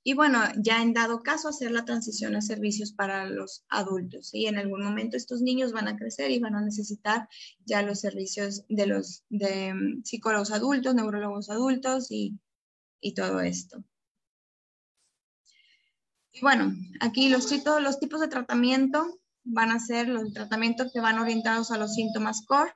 Y 0.05 0.15
bueno, 0.15 0.39
ya 0.57 0.81
en 0.83 0.93
dado 0.93 1.25
caso, 1.25 1.49
hacer 1.49 1.73
la 1.73 1.85
transición 1.85 2.37
a 2.37 2.43
servicios 2.43 2.93
para 2.93 3.27
los 3.27 3.65
adultos. 3.69 4.33
Y 4.33 4.47
en 4.47 4.57
algún 4.57 4.85
momento 4.85 5.17
estos 5.17 5.43
niños 5.43 5.73
van 5.73 5.89
a 5.89 5.97
crecer 5.97 6.31
y 6.31 6.39
van 6.39 6.55
a 6.55 6.65
necesitar 6.65 7.29
ya 7.65 7.83
los 7.83 7.99
servicios 7.99 8.65
de 8.69 8.87
los 8.87 9.25
de 9.31 9.75
mm, 9.75 10.05
psicólogos 10.05 10.53
adultos, 10.53 10.95
neurólogos 10.95 11.51
adultos 11.51 12.13
y, 12.13 12.39
y 13.01 13.15
todo 13.15 13.41
esto. 13.41 13.83
Bueno, 16.41 16.73
aquí 17.01 17.31
los, 17.31 17.51
los 17.81 17.99
tipos 17.99 18.21
de 18.21 18.29
tratamiento 18.29 19.19
van 19.47 19.71
a 19.71 19.79
ser 19.79 20.09
los 20.09 20.33
tratamientos 20.33 20.93
que 20.93 21.01
van 21.01 21.19
orientados 21.19 21.71
a 21.71 21.79
los 21.79 21.95
síntomas 21.95 22.45
core 22.47 22.73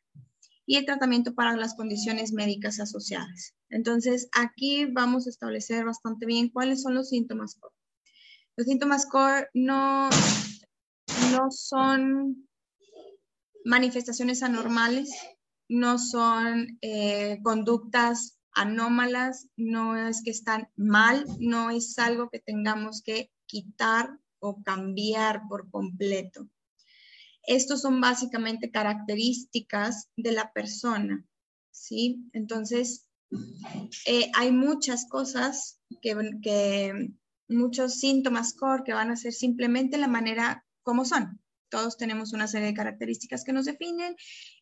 y 0.66 0.76
el 0.76 0.87
tratamiento 0.87 1.35
para 1.35 1.56
las 1.56 1.74
condiciones 1.74 2.33
médicas 2.33 2.78
asociadas. 2.78 3.54
Entonces, 3.70 4.28
aquí 4.33 4.87
vamos 4.87 5.26
a 5.26 5.30
establecer 5.30 5.85
bastante 5.85 6.26
bien 6.26 6.48
cuáles 6.48 6.83
son 6.83 6.94
los 6.94 7.09
síntomas 7.09 7.56
core. 7.56 7.74
Los 8.56 8.66
síntomas 8.66 9.06
core 9.06 9.48
no, 9.52 10.09
no 11.33 11.50
son 11.50 12.48
manifestaciones 13.64 14.42
anormales, 14.42 15.11
no 15.68 15.98
son 15.98 16.78
eh, 16.83 17.40
conductas 17.42 18.38
anómalas, 18.52 19.48
no 19.56 19.96
es 19.96 20.22
que 20.22 20.30
están 20.30 20.68
mal, 20.76 21.24
no 21.38 21.70
es 21.70 21.98
algo 21.98 22.30
que 22.30 22.40
tengamos 22.40 23.02
que 23.02 23.30
quitar 23.46 24.18
o 24.40 24.62
cambiar 24.62 25.42
por 25.48 25.70
completo. 25.70 26.48
Estos 27.44 27.83
son 27.83 28.00
básicamente 28.00 28.70
características 28.70 30.09
de 30.16 30.33
la 30.33 30.53
persona, 30.53 31.24
¿sí? 31.70 32.29
Entonces, 32.33 33.07
eh, 34.07 34.31
hay 34.35 34.53
muchas 34.53 35.07
cosas 35.09 35.81
que, 36.03 37.11
muchos 37.48 37.94
síntomas 37.94 38.55
core 38.55 38.85
que 38.85 38.92
van 38.92 39.11
a 39.11 39.16
ser 39.16 39.33
simplemente 39.33 39.98
la 39.98 40.07
manera 40.07 40.64
como 40.83 41.05
son. 41.05 41.40
Todos 41.68 41.96
tenemos 41.96 42.33
una 42.33 42.46
serie 42.46 42.68
de 42.68 42.74
características 42.74 43.44
que 43.44 43.53
nos 43.53 43.64
definen. 43.64 44.14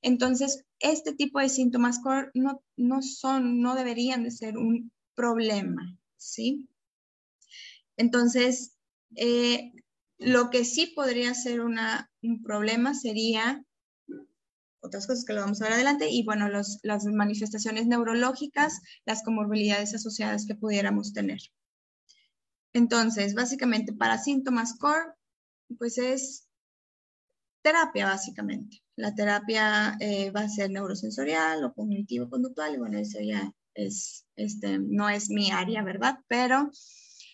Entonces, 0.02 0.64
este 0.78 1.14
tipo 1.14 1.38
de 1.40 1.48
síntomas 1.48 2.00
core 2.00 2.30
no, 2.34 2.62
no 2.76 3.02
son, 3.02 3.60
no 3.60 3.74
deberían 3.74 4.24
de 4.24 4.30
ser 4.30 4.56
un 4.56 4.90
problema, 5.14 5.98
¿sí? 6.16 6.68
Entonces, 7.96 8.76
eh, 9.16 9.72
lo 10.18 10.50
que 10.50 10.64
sí 10.64 10.92
podría 10.94 11.34
ser 11.34 11.60
un 11.60 12.42
problema 12.42 12.94
sería 12.94 13.64
otras 14.80 15.06
cosas 15.06 15.24
que 15.24 15.32
lo 15.32 15.40
vamos 15.40 15.60
a 15.60 15.64
ver 15.64 15.74
adelante 15.74 16.08
y 16.10 16.24
bueno, 16.24 16.48
las 16.48 17.04
manifestaciones 17.06 17.86
neurológicas, 17.86 18.80
las 19.04 19.22
comorbilidades 19.22 19.94
asociadas 19.94 20.46
que 20.46 20.54
pudiéramos 20.54 21.12
tener. 21.12 21.38
Entonces, 22.72 23.34
básicamente 23.34 23.92
para 23.92 24.18
síntomas 24.18 24.76
core, 24.78 25.12
pues 25.78 25.98
es 25.98 26.48
terapia 27.62 28.06
básicamente. 28.06 28.82
La 28.96 29.14
terapia 29.14 29.96
eh, 30.00 30.30
va 30.30 30.40
a 30.40 30.48
ser 30.48 30.70
neurosensorial 30.70 31.64
o 31.64 31.72
cognitivo-conductual 31.72 32.74
y 32.74 32.78
bueno, 32.78 32.98
eso 32.98 33.20
ya 33.20 33.52
es, 33.74 34.26
este, 34.36 34.78
no 34.78 35.08
es 35.08 35.30
mi 35.30 35.50
área, 35.50 35.82
¿verdad? 35.82 36.18
Pero 36.28 36.70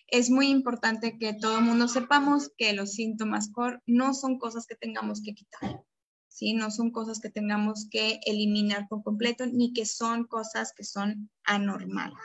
es 0.09 0.31
muy 0.31 0.49
importante 0.49 1.19
que 1.19 1.35
todo 1.35 1.59
el 1.59 1.65
mundo 1.65 1.89
sepamos 1.89 2.51
que 2.57 2.73
los 2.73 2.93
síntomas 2.93 3.51
core 3.51 3.81
no 3.87 4.15
son 4.15 4.39
cosas 4.39 4.67
que 4.67 4.77
tengamos 4.77 5.23
que 5.23 5.35
quitar, 5.35 5.85
¿sí? 6.29 6.55
No 6.55 6.71
son 6.71 6.91
cosas 6.91 7.21
que 7.21 7.31
tengamos 7.31 7.89
que 7.91 8.21
eliminar 8.27 8.87
por 8.89 9.03
completo, 9.03 9.47
ni 9.47 9.73
que 9.73 9.87
son 9.87 10.25
cosas 10.25 10.73
que 10.77 10.85
son 10.85 11.31
anormales. 11.45 12.19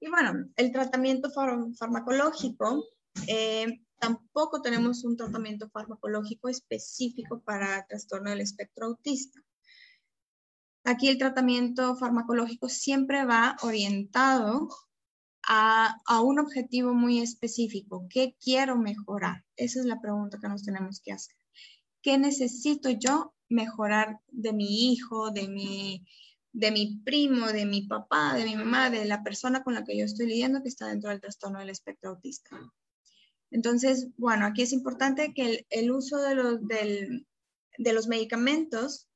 Y 0.00 0.08
bueno, 0.08 0.32
el 0.56 0.72
tratamiento 0.72 1.30
farmacológico, 1.30 2.84
eh, 3.28 3.82
tampoco 3.98 4.60
tenemos 4.60 5.04
un 5.04 5.16
tratamiento 5.16 5.70
farmacológico 5.70 6.48
específico 6.48 7.40
para 7.40 7.86
trastorno 7.86 8.30
del 8.30 8.40
espectro 8.40 8.86
autista. 8.86 9.40
Aquí 10.84 11.08
el 11.08 11.18
tratamiento 11.18 11.94
farmacológico 11.96 12.68
siempre 12.68 13.24
va 13.24 13.56
orientado 13.62 14.68
a, 15.54 16.20
un 16.22 16.38
objetivo 16.38 16.94
muy 16.94 17.20
específico. 17.20 18.06
¿Qué 18.08 18.34
quiero 18.42 18.78
mejorar? 18.78 19.44
Esa 19.56 19.80
es 19.80 19.86
la 19.86 20.00
pregunta 20.00 20.38
que 20.40 20.48
nos 20.48 20.62
tenemos 20.62 21.00
que 21.00 21.12
hacer. 21.12 21.36
¿Qué 22.00 22.16
necesito 22.16 22.88
yo 22.88 23.34
mejorar 23.50 24.20
de 24.28 24.54
mi 24.54 24.90
hijo, 24.90 25.30
de 25.30 25.48
mi, 25.48 26.06
de 26.52 26.70
mi 26.70 27.00
primo, 27.04 27.48
de 27.48 27.66
mi 27.66 27.82
papá, 27.82 28.34
de 28.34 28.46
mi 28.46 28.56
mamá, 28.56 28.88
de 28.88 29.04
la 29.04 29.22
persona 29.22 29.62
con 29.62 29.74
la 29.74 29.84
que 29.84 29.96
yo 29.96 30.06
estoy 30.06 30.26
lidiando 30.26 30.62
que 30.62 30.70
está 30.70 30.86
dentro 30.86 31.10
del 31.10 31.20
trastorno 31.20 31.58
del 31.58 31.68
espectro 31.68 32.10
autista? 32.10 32.58
Entonces, 33.50 34.08
bueno, 34.16 34.46
aquí 34.46 34.62
es 34.62 34.72
importante 34.72 35.34
que 35.34 35.66
el, 35.68 35.90
uso 35.90 36.16
de 36.16 36.34
los, 36.34 36.66
de 36.66 37.92
los 37.92 38.08
medicamentos 38.08 39.10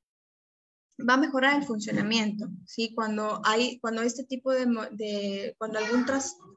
va 0.98 1.14
a 1.14 1.18
mejorar 1.18 1.58
el 1.58 1.66
funcionamiento, 1.66 2.48
¿sí? 2.66 2.94
Cuando 2.94 3.40
hay, 3.44 3.78
cuando 3.80 4.02
este 4.02 4.24
tipo 4.24 4.52
de, 4.52 5.54
cuando, 5.58 5.78
algún 5.78 6.06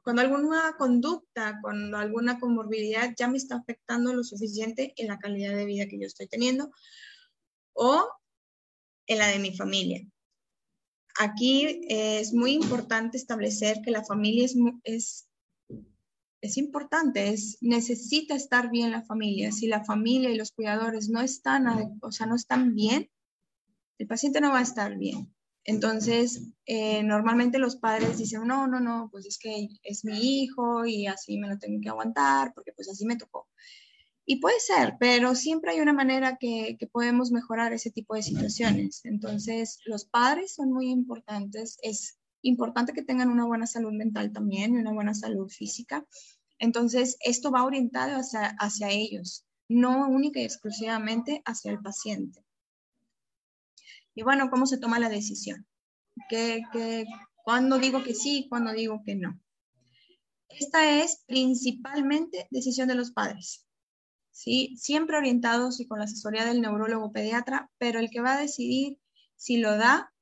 cuando 0.02 0.22
alguna 0.22 0.76
conducta, 0.78 1.58
cuando 1.60 1.98
alguna 1.98 2.40
comorbilidad 2.40 3.14
ya 3.18 3.28
me 3.28 3.36
está 3.36 3.56
afectando 3.56 4.14
lo 4.14 4.24
suficiente 4.24 4.94
en 4.96 5.08
la 5.08 5.18
calidad 5.18 5.54
de 5.54 5.66
vida 5.66 5.86
que 5.86 5.98
yo 5.98 6.06
estoy 6.06 6.26
teniendo 6.26 6.70
o 7.74 8.08
en 9.06 9.18
la 9.18 9.28
de 9.28 9.38
mi 9.38 9.54
familia. 9.54 10.06
Aquí 11.18 11.82
es 11.88 12.32
muy 12.32 12.52
importante 12.52 13.18
establecer 13.18 13.82
que 13.84 13.90
la 13.90 14.04
familia 14.04 14.46
es, 14.46 14.56
es, 14.84 15.28
es 16.40 16.56
importante, 16.56 17.28
es, 17.28 17.58
necesita 17.60 18.34
estar 18.34 18.70
bien 18.70 18.90
la 18.90 19.02
familia. 19.02 19.52
Si 19.52 19.66
la 19.66 19.84
familia 19.84 20.30
y 20.30 20.36
los 20.36 20.52
cuidadores 20.52 21.10
no 21.10 21.20
están, 21.20 21.66
o 22.00 22.12
sea, 22.12 22.26
no 22.26 22.36
están 22.36 22.74
bien, 22.74 23.10
el 24.00 24.06
paciente 24.06 24.40
no 24.40 24.50
va 24.50 24.60
a 24.60 24.62
estar 24.62 24.96
bien. 24.96 25.30
Entonces, 25.64 26.40
eh, 26.64 27.02
normalmente 27.02 27.58
los 27.58 27.76
padres 27.76 28.16
dicen, 28.16 28.46
no, 28.46 28.66
no, 28.66 28.80
no, 28.80 29.10
pues 29.12 29.26
es 29.26 29.38
que 29.38 29.68
es 29.82 30.06
mi 30.06 30.42
hijo 30.42 30.86
y 30.86 31.06
así 31.06 31.38
me 31.38 31.48
lo 31.48 31.58
tengo 31.58 31.82
que 31.82 31.90
aguantar 31.90 32.54
porque 32.54 32.72
pues 32.72 32.88
así 32.88 33.04
me 33.04 33.16
tocó. 33.16 33.46
Y 34.24 34.40
puede 34.40 34.58
ser, 34.58 34.94
pero 34.98 35.34
siempre 35.34 35.72
hay 35.72 35.80
una 35.80 35.92
manera 35.92 36.38
que, 36.38 36.76
que 36.78 36.86
podemos 36.86 37.30
mejorar 37.30 37.74
ese 37.74 37.90
tipo 37.90 38.14
de 38.14 38.22
situaciones. 38.22 39.02
Entonces, 39.04 39.80
los 39.84 40.06
padres 40.06 40.54
son 40.54 40.72
muy 40.72 40.88
importantes. 40.88 41.78
Es 41.82 42.18
importante 42.40 42.94
que 42.94 43.02
tengan 43.02 43.28
una 43.28 43.44
buena 43.44 43.66
salud 43.66 43.92
mental 43.92 44.32
también 44.32 44.74
y 44.74 44.78
una 44.78 44.94
buena 44.94 45.12
salud 45.12 45.50
física. 45.50 46.06
Entonces, 46.58 47.18
esto 47.20 47.50
va 47.50 47.64
orientado 47.64 48.16
hacia, 48.16 48.56
hacia 48.58 48.88
ellos, 48.88 49.44
no 49.68 50.08
única 50.08 50.40
y 50.40 50.44
exclusivamente 50.44 51.42
hacia 51.44 51.72
el 51.72 51.80
paciente. 51.80 52.46
Y 54.14 54.22
bueno, 54.22 54.50
¿cómo 54.50 54.66
se 54.66 54.78
toma 54.78 54.98
la 54.98 55.08
decisión? 55.08 55.66
¿Qué, 56.28 56.62
qué, 56.72 57.04
cuándo 57.44 57.78
digo 57.78 58.02
que 58.02 58.14
sí, 58.14 58.46
cuándo 58.48 58.72
digo 58.72 59.02
que 59.04 59.14
no? 59.14 59.40
Esta 60.48 61.02
es 61.02 61.22
principalmente 61.26 62.48
decisión 62.50 62.88
de 62.88 62.96
los 62.96 63.12
padres. 63.12 63.64
¿sí? 64.32 64.74
Siempre 64.76 65.16
orientados 65.16 65.80
y 65.80 65.86
con 65.86 65.98
la 65.98 66.04
asesoría 66.06 66.44
del 66.44 66.60
neurólogo 66.60 67.12
pediatra, 67.12 67.70
pero 67.78 68.00
el 68.00 68.10
que 68.10 68.20
va 68.20 68.34
a 68.34 68.40
decidir 68.40 68.98
si 69.36 69.58
lo 69.58 69.76
da 69.76 70.12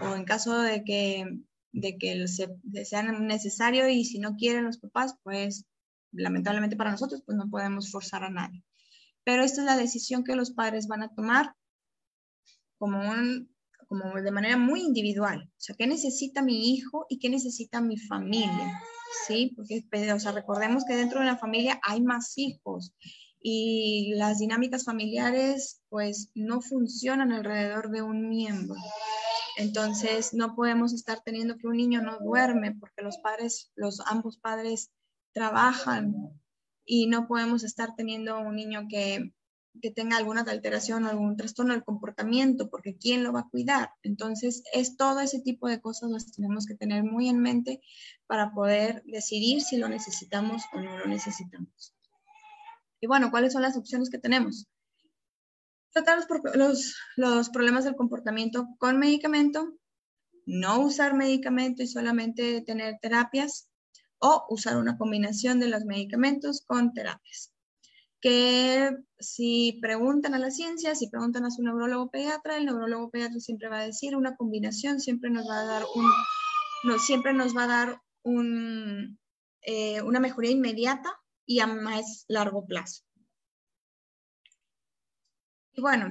o 0.00 0.14
en 0.14 0.24
caso 0.24 0.58
de 0.60 0.82
que, 0.84 1.40
de 1.72 1.98
que 1.98 2.26
sea 2.26 3.02
necesario 3.02 3.88
y 3.88 4.04
si 4.04 4.18
no 4.18 4.36
quieren 4.36 4.64
los 4.64 4.78
papás, 4.78 5.16
pues 5.22 5.66
lamentablemente 6.12 6.76
para 6.76 6.90
nosotros, 6.90 7.22
pues 7.24 7.36
no 7.36 7.48
podemos 7.50 7.90
forzar 7.90 8.24
a 8.24 8.30
nadie. 8.30 8.64
Pero 9.24 9.42
esta 9.42 9.60
es 9.60 9.66
la 9.66 9.76
decisión 9.76 10.24
que 10.24 10.36
los 10.36 10.50
padres 10.52 10.86
van 10.86 11.02
a 11.02 11.14
tomar 11.14 11.54
como, 12.84 13.00
como 13.88 14.20
de 14.20 14.30
manera 14.30 14.58
muy 14.58 14.82
individual. 14.82 15.48
O 15.48 15.56
sea, 15.56 15.74
¿qué 15.74 15.86
necesita 15.86 16.42
mi 16.42 16.74
hijo 16.74 17.06
y 17.08 17.18
qué 17.18 17.30
necesita 17.30 17.80
mi 17.80 17.96
familia? 17.96 18.78
¿Sí? 19.26 19.54
Porque, 19.56 19.86
o 20.12 20.20
sea, 20.20 20.32
recordemos 20.32 20.84
que 20.84 20.94
dentro 20.94 21.20
de 21.20 21.26
la 21.26 21.38
familia 21.38 21.80
hay 21.82 22.02
más 22.02 22.36
hijos 22.36 22.94
y 23.40 24.12
las 24.16 24.38
dinámicas 24.38 24.84
familiares 24.84 25.80
pues 25.88 26.30
no 26.34 26.60
funcionan 26.60 27.32
alrededor 27.32 27.90
de 27.90 28.02
un 28.02 28.28
miembro. 28.28 28.76
Entonces, 29.56 30.34
no 30.34 30.54
podemos 30.54 30.92
estar 30.92 31.22
teniendo 31.24 31.56
que 31.56 31.66
un 31.66 31.78
niño 31.78 32.02
no 32.02 32.18
duerme 32.18 32.76
porque 32.78 33.00
los 33.00 33.16
padres, 33.16 33.72
los 33.76 34.00
ambos 34.04 34.36
padres 34.36 34.90
trabajan 35.32 36.38
y 36.84 37.06
no 37.06 37.26
podemos 37.28 37.64
estar 37.64 37.96
teniendo 37.96 38.38
un 38.40 38.56
niño 38.56 38.88
que 38.90 39.32
que 39.80 39.90
tenga 39.90 40.16
alguna 40.16 40.42
alteración 40.42 41.04
o 41.04 41.08
algún 41.08 41.36
trastorno 41.36 41.72
del 41.72 41.84
comportamiento, 41.84 42.70
porque 42.70 42.96
¿quién 42.96 43.24
lo 43.24 43.32
va 43.32 43.40
a 43.40 43.48
cuidar? 43.48 43.90
Entonces, 44.02 44.62
es 44.72 44.96
todo 44.96 45.20
ese 45.20 45.40
tipo 45.40 45.68
de 45.68 45.80
cosas 45.80 46.10
las 46.10 46.32
tenemos 46.32 46.66
que 46.66 46.74
tener 46.74 47.02
muy 47.02 47.28
en 47.28 47.40
mente 47.40 47.80
para 48.26 48.52
poder 48.52 49.02
decidir 49.06 49.62
si 49.62 49.76
lo 49.76 49.88
necesitamos 49.88 50.62
o 50.72 50.80
no 50.80 50.98
lo 50.98 51.06
necesitamos. 51.06 51.94
Y 53.00 53.06
bueno, 53.06 53.30
¿cuáles 53.30 53.52
son 53.52 53.62
las 53.62 53.76
opciones 53.76 54.10
que 54.10 54.18
tenemos? 54.18 54.66
Tratar 55.92 56.18
los, 56.18 56.26
los, 56.54 56.96
los 57.16 57.50
problemas 57.50 57.84
del 57.84 57.96
comportamiento 57.96 58.68
con 58.78 58.98
medicamento, 58.98 59.74
no 60.46 60.80
usar 60.80 61.14
medicamento 61.14 61.82
y 61.82 61.86
solamente 61.86 62.62
tener 62.62 62.98
terapias, 63.00 63.68
o 64.18 64.46
usar 64.48 64.78
una 64.78 64.96
combinación 64.96 65.60
de 65.60 65.68
los 65.68 65.84
medicamentos 65.84 66.62
con 66.66 66.94
terapias 66.94 67.53
que 68.24 68.90
si 69.18 69.78
preguntan 69.82 70.32
a 70.32 70.38
la 70.38 70.50
ciencia, 70.50 70.94
si 70.94 71.10
preguntan 71.10 71.44
a 71.44 71.50
su 71.50 71.62
neurólogo 71.62 72.10
pediatra, 72.10 72.56
el 72.56 72.64
neurólogo 72.64 73.10
pediatra 73.10 73.38
siempre 73.38 73.68
va 73.68 73.80
a 73.80 73.86
decir 73.86 74.16
una 74.16 74.34
combinación, 74.34 74.98
siempre 74.98 75.28
nos 75.28 75.46
va 75.46 75.60
a 75.60 75.64
dar 75.66 75.82
un, 75.94 76.10
no, 76.84 76.98
siempre 76.98 77.34
nos 77.34 77.54
va 77.54 77.64
a 77.64 77.66
dar 77.66 78.02
un, 78.22 79.18
eh, 79.60 80.00
una 80.00 80.20
mejoría 80.20 80.52
inmediata 80.52 81.14
y 81.44 81.60
a 81.60 81.66
más 81.66 82.24
largo 82.26 82.64
plazo. 82.64 83.02
Y 85.74 85.82
bueno, 85.82 86.08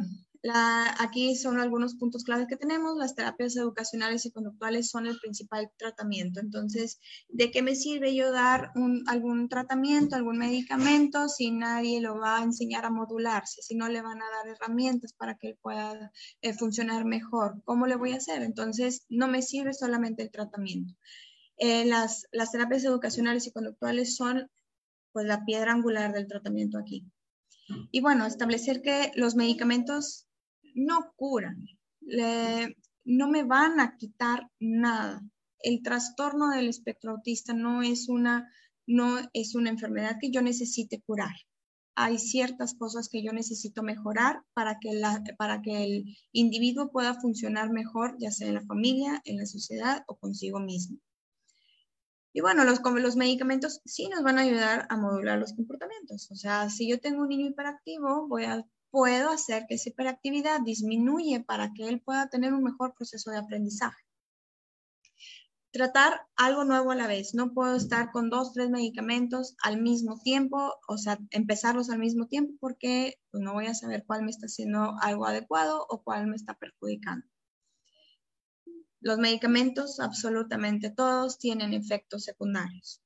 aquí 0.51 1.35
son 1.35 1.59
algunos 1.59 1.95
puntos 1.95 2.23
claves 2.23 2.47
que 2.47 2.57
tenemos. 2.57 2.97
Las 2.97 3.15
terapias 3.15 3.55
educacionales 3.55 4.25
y 4.25 4.31
conductuales 4.31 4.89
son 4.89 5.07
el 5.07 5.17
principal 5.19 5.71
tratamiento. 5.77 6.39
Entonces, 6.39 6.99
¿de 7.29 7.49
qué 7.51 7.61
me 7.61 7.75
sirve 7.75 8.13
yo 8.13 8.31
dar 8.31 8.71
algún 9.07 9.47
tratamiento, 9.47 10.15
algún 10.15 10.37
medicamento 10.37 11.29
si 11.29 11.51
nadie 11.51 12.01
lo 12.01 12.17
va 12.19 12.39
a 12.39 12.43
enseñar 12.43 12.85
a 12.85 12.89
modularse, 12.89 13.61
si 13.61 13.75
no 13.75 13.87
le 13.87 14.01
van 14.01 14.21
a 14.21 14.29
dar 14.29 14.55
herramientas 14.55 15.13
para 15.13 15.35
que 15.35 15.49
él 15.49 15.57
pueda 15.61 16.11
eh, 16.41 16.53
funcionar 16.53 17.05
mejor? 17.05 17.61
¿Cómo 17.63 17.87
le 17.87 17.95
voy 17.95 18.11
a 18.11 18.17
hacer? 18.17 18.41
Entonces, 18.41 19.05
no 19.09 19.27
me 19.27 19.41
sirve 19.41 19.73
solamente 19.73 20.23
el 20.23 20.31
tratamiento. 20.31 20.93
Eh, 21.57 21.85
las, 21.85 22.27
las 22.31 22.51
terapias 22.51 22.83
educacionales 22.83 23.47
y 23.47 23.51
conductuales 23.51 24.15
son 24.15 24.49
pues 25.13 25.25
la 25.25 25.45
piedra 25.45 25.71
angular 25.71 26.11
del 26.11 26.27
tratamiento 26.27 26.77
aquí. 26.77 27.05
Y 27.91 28.01
bueno, 28.01 28.25
establecer 28.25 28.81
que 28.81 29.11
los 29.15 29.35
medicamentos 29.35 30.27
no 30.75 31.13
curan, 31.15 31.65
no 33.05 33.27
me 33.27 33.43
van 33.43 33.79
a 33.79 33.97
quitar 33.97 34.49
nada. 34.59 35.21
El 35.59 35.81
trastorno 35.81 36.49
del 36.49 36.67
espectro 36.67 37.11
autista 37.11 37.53
no 37.53 37.81
es 37.81 38.09
una, 38.09 38.51
no 38.85 39.17
es 39.33 39.55
una 39.55 39.69
enfermedad 39.69 40.17
que 40.19 40.31
yo 40.31 40.41
necesite 40.41 41.01
curar. 41.05 41.33
Hay 41.95 42.17
ciertas 42.17 42.73
cosas 42.73 43.07
que 43.07 43.23
yo 43.23 43.33
necesito 43.33 43.83
mejorar 43.83 44.41
para 44.53 44.79
que, 44.79 44.99
para 45.37 45.61
que 45.61 45.83
el 45.83 46.17
individuo 46.31 46.91
pueda 46.91 47.13
funcionar 47.13 47.71
mejor, 47.71 48.15
ya 48.19 48.31
sea 48.31 48.47
en 48.47 48.55
la 48.55 48.65
familia, 48.65 49.21
en 49.25 49.37
la 49.37 49.45
sociedad 49.45 50.03
o 50.07 50.15
consigo 50.17 50.59
mismo. 50.59 50.97
Y 52.33 52.41
bueno, 52.41 52.63
los, 52.63 52.81
los 52.81 53.15
medicamentos 53.15 53.79
sí 53.85 54.09
nos 54.09 54.23
van 54.23 54.39
a 54.39 54.41
ayudar 54.41 54.87
a 54.89 54.97
modular 54.97 55.37
los 55.37 55.53
comportamientos. 55.53 56.31
O 56.31 56.35
sea, 56.35 56.67
si 56.71 56.89
yo 56.89 56.99
tengo 56.99 57.21
un 57.21 57.29
niño 57.29 57.47
hiperactivo, 57.47 58.27
voy 58.27 58.45
a, 58.45 58.65
puedo 58.93 59.31
hacer 59.31 59.65
que 59.67 59.73
esa 59.73 59.89
hiperactividad 59.89 60.61
disminuye 60.61 61.43
para 61.43 61.73
que 61.73 61.89
él 61.89 61.99
pueda 61.99 62.29
tener 62.29 62.53
un 62.53 62.61
mejor 62.61 62.93
proceso 62.93 63.31
de 63.31 63.39
aprendizaje. 63.39 64.03
Tratar 65.71 66.27
algo 66.35 66.63
nuevo 66.63 66.91
a 66.91 66.95
la 66.95 67.07
vez. 67.07 67.33
No 67.33 67.55
puedo 67.55 67.75
estar 67.75 68.11
con 68.11 68.29
dos, 68.29 68.53
tres 68.53 68.69
medicamentos 68.69 69.55
al 69.63 69.81
mismo 69.81 70.19
tiempo, 70.21 70.75
o 70.87 70.99
sea, 70.99 71.17
empezarlos 71.31 71.89
al 71.89 71.97
mismo 71.97 72.27
tiempo 72.27 72.53
porque 72.59 73.15
pues, 73.31 73.41
no 73.41 73.53
voy 73.53 73.65
a 73.65 73.73
saber 73.73 74.03
cuál 74.05 74.21
me 74.21 74.29
está 74.29 74.45
haciendo 74.45 74.93
algo 75.01 75.25
adecuado 75.25 75.87
o 75.89 76.03
cuál 76.03 76.27
me 76.27 76.35
está 76.35 76.53
perjudicando. 76.53 77.25
Los 79.01 79.17
medicamentos, 79.17 79.99
absolutamente 79.99 80.91
todos, 80.91 81.39
tienen 81.39 81.73
efectos 81.73 82.25
secundarios. 82.25 83.01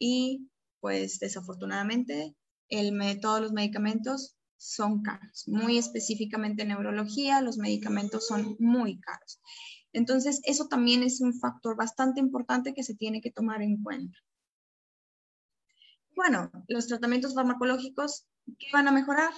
Y 0.00 0.50
pues 0.80 1.20
desafortunadamente, 1.20 2.34
el, 2.68 3.20
todos 3.20 3.40
los 3.40 3.52
medicamentos 3.52 4.35
son 4.56 5.02
caros. 5.02 5.44
Muy 5.46 5.78
específicamente 5.78 6.62
en 6.62 6.68
neurología, 6.68 7.40
los 7.40 7.58
medicamentos 7.58 8.26
son 8.26 8.56
muy 8.58 8.98
caros. 9.00 9.40
Entonces, 9.92 10.40
eso 10.44 10.68
también 10.68 11.02
es 11.02 11.20
un 11.20 11.34
factor 11.34 11.76
bastante 11.76 12.20
importante 12.20 12.74
que 12.74 12.82
se 12.82 12.94
tiene 12.94 13.20
que 13.20 13.30
tomar 13.30 13.62
en 13.62 13.82
cuenta. 13.82 14.18
Bueno, 16.14 16.50
los 16.68 16.86
tratamientos 16.86 17.34
farmacológicos, 17.34 18.26
¿qué 18.58 18.66
van 18.72 18.88
a 18.88 18.92
mejorar? 18.92 19.32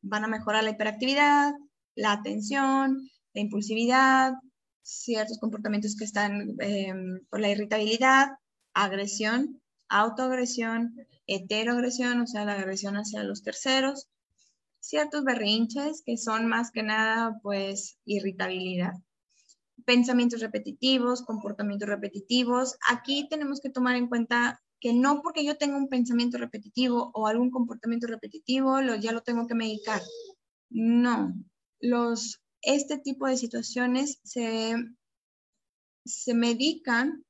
Van 0.00 0.24
a 0.24 0.28
mejorar 0.28 0.64
la 0.64 0.70
hiperactividad, 0.70 1.52
la 1.94 2.12
atención, 2.12 3.10
la 3.34 3.40
impulsividad, 3.40 4.34
ciertos 4.82 5.38
comportamientos 5.38 5.96
que 5.96 6.04
están 6.04 6.56
em, 6.60 7.20
por 7.28 7.40
la 7.40 7.50
irritabilidad, 7.50 8.30
agresión, 8.72 9.60
autoagresión, 9.88 10.94
heteroagresión, 11.26 12.20
o 12.22 12.26
sea, 12.26 12.44
la 12.44 12.54
agresión 12.54 12.96
hacia 12.96 13.22
los 13.22 13.42
terceros, 13.42 14.08
ciertos 14.80 15.24
berrinches 15.24 16.02
que 16.04 16.16
son 16.16 16.46
más 16.46 16.70
que 16.70 16.82
nada, 16.82 17.38
pues, 17.42 17.98
irritabilidad. 18.04 18.94
Pensamientos 19.84 20.40
repetitivos, 20.40 21.22
comportamientos 21.22 21.88
repetitivos. 21.88 22.76
Aquí 22.88 23.28
tenemos 23.28 23.60
que 23.60 23.70
tomar 23.70 23.96
en 23.96 24.08
cuenta 24.08 24.60
que 24.80 24.92
no 24.92 25.22
porque 25.22 25.44
yo 25.44 25.56
tenga 25.56 25.76
un 25.76 25.88
pensamiento 25.88 26.38
repetitivo 26.38 27.10
o 27.14 27.26
algún 27.26 27.50
comportamiento 27.50 28.06
repetitivo, 28.06 28.80
lo, 28.80 28.96
ya 28.96 29.12
lo 29.12 29.22
tengo 29.22 29.46
que 29.46 29.54
medicar. 29.54 30.00
No, 30.70 31.34
los 31.80 32.40
este 32.62 32.98
tipo 32.98 33.26
de 33.26 33.36
situaciones 33.36 34.20
se, 34.22 34.74
se 36.04 36.34
medican 36.34 37.24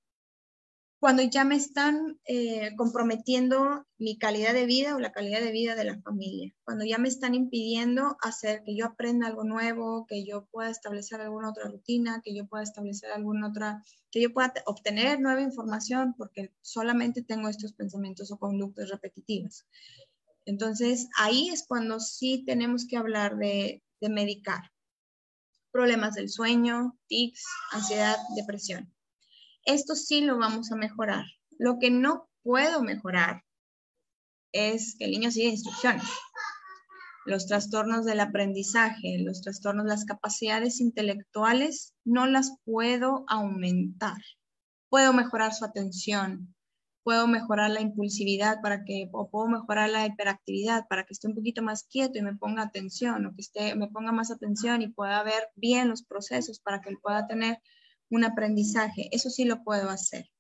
cuando 1.00 1.22
ya 1.22 1.44
me 1.44 1.54
están 1.54 2.18
eh, 2.24 2.74
comprometiendo 2.76 3.87
mi 3.98 4.18
calidad 4.18 4.52
de 4.52 4.66
vida 4.66 4.96
o 4.96 4.98
la 4.98 5.12
calidad 5.12 5.40
de 5.40 5.52
vida 5.52 5.76
de 5.76 5.84
la 5.84 6.00
familia, 6.00 6.52
cuando 6.64 6.84
ya 6.84 6.98
me 6.98 7.08
están 7.08 7.34
impidiendo 7.34 8.16
hacer 8.20 8.62
que 8.64 8.76
yo 8.76 8.87
aprenda 8.87 9.28
algo 9.28 9.44
nuevo, 9.44 10.06
que 10.08 10.24
yo 10.24 10.46
pueda 10.50 10.70
establecer 10.70 11.20
alguna 11.20 11.50
otra 11.50 11.68
rutina, 11.68 12.20
que 12.24 12.34
yo 12.34 12.48
pueda 12.48 12.64
establecer 12.64 13.12
alguna 13.12 13.48
otra, 13.48 13.84
que 14.11 14.20
yo 14.20 14.32
pueda 14.32 14.52
obtener 14.66 15.20
nueva 15.20 15.40
información 15.40 16.14
porque 16.18 16.52
solamente 16.62 17.22
tengo 17.22 17.48
estos 17.48 17.74
pensamientos 17.74 18.32
o 18.32 18.38
conductas 18.38 18.88
repetitivas. 18.88 19.66
Entonces, 20.46 21.08
ahí 21.16 21.50
es 21.50 21.64
cuando 21.66 22.00
sí 22.00 22.42
tenemos 22.44 22.87
que 22.88 22.96
hablar 22.96 23.37
de, 23.37 23.84
de 24.00 24.08
medicar 24.08 24.72
problemas 25.70 26.14
del 26.14 26.28
sueño, 26.28 26.98
tics, 27.06 27.44
ansiedad, 27.70 28.16
depresión. 28.34 28.92
Esto 29.68 29.94
sí 29.94 30.22
lo 30.22 30.38
vamos 30.38 30.72
a 30.72 30.76
mejorar. 30.76 31.26
Lo 31.59 31.78
que 31.78 31.90
no 31.90 32.26
puedo 32.42 32.83
mejorar 32.83 33.44
es 34.50 34.96
que 34.98 35.04
el 35.04 35.11
niño 35.11 35.31
siga 35.31 35.50
instrucciones. 35.50 36.04
Los 37.26 37.46
trastornos 37.46 38.07
del 38.07 38.20
aprendizaje, 38.20 39.18
los 39.18 39.42
trastornos, 39.42 39.85
las 39.85 40.07
capacidades 40.07 40.81
intelectuales, 40.81 41.92
no 42.07 42.26
las 42.26 42.57
puedo 42.64 43.26
aumentar. 43.28 44.16
Puedo 44.88 45.12
mejorar 45.12 45.52
su 45.52 45.66
atención, 45.66 46.54
puedo 47.02 47.26
mejorar 47.26 47.70
la 47.70 47.83
impulsividad 47.83 48.62
para 48.62 48.85
que, 48.85 49.11
o 49.12 49.28
puedo 49.28 49.48
mejorar 49.48 49.90
la 49.90 50.07
hiperactividad 50.07 50.87
para 50.88 51.04
que 51.04 51.12
esté 51.12 51.28
un 51.28 51.35
poquito 51.35 51.61
más 51.61 51.85
quieto 51.85 52.18
y 52.18 52.22
me 52.22 52.35
ponga 52.35 52.62
atención, 52.62 53.26
o 53.26 53.35
que 53.35 53.42
esté, 53.42 53.74
me 53.74 53.88
ponga 53.88 54.12
más 54.12 54.31
atención 54.31 54.81
y 54.81 54.88
pueda 54.88 55.22
ver 55.24 55.50
bien 55.57 55.90
los 55.90 56.02
procesos 56.02 56.59
para 56.59 56.81
que 56.81 56.88
él 56.88 56.96
pueda 57.02 57.26
tener 57.26 57.59
un 58.10 58.24
aprendizaje. 58.24 59.08
Eso 59.12 59.30
sí 59.30 59.44
lo 59.44 59.62
puedo 59.62 59.90
hacer. 59.90 60.30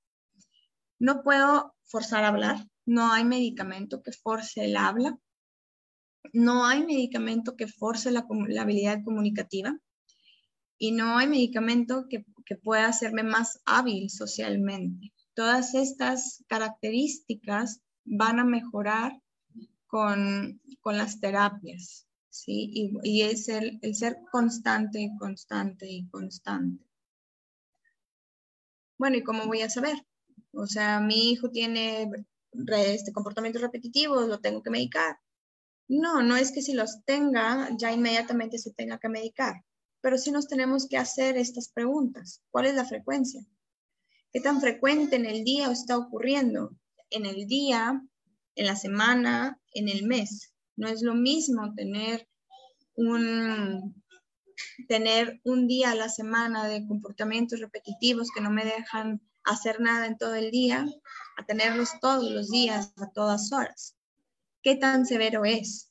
No 0.98 1.22
puedo 1.22 1.74
forzar 1.84 2.24
a 2.24 2.28
hablar, 2.28 2.68
no 2.86 3.12
hay 3.12 3.24
medicamento 3.24 4.02
que 4.02 4.12
force 4.12 4.64
el 4.64 4.76
habla, 4.76 5.18
no 6.32 6.66
hay 6.66 6.84
medicamento 6.84 7.56
que 7.56 7.66
force 7.66 8.10
la, 8.10 8.26
habilidad 8.60 9.02
comunicativa 9.04 9.78
y 10.76 10.92
no 10.92 11.16
hay 11.16 11.28
medicamento 11.28 12.06
que, 12.08 12.24
que 12.44 12.56
pueda 12.56 12.88
hacerme 12.88 13.22
más 13.22 13.60
hábil 13.64 14.10
socialmente. 14.10 15.12
Todas 15.34 15.74
estas 15.74 16.44
características 16.48 17.80
van 18.04 18.40
a 18.40 18.44
mejorar 18.44 19.20
con, 19.88 20.60
las 20.84 21.20
terapias, 21.20 22.06
¿sí? 22.30 22.70
Y, 23.02 23.22
es 23.22 23.48
el, 23.48 23.78
ser 23.94 24.18
constante, 24.30 25.10
constante 25.18 25.90
y 25.90 26.06
constante. 26.08 26.87
Bueno, 28.98 29.16
¿y 29.16 29.22
cómo 29.22 29.46
voy 29.46 29.62
a 29.62 29.70
saber? 29.70 29.96
O 30.52 30.66
sea, 30.66 31.00
mi 31.00 31.30
hijo 31.30 31.50
tiene 31.50 32.10
este, 32.68 33.12
comportamientos 33.12 33.62
repetitivos, 33.62 34.28
lo 34.28 34.40
tengo 34.40 34.62
que 34.62 34.70
medicar. 34.70 35.18
No, 35.86 36.22
no 36.22 36.36
es 36.36 36.50
que 36.50 36.62
si 36.62 36.74
los 36.74 37.04
tenga, 37.04 37.70
ya 37.78 37.92
inmediatamente 37.92 38.58
se 38.58 38.72
tenga 38.72 38.98
que 38.98 39.08
medicar, 39.08 39.64
pero 40.00 40.18
sí 40.18 40.32
nos 40.32 40.48
tenemos 40.48 40.88
que 40.88 40.98
hacer 40.98 41.36
estas 41.36 41.68
preguntas. 41.68 42.42
¿Cuál 42.50 42.66
es 42.66 42.74
la 42.74 42.84
frecuencia? 42.84 43.40
¿Qué 44.32 44.40
tan 44.40 44.60
frecuente 44.60 45.16
en 45.16 45.26
el 45.26 45.44
día 45.44 45.70
está 45.70 45.96
ocurriendo? 45.96 46.76
En 47.10 47.24
el 47.24 47.46
día, 47.46 48.02
en 48.56 48.66
la 48.66 48.76
semana, 48.76 49.60
en 49.72 49.88
el 49.88 50.04
mes. 50.04 50.52
No 50.76 50.88
es 50.88 51.02
lo 51.02 51.14
mismo 51.14 51.72
tener 51.74 52.28
un, 52.96 54.02
tener 54.88 55.40
un 55.44 55.66
día 55.66 55.92
a 55.92 55.94
la 55.94 56.08
semana 56.08 56.66
de 56.68 56.86
comportamientos 56.86 57.60
repetitivos 57.60 58.30
que 58.34 58.40
no 58.40 58.50
me 58.50 58.64
dejan 58.64 59.20
hacer 59.44 59.80
nada 59.80 60.06
en 60.06 60.18
todo 60.18 60.34
el 60.34 60.50
día, 60.50 60.86
a 61.36 61.46
tenerlos 61.46 61.90
todos 62.00 62.30
los 62.30 62.50
días, 62.50 62.92
a 62.96 63.10
todas 63.10 63.52
horas. 63.52 63.96
¿Qué 64.62 64.76
tan 64.76 65.06
severo 65.06 65.44
es? 65.44 65.90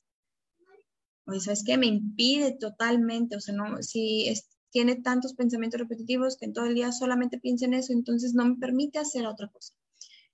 O 1.26 1.38
¿sabes 1.40 1.62
qué? 1.64 1.76
Me 1.76 1.86
impide 1.86 2.52
totalmente, 2.52 3.36
o 3.36 3.40
sea, 3.40 3.54
no, 3.54 3.82
si 3.82 4.28
es, 4.28 4.48
tiene 4.70 4.96
tantos 4.96 5.34
pensamientos 5.34 5.80
repetitivos 5.80 6.36
que 6.36 6.46
en 6.46 6.52
todo 6.52 6.66
el 6.66 6.74
día 6.74 6.92
solamente 6.92 7.38
piensa 7.38 7.66
en 7.66 7.74
eso, 7.74 7.92
entonces 7.92 8.34
no 8.34 8.46
me 8.46 8.56
permite 8.56 8.98
hacer 8.98 9.26
otra 9.26 9.48
cosa. 9.48 9.74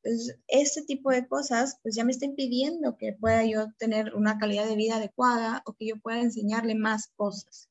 Entonces, 0.03 0.39
ese 0.49 0.83
tipo 0.83 1.11
de 1.11 1.27
cosas, 1.27 1.79
pues 1.83 1.97
ya 1.97 2.05
me 2.05 2.13
está 2.13 2.27
impidiendo 2.27 2.97
que 2.99 3.15
pueda 3.15 3.45
yo 3.45 3.73
tener 3.79 4.15
una 4.15 4.39
calidad 4.39 4.69
de 4.69 4.77
vida 4.77 4.97
adecuada 4.97 5.63
o 5.65 5.73
que 5.73 5.87
yo 5.87 5.97
pueda 5.99 6.21
enseñarle 6.21 6.75
más 6.75 7.09
cosas. 7.17 7.71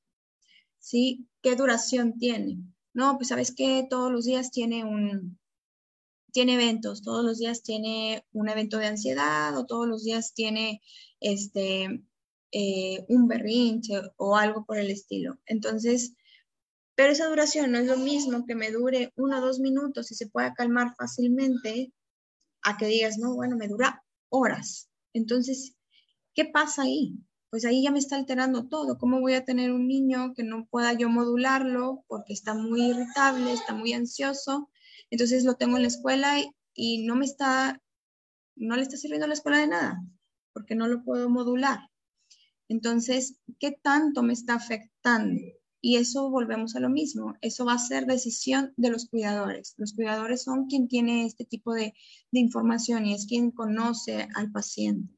¿Sí? 0.83 1.29
¿Qué 1.41 1.55
duración 1.55 2.17
tiene? 2.17 2.57
No, 2.93 3.15
pues 3.15 3.29
sabes 3.29 3.55
que 3.55 3.87
todos 3.89 4.11
los 4.11 4.25
días 4.25 4.51
tiene 4.51 4.83
un, 4.83 5.39
tiene 6.33 6.55
eventos, 6.55 7.01
todos 7.01 7.23
los 7.23 7.39
días 7.39 7.63
tiene 7.63 8.25
un 8.33 8.49
evento 8.49 8.79
de 8.79 8.87
ansiedad 8.87 9.57
o 9.57 9.65
todos 9.65 9.87
los 9.87 10.03
días 10.03 10.33
tiene 10.33 10.81
este, 11.21 12.03
eh, 12.51 13.05
un 13.07 13.29
berrinche 13.29 14.01
o 14.17 14.35
algo 14.35 14.65
por 14.65 14.77
el 14.77 14.91
estilo. 14.91 15.39
Entonces, 15.45 16.15
pero 16.95 17.13
esa 17.13 17.29
duración 17.29 17.71
no 17.71 17.77
es 17.77 17.87
lo 17.87 17.95
mismo 17.95 18.45
que 18.45 18.55
me 18.55 18.69
dure 18.69 19.13
uno 19.15 19.37
o 19.37 19.41
dos 19.41 19.59
minutos 19.59 20.11
y 20.11 20.15
se 20.15 20.27
pueda 20.27 20.53
calmar 20.53 20.95
fácilmente 20.97 21.93
a 22.61 22.75
que 22.77 22.87
digas, 22.87 23.17
no, 23.17 23.35
bueno, 23.35 23.55
me 23.55 23.69
dura 23.69 24.03
horas. 24.27 24.89
Entonces, 25.13 25.75
¿qué 26.33 26.43
pasa 26.43 26.81
ahí? 26.81 27.15
Pues 27.53 27.65
ahí 27.65 27.83
ya 27.83 27.91
me 27.91 27.99
está 27.99 28.15
alterando 28.15 28.67
todo. 28.67 28.97
¿Cómo 28.97 29.21
voy 29.21 29.35
a 29.35 29.45
tener 29.45 29.71
un 29.71 29.87
niño 29.87 30.33
que 30.33 30.41
no 30.41 30.65
pueda 30.71 30.93
yo 30.93 31.07
modularlo 31.07 32.03
porque 32.07 32.33
está 32.33 32.55
muy 32.55 32.81
irritable, 32.81 33.53
está 33.53 33.75
muy 33.75 33.93
ansioso? 33.93 34.71
Entonces 35.11 35.43
lo 35.43 35.53
tengo 35.53 35.75
en 35.75 35.83
la 35.83 35.89
escuela 35.89 36.41
y, 36.73 37.05
no 37.05 37.15
me 37.15 37.25
está, 37.25 37.79
no 38.55 38.75
le 38.75 38.81
está 38.81 38.97
sirviendo 38.97 39.25
a 39.25 39.27
la 39.27 39.35
escuela 39.35 39.59
de 39.59 39.67
nada 39.67 40.03
porque 40.51 40.73
no 40.73 40.87
lo 40.87 41.03
puedo 41.03 41.29
modular. 41.29 41.77
Entonces, 42.69 43.37
¿qué 43.59 43.77
tanto 43.83 44.23
me 44.23 44.33
está 44.33 44.55
afectando? 44.55 45.39
Y 45.79 45.97
eso 45.97 46.31
volvemos 46.31 46.75
a 46.75 46.79
lo 46.79 46.89
mismo, 46.89 47.35
eso 47.41 47.65
va 47.65 47.73
a 47.73 47.77
ser 47.77 48.07
decisión 48.07 48.73
de 48.77 48.89
los 48.89 49.07
cuidadores. 49.09 49.75
Los 49.77 49.93
cuidadores 49.93 50.41
son 50.41 50.65
quien 50.65 50.87
tiene 50.87 51.27
este 51.27 51.45
tipo 51.45 51.75
de, 51.75 51.93
información 52.31 53.05
y 53.05 53.13
es 53.13 53.27
quien 53.27 53.51
conoce 53.51 54.27
al 54.33 54.51
paciente. 54.51 55.13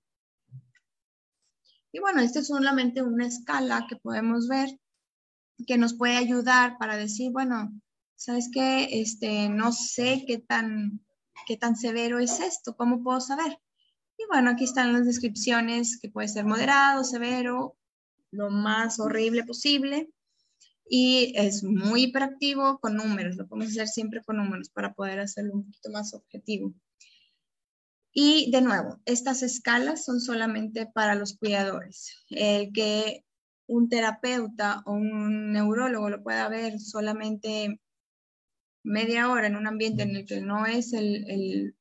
Y 1.96 2.00
bueno, 2.00 2.20
esta 2.20 2.40
es 2.40 2.48
solamente 2.48 3.02
una 3.02 3.26
escala 3.26 3.86
que 3.88 3.96
podemos 3.96 4.50
ver 4.50 4.68
que 5.66 5.78
nos 5.78 5.94
puede 5.94 6.18
ayudar 6.18 6.78
para 6.78 6.98
decir, 6.98 7.32
bueno, 7.32 7.72
¿sabes 8.16 8.50
qué? 8.54 8.90
Este, 9.00 9.48
no 9.48 9.72
sé 9.72 10.26
qué 10.28 10.40
tan, 10.40 11.00
qué 11.48 11.56
tan 11.56 11.78
severo 11.78 12.20
es 12.20 12.42
esto, 12.42 12.76
¿cómo 12.76 13.02
puedo 13.02 13.22
saber? 13.22 13.62
Y 14.18 14.26
bueno, 14.28 14.50
aquí 14.50 14.66
están 14.66 14.92
las 14.92 15.06
descripciones 15.06 15.98
que 16.02 16.10
puede 16.10 16.28
ser 16.28 16.44
moderado, 16.44 17.06
severo, 17.06 17.78
lo 18.30 18.50
más 18.50 19.00
horrible 19.00 19.46
posible 19.46 20.10
y 20.90 21.32
es 21.38 21.64
muy 21.64 22.04
hiperactivo 22.04 22.78
con 22.80 22.98
números, 22.98 23.38
lo 23.38 23.48
podemos 23.48 23.72
hacer 23.72 23.88
siempre 23.88 24.22
con 24.22 24.36
números 24.36 24.68
para 24.68 24.94
poder 24.94 25.22
hacerlo 25.22 25.54
un 25.54 25.68
poquito 25.68 25.92
más 25.92 26.14
objetivo. 26.14 26.74
Y 28.18 28.50
de 28.50 28.62
nuevo, 28.62 29.02
estas 29.04 29.44
escalas 29.44 30.06
son 30.06 30.22
solamente 30.22 30.88
para 30.88 31.16
los 31.16 31.38
cuidadores. 31.38 32.24
El 32.30 32.72
que 32.72 33.26
un 33.68 33.90
terapeuta 33.90 34.84
o 34.86 34.94
un 34.94 35.52
neurólogo 35.52 36.10
lo 36.10 36.24
pueda 36.24 36.48
ver 36.48 36.80
solamente 36.80 37.82
media 38.84 39.30
hora 39.30 39.48
en 39.48 39.58
un 39.58 39.68
ambiente 39.68 40.04
en 40.04 40.16
el 40.16 40.26
que 40.26 40.40
no 40.40 40.66
es 40.66 40.94
el, 40.94 41.30
el, 41.30 41.76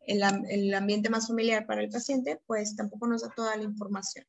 el, 0.00 0.22
el 0.48 0.74
ambiente 0.74 1.08
más 1.08 1.28
familiar 1.28 1.66
para 1.66 1.82
el 1.82 1.90
paciente, 1.90 2.40
pues 2.46 2.74
tampoco 2.74 3.06
nos 3.06 3.22
da 3.22 3.32
toda 3.36 3.56
la 3.56 3.62
información 3.62 4.26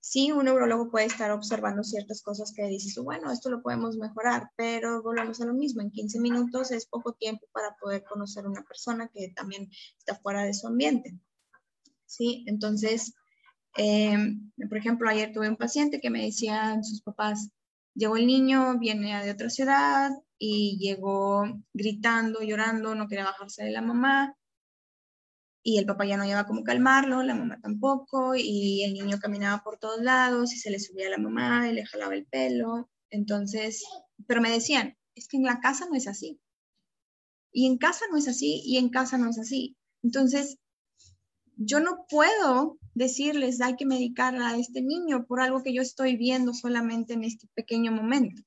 sí, 0.00 0.32
un 0.32 0.46
neurólogo 0.46 0.90
puede 0.90 1.06
estar 1.06 1.30
observando 1.30 1.84
ciertas 1.84 2.22
cosas 2.22 2.52
que 2.54 2.66
dices, 2.66 2.96
bueno, 3.02 3.30
esto 3.30 3.50
lo 3.50 3.62
podemos 3.62 3.96
mejorar, 3.96 4.50
pero 4.56 5.02
volvemos 5.02 5.40
a 5.40 5.46
lo 5.46 5.54
mismo, 5.54 5.82
en 5.82 5.90
15 5.90 6.20
minutos 6.20 6.70
es 6.70 6.86
poco 6.86 7.12
tiempo 7.12 7.46
para 7.52 7.76
poder 7.80 8.02
conocer 8.04 8.44
a 8.44 8.48
una 8.48 8.62
persona 8.62 9.08
que 9.08 9.32
también 9.34 9.70
está 9.98 10.16
fuera 10.16 10.42
de 10.42 10.54
su 10.54 10.66
ambiente. 10.66 11.18
Sí, 12.06 12.44
entonces, 12.48 13.14
em, 13.76 14.50
por 14.68 14.78
ejemplo, 14.78 15.08
ayer 15.08 15.32
tuve 15.32 15.48
un 15.48 15.56
paciente 15.56 16.00
que 16.00 16.10
me 16.10 16.24
decían 16.24 16.82
sus 16.82 17.02
papás, 17.02 17.50
llegó 17.94 18.16
el 18.16 18.26
niño, 18.26 18.78
viene 18.78 19.24
de 19.24 19.30
otra 19.30 19.50
ciudad 19.50 20.10
y 20.38 20.78
llegó 20.78 21.44
gritando, 21.74 22.40
llorando, 22.42 22.94
no 22.94 23.06
quería 23.06 23.24
bajarse 23.26 23.64
de 23.64 23.72
la 23.72 23.82
mamá 23.82 24.34
y 25.62 25.78
el 25.78 25.86
papá 25.86 26.06
ya 26.06 26.16
no 26.16 26.24
llevaba 26.24 26.46
cómo 26.46 26.64
calmarlo, 26.64 27.22
la 27.22 27.34
mamá 27.34 27.60
tampoco, 27.60 28.34
y 28.34 28.82
el 28.84 28.94
niño 28.94 29.18
caminaba 29.20 29.62
por 29.62 29.78
todos 29.78 30.00
lados 30.00 30.52
y 30.54 30.58
se 30.58 30.70
le 30.70 30.80
subía 30.80 31.08
a 31.08 31.10
la 31.10 31.18
mamá 31.18 31.68
y 31.68 31.74
le 31.74 31.86
jalaba 31.86 32.14
el 32.14 32.26
pelo. 32.26 32.90
Entonces, 33.10 33.84
pero 34.26 34.40
me 34.40 34.50
decían, 34.50 34.96
es 35.14 35.28
que 35.28 35.36
en 35.36 35.44
la 35.44 35.60
casa 35.60 35.86
no 35.86 35.96
es 35.96 36.06
así. 36.06 36.40
Y 37.52 37.66
en 37.66 37.78
casa 37.78 38.04
no 38.10 38.16
es 38.16 38.28
así, 38.28 38.62
y 38.64 38.78
en 38.78 38.90
casa 38.90 39.18
no 39.18 39.28
es 39.28 39.38
así. 39.38 39.76
Entonces, 40.02 40.58
yo 41.56 41.80
no 41.80 42.06
puedo 42.08 42.78
decirles, 42.94 43.60
hay 43.60 43.76
que 43.76 43.84
medicar 43.84 44.34
a 44.36 44.56
este 44.56 44.80
niño 44.80 45.26
por 45.26 45.40
algo 45.40 45.62
que 45.62 45.74
yo 45.74 45.82
estoy 45.82 46.16
viendo 46.16 46.54
solamente 46.54 47.14
en 47.14 47.24
este 47.24 47.48
pequeño 47.54 47.92
momento. 47.92 48.42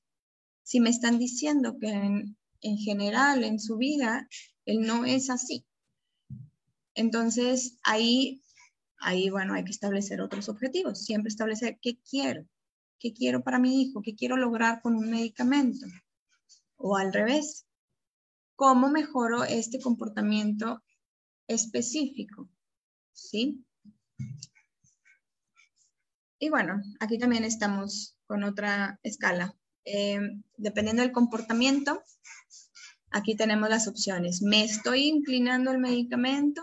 Si 0.64 0.80
me 0.80 0.90
están 0.90 1.18
diciendo 1.18 1.76
que 1.78 1.88
en 1.90 2.78
general, 2.78 3.44
en 3.44 3.60
su 3.60 3.76
vida, 3.76 4.26
él 4.64 4.80
no 4.80 5.04
es 5.04 5.30
así 5.30 5.64
entonces, 6.94 7.78
ahí, 7.82 8.42
ahí, 8.98 9.30
bueno, 9.30 9.54
hay 9.54 9.64
que 9.64 9.72
establecer 9.72 10.20
otros 10.20 10.48
objetivos. 10.48 11.04
Siempre 11.04 11.28
establecer 11.28 11.78
qué 11.80 11.98
quiero, 12.08 12.46
qué 12.98 13.12
quiero 13.12 13.42
para 13.42 13.58
mi 13.58 13.82
hijo, 13.82 14.02
qué 14.02 14.14
quiero 14.14 14.36
lograr 14.36 14.80
con 14.80 14.96
un 14.96 15.10
medicamento. 15.10 15.86
O 16.76 16.96
al 16.96 17.12
revés, 17.12 17.66
cómo 18.56 18.90
mejoro 18.90 19.44
este 19.44 19.80
comportamiento 19.80 20.82
específico. 21.48 22.48
¿Sí? 23.12 23.64
Y 26.38 26.50
bueno, 26.50 26.82
aquí 27.00 27.18
también 27.18 27.44
estamos 27.44 28.18
con 28.26 28.44
otra 28.44 28.98
escala. 29.02 29.54
Eh, 29.84 30.20
dependiendo 30.56 31.02
del 31.02 31.12
comportamiento, 31.12 32.02
aquí 33.10 33.36
tenemos 33.36 33.68
las 33.68 33.88
opciones. 33.88 34.42
¿Me 34.42 34.64
estoy 34.64 35.06
inclinando 35.06 35.70
al 35.70 35.78
medicamento? 35.78 36.62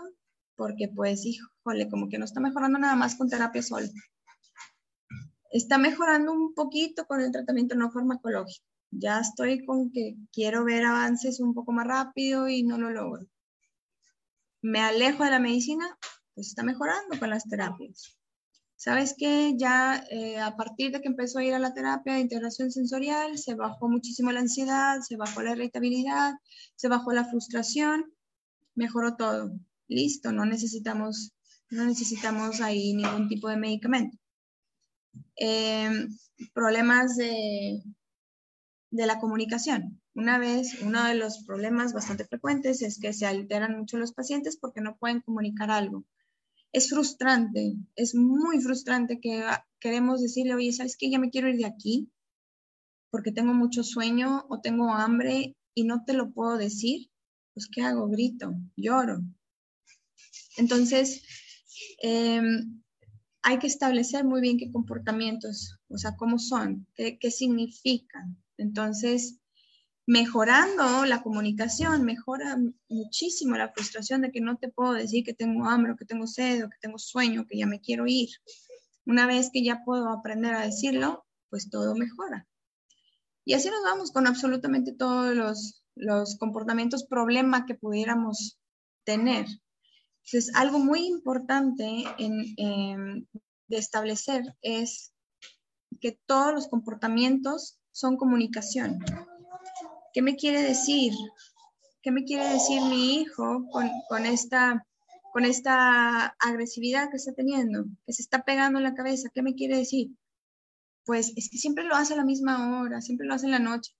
Porque 0.56 0.88
pues, 0.94 1.24
híjole, 1.24 1.88
como 1.88 2.08
que 2.08 2.18
no 2.18 2.24
está 2.24 2.40
mejorando 2.40 2.78
nada 2.78 2.96
más 2.96 3.16
con 3.16 3.28
terapia 3.28 3.62
sol. 3.62 3.88
Está 5.50 5.78
mejorando 5.78 6.32
un 6.32 6.54
poquito 6.54 7.06
con 7.06 7.20
el 7.20 7.30
tratamiento 7.30 7.74
no 7.74 7.90
farmacológico. 7.90 8.64
Ya 8.90 9.20
estoy 9.20 9.64
con 9.64 9.90
que 9.90 10.16
quiero 10.32 10.64
ver 10.64 10.84
avances 10.84 11.40
un 11.40 11.54
poco 11.54 11.72
más 11.72 11.86
rápido 11.86 12.48
y 12.48 12.62
no 12.62 12.78
lo 12.78 12.90
logro. 12.90 13.26
Me 14.60 14.80
alejo 14.80 15.24
de 15.24 15.30
la 15.30 15.38
medicina, 15.38 15.98
pues 16.34 16.48
está 16.48 16.62
mejorando 16.62 17.18
con 17.18 17.30
las 17.30 17.44
terapias. 17.48 18.16
¿Sabes 18.76 19.14
qué? 19.16 19.54
Ya 19.56 20.04
eh, 20.10 20.38
a 20.38 20.56
partir 20.56 20.92
de 20.92 21.00
que 21.00 21.08
empezó 21.08 21.38
a 21.38 21.44
ir 21.44 21.54
a 21.54 21.58
la 21.58 21.72
terapia 21.72 22.14
de 22.14 22.20
integración 22.20 22.70
sensorial, 22.70 23.38
se 23.38 23.54
bajó 23.54 23.88
muchísimo 23.88 24.32
la 24.32 24.40
ansiedad, 24.40 25.00
se 25.00 25.16
bajó 25.16 25.42
la 25.42 25.52
irritabilidad, 25.52 26.34
se 26.76 26.88
bajó 26.88 27.12
la 27.12 27.24
frustración, 27.24 28.12
mejoró 28.74 29.16
todo 29.16 29.52
listo, 29.88 30.32
no 30.32 30.44
necesitamos, 30.46 31.32
no 31.70 31.84
necesitamos 31.84 32.60
ahí 32.60 32.94
ningún 32.94 33.28
tipo 33.28 33.48
de 33.48 33.56
medicamento. 33.56 34.16
Em, 35.36 36.08
problemas 36.54 37.16
de, 37.16 37.82
de 38.90 39.06
la 39.06 39.18
comunicación. 39.18 40.00
Una 40.14 40.38
vez, 40.38 40.80
uno 40.82 41.04
de 41.04 41.14
los 41.14 41.44
problemas 41.44 41.94
bastante 41.94 42.26
frecuentes 42.26 42.82
es 42.82 42.98
que 43.00 43.12
se 43.12 43.26
alteran 43.26 43.78
mucho 43.78 43.98
los 43.98 44.12
pacientes 44.12 44.56
porque 44.58 44.82
no 44.82 44.96
pueden 44.96 45.20
comunicar 45.20 45.70
algo. 45.70 46.04
Es 46.72 46.90
frustrante, 46.90 47.76
es 47.96 48.14
muy 48.14 48.60
frustrante 48.60 49.20
que 49.20 49.44
queremos 49.80 50.20
decirle, 50.20 50.54
oye, 50.54 50.72
¿sabes 50.72 50.96
qué? 50.98 51.10
Ya 51.10 51.18
me 51.18 51.30
quiero 51.30 51.48
ir 51.48 51.56
de 51.56 51.66
aquí 51.66 52.10
porque 53.10 53.30
tengo 53.30 53.52
mucho 53.52 53.84
sueño 53.84 54.46
o 54.48 54.60
tengo 54.60 54.90
hambre 54.90 55.54
y 55.74 55.84
no 55.84 56.04
te 56.04 56.14
lo 56.14 56.32
puedo 56.32 56.56
decir. 56.56 57.10
Pues, 57.54 57.68
¿qué 57.70 57.82
hago? 57.82 58.08
Grito, 58.08 58.54
lloro, 58.76 59.20
entonces, 60.56 61.22
em, 62.02 62.82
hay 63.42 63.58
que 63.58 63.66
establecer 63.66 64.24
muy 64.24 64.40
bien 64.40 64.58
qué 64.58 64.70
comportamientos, 64.70 65.78
o 65.88 65.98
sea, 65.98 66.16
cómo 66.16 66.38
son, 66.38 66.86
qué, 66.94 67.30
significan. 67.30 68.42
Entonces, 68.56 69.40
mejorando 70.06 71.04
la 71.06 71.22
comunicación, 71.22 72.04
mejora 72.04 72.56
muchísimo 72.88 73.56
la 73.56 73.72
frustración 73.72 74.22
de 74.22 74.30
que 74.30 74.40
no 74.40 74.58
te 74.58 74.68
puedo 74.68 74.92
decir 74.92 75.24
que 75.24 75.34
tengo 75.34 75.66
hambre, 75.66 75.92
o 75.92 75.96
que 75.96 76.04
tengo 76.04 76.26
sed, 76.26 76.62
que 76.62 76.78
tengo 76.80 76.98
sueño, 76.98 77.46
que 77.48 77.58
ya 77.58 77.66
me 77.66 77.80
quiero 77.80 78.04
ir. 78.06 78.28
Una 79.04 79.26
vez 79.26 79.50
que 79.52 79.64
ya 79.64 79.82
puedo 79.84 80.08
aprender 80.10 80.54
a 80.54 80.64
decirlo, 80.64 81.26
pues 81.50 81.68
todo 81.68 81.96
mejora. 81.96 82.46
Y 83.44 83.54
así 83.54 83.68
nos 83.68 83.82
vamos 83.82 84.12
con 84.12 84.28
absolutamente 84.28 84.92
todos 84.92 85.34
los, 85.34 85.82
los 85.96 86.38
comportamientos 86.38 87.04
problema 87.04 87.66
que 87.66 87.74
pudiéramos 87.74 88.60
tener. 89.04 89.46
Entonces, 90.24 90.54
algo 90.54 90.78
muy 90.78 91.06
importante 91.06 92.04
em, 92.18 93.26
de 93.68 93.76
establecer 93.76 94.44
es 94.62 95.12
que 96.00 96.18
todos 96.26 96.52
los 96.52 96.68
comportamientos 96.68 97.80
son 97.92 98.16
comunicación. 98.16 98.98
¿Qué 100.12 100.22
me 100.22 100.36
quiere 100.36 100.62
decir? 100.62 101.12
¿Qué 102.02 102.10
me 102.10 102.24
quiere 102.24 102.48
decir 102.48 102.82
mi 102.82 103.14
hijo 103.14 103.66
con, 104.08 104.26
esta, 104.26 104.86
con 105.32 105.44
esta 105.44 106.34
agresividad 106.38 107.10
que 107.10 107.16
está 107.16 107.32
teniendo? 107.32 107.84
Que 108.06 108.12
se 108.12 108.22
está 108.22 108.42
pegando 108.44 108.78
en 108.78 108.84
la 108.84 108.94
cabeza. 108.94 109.30
¿Qué 109.32 109.42
me 109.42 109.54
quiere 109.54 109.76
decir? 109.76 110.10
Pues 111.04 111.32
es 111.36 111.48
que 111.50 111.58
siempre 111.58 111.84
lo 111.84 111.94
hace 111.94 112.14
a 112.14 112.16
la 112.16 112.24
misma 112.24 112.80
hora, 112.80 113.00
siempre 113.00 113.26
lo 113.26 113.34
hace 113.34 113.46
en 113.46 113.52
la 113.52 113.58
noche. 113.58 113.92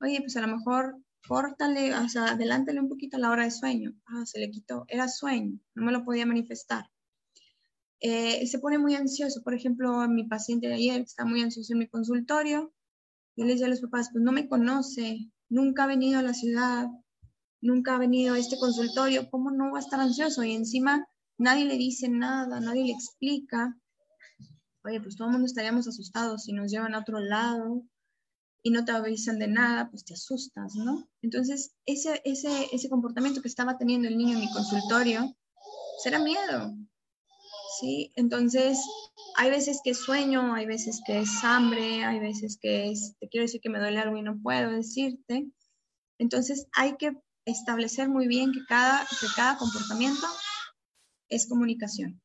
Oye, 0.00 0.20
pues 0.20 0.36
a 0.36 0.40
lo 0.40 0.56
mejor 0.56 0.96
córtale, 1.26 1.94
o 1.94 2.08
sea, 2.08 2.26
adelántale 2.32 2.80
un 2.80 2.88
poquito 2.88 3.16
a 3.16 3.20
la 3.20 3.30
hora 3.30 3.44
de 3.44 3.50
sueño. 3.50 3.94
Ah, 4.06 4.24
se 4.26 4.38
le 4.40 4.50
quitó, 4.50 4.84
era 4.88 5.08
sueño, 5.08 5.58
no 5.74 5.84
me 5.84 5.92
lo 5.92 6.04
podía 6.04 6.26
manifestar. 6.26 6.84
eh, 8.00 8.46
se 8.46 8.58
pone 8.58 8.78
muy 8.78 8.94
ansioso. 8.94 9.42
Por 9.42 9.54
ejemplo, 9.54 10.06
mi 10.08 10.24
paciente 10.24 10.68
de 10.68 10.74
ayer 10.74 11.00
está 11.02 11.24
muy 11.24 11.42
ansioso 11.42 11.72
en 11.74 11.80
mi 11.80 11.88
consultorio. 11.88 12.72
Yo 13.36 13.44
le 13.44 13.52
decía 13.52 13.66
a 13.66 13.70
los 13.70 13.80
papás, 13.80 14.10
pues 14.12 14.24
no 14.24 14.32
me 14.32 14.48
conoce, 14.48 15.30
nunca 15.48 15.84
ha 15.84 15.86
venido 15.86 16.18
a 16.18 16.22
la 16.22 16.34
ciudad, 16.34 16.88
nunca 17.60 17.94
ha 17.94 17.98
venido 17.98 18.34
a 18.34 18.38
este 18.38 18.58
consultorio, 18.58 19.30
¿cómo 19.30 19.50
no 19.50 19.72
va 19.72 19.78
a 19.78 19.80
estar 19.80 20.00
ansioso? 20.00 20.42
Y 20.44 20.52
encima 20.54 21.06
nadie 21.38 21.64
le 21.66 21.76
dice 21.76 22.08
nada, 22.08 22.60
nadie 22.60 22.84
le 22.84 22.92
explica. 22.92 23.76
Oye, 24.84 25.00
pues 25.00 25.16
todo 25.16 25.28
el 25.28 25.32
mundo 25.32 25.46
estaríamos 25.46 25.86
asustados 25.88 26.44
si 26.44 26.52
nos 26.52 26.70
llevan 26.70 26.94
a 26.94 27.00
otro 27.00 27.20
lado 27.20 27.84
y 28.62 28.70
no 28.70 28.84
te 28.84 28.92
avisan 28.92 29.38
de 29.38 29.48
nada, 29.48 29.90
pues 29.90 30.04
te 30.04 30.14
asustas, 30.14 30.74
¿no? 30.74 31.08
Entonces, 31.22 31.74
ese, 31.86 32.20
ese, 32.24 32.68
ese 32.72 32.88
comportamiento 32.88 33.40
que 33.40 33.48
estaba 33.48 33.78
teniendo 33.78 34.08
el 34.08 34.18
niño 34.18 34.34
en 34.34 34.40
mi 34.40 34.52
consultorio, 34.52 35.34
será 36.02 36.18
pues 36.18 36.30
miedo, 36.30 36.74
¿sí? 37.80 38.12
Entonces, 38.16 38.78
hay 39.36 39.50
veces 39.50 39.80
que 39.82 39.94
sueño, 39.94 40.54
hay 40.54 40.66
veces 40.66 41.00
que 41.06 41.20
es 41.20 41.44
hambre, 41.44 42.04
hay 42.04 42.20
veces 42.20 42.58
que 42.60 42.90
es, 42.90 43.16
te 43.18 43.28
quiero 43.28 43.44
decir 43.44 43.60
que 43.60 43.70
me 43.70 43.78
duele 43.78 43.98
algo 43.98 44.16
y 44.16 44.22
no 44.22 44.40
puedo 44.40 44.70
decirte. 44.70 45.50
Entonces, 46.18 46.66
hay 46.72 46.96
que 46.96 47.16
establecer 47.46 48.08
muy 48.08 48.28
bien 48.28 48.52
que 48.52 48.64
cada, 48.66 49.06
que 49.20 49.26
cada 49.34 49.56
comportamiento 49.56 50.26
es 51.28 51.48
comunicación. 51.48 52.20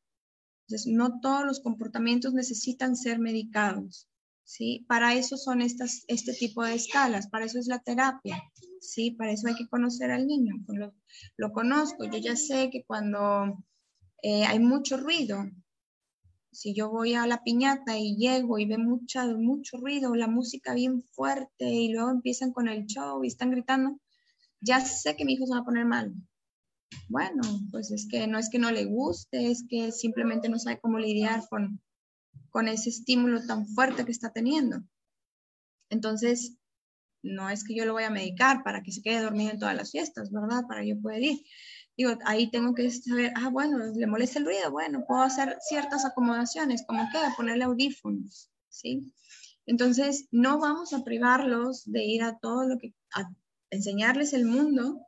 Entonces, 0.68 0.92
no 0.92 1.20
todos 1.20 1.44
los 1.44 1.60
comportamientos 1.60 2.34
necesitan 2.34 2.96
ser 2.96 3.18
medicados, 3.18 4.08
¿sí? 4.46 4.86
Para 4.88 5.14
eso 5.14 5.36
son 5.36 5.60
estas, 5.60 6.04
este 6.06 6.32
tipo 6.32 6.64
de 6.64 6.74
escalas, 6.74 7.28
para 7.28 7.44
eso 7.44 7.58
es 7.58 7.66
la 7.66 7.80
terapia, 7.80 8.42
¿sí? 8.80 9.10
Para 9.10 9.32
eso 9.32 9.48
hay 9.48 9.56
que 9.56 9.68
conocer 9.68 10.10
al 10.10 10.26
niño. 10.26 10.54
Pues 10.64 10.78
lo, 11.36 11.52
conozco, 11.52 12.04
yo 12.04 12.18
ya 12.18 12.36
sé 12.36 12.70
que 12.70 12.84
cuando 12.86 13.62
eh, 14.22 14.44
hay 14.44 14.60
mucho 14.60 14.96
ruido, 14.96 15.44
si 16.52 16.74
yo 16.74 16.88
voy 16.90 17.14
a 17.14 17.26
la 17.26 17.42
piñata 17.42 17.98
y 17.98 18.16
llego 18.16 18.58
y 18.58 18.66
ve 18.66 18.78
mucha, 18.78 19.26
mucho 19.26 19.76
ruido, 19.76 20.14
la 20.14 20.28
música 20.28 20.72
bien 20.72 21.02
fuerte 21.02 21.68
y 21.68 21.92
luego 21.92 22.10
empiezan 22.10 22.52
con 22.52 22.68
el 22.68 22.86
show 22.86 23.22
y 23.22 23.26
están 23.26 23.50
gritando, 23.50 24.00
ya 24.60 24.80
sé 24.80 25.16
que 25.16 25.24
mi 25.24 25.34
hijo 25.34 25.46
se 25.46 25.54
va 25.54 25.60
a 25.60 25.64
poner 25.64 25.84
mal. 25.84 26.14
Bueno, 27.08 27.42
pues 27.72 27.90
es 27.90 28.06
que 28.08 28.26
no 28.28 28.38
es 28.38 28.48
que 28.48 28.60
no 28.60 28.70
le 28.70 28.84
guste, 28.84 29.50
es 29.50 29.66
que 29.68 29.90
simplemente 29.90 30.48
no 30.48 30.58
sabe 30.58 30.78
cómo 30.80 30.98
lidiar 30.98 31.42
con, 31.48 31.80
con 32.56 32.68
ese 32.68 32.88
estímulo 32.88 33.44
tan 33.44 33.66
fuerte 33.66 34.06
que 34.06 34.12
está 34.12 34.32
teniendo. 34.32 34.82
Entonces, 35.90 36.56
no 37.22 37.50
es 37.50 37.62
que 37.62 37.76
yo 37.76 37.84
lo 37.84 37.92
voy 37.92 38.04
a 38.04 38.10
medicar 38.10 38.64
para 38.64 38.82
que 38.82 38.92
se 38.92 39.02
quede 39.02 39.20
dormido 39.20 39.50
en 39.50 39.58
todas 39.58 39.76
las 39.76 39.90
fiestas, 39.92 40.32
¿verdad? 40.32 40.62
Para 40.66 40.82
yo 40.82 40.98
poder 40.98 41.22
ir. 41.22 41.40
Digo, 41.98 42.16
ahí 42.24 42.50
tengo 42.50 42.72
que 42.72 42.90
saber, 42.90 43.30
ah, 43.36 43.50
bueno, 43.50 43.76
le 43.94 44.06
molesta 44.06 44.38
el 44.38 44.46
ruido, 44.46 44.70
bueno, 44.70 45.04
puedo 45.06 45.20
hacer 45.20 45.58
ciertas 45.68 46.06
acomodaciones, 46.06 46.82
como 46.86 47.02
que 47.12 47.18
ponerle 47.36 47.64
audífonos, 47.64 48.50
¿sí? 48.70 49.12
Entonces, 49.66 50.26
no 50.30 50.58
vamos 50.58 50.94
a 50.94 51.04
privarlos 51.04 51.84
de 51.84 52.04
ir 52.04 52.22
a 52.22 52.38
todo 52.38 52.66
lo 52.66 52.78
que, 52.78 52.94
a 53.12 53.28
enseñarles 53.68 54.32
el 54.32 54.46
mundo, 54.46 55.05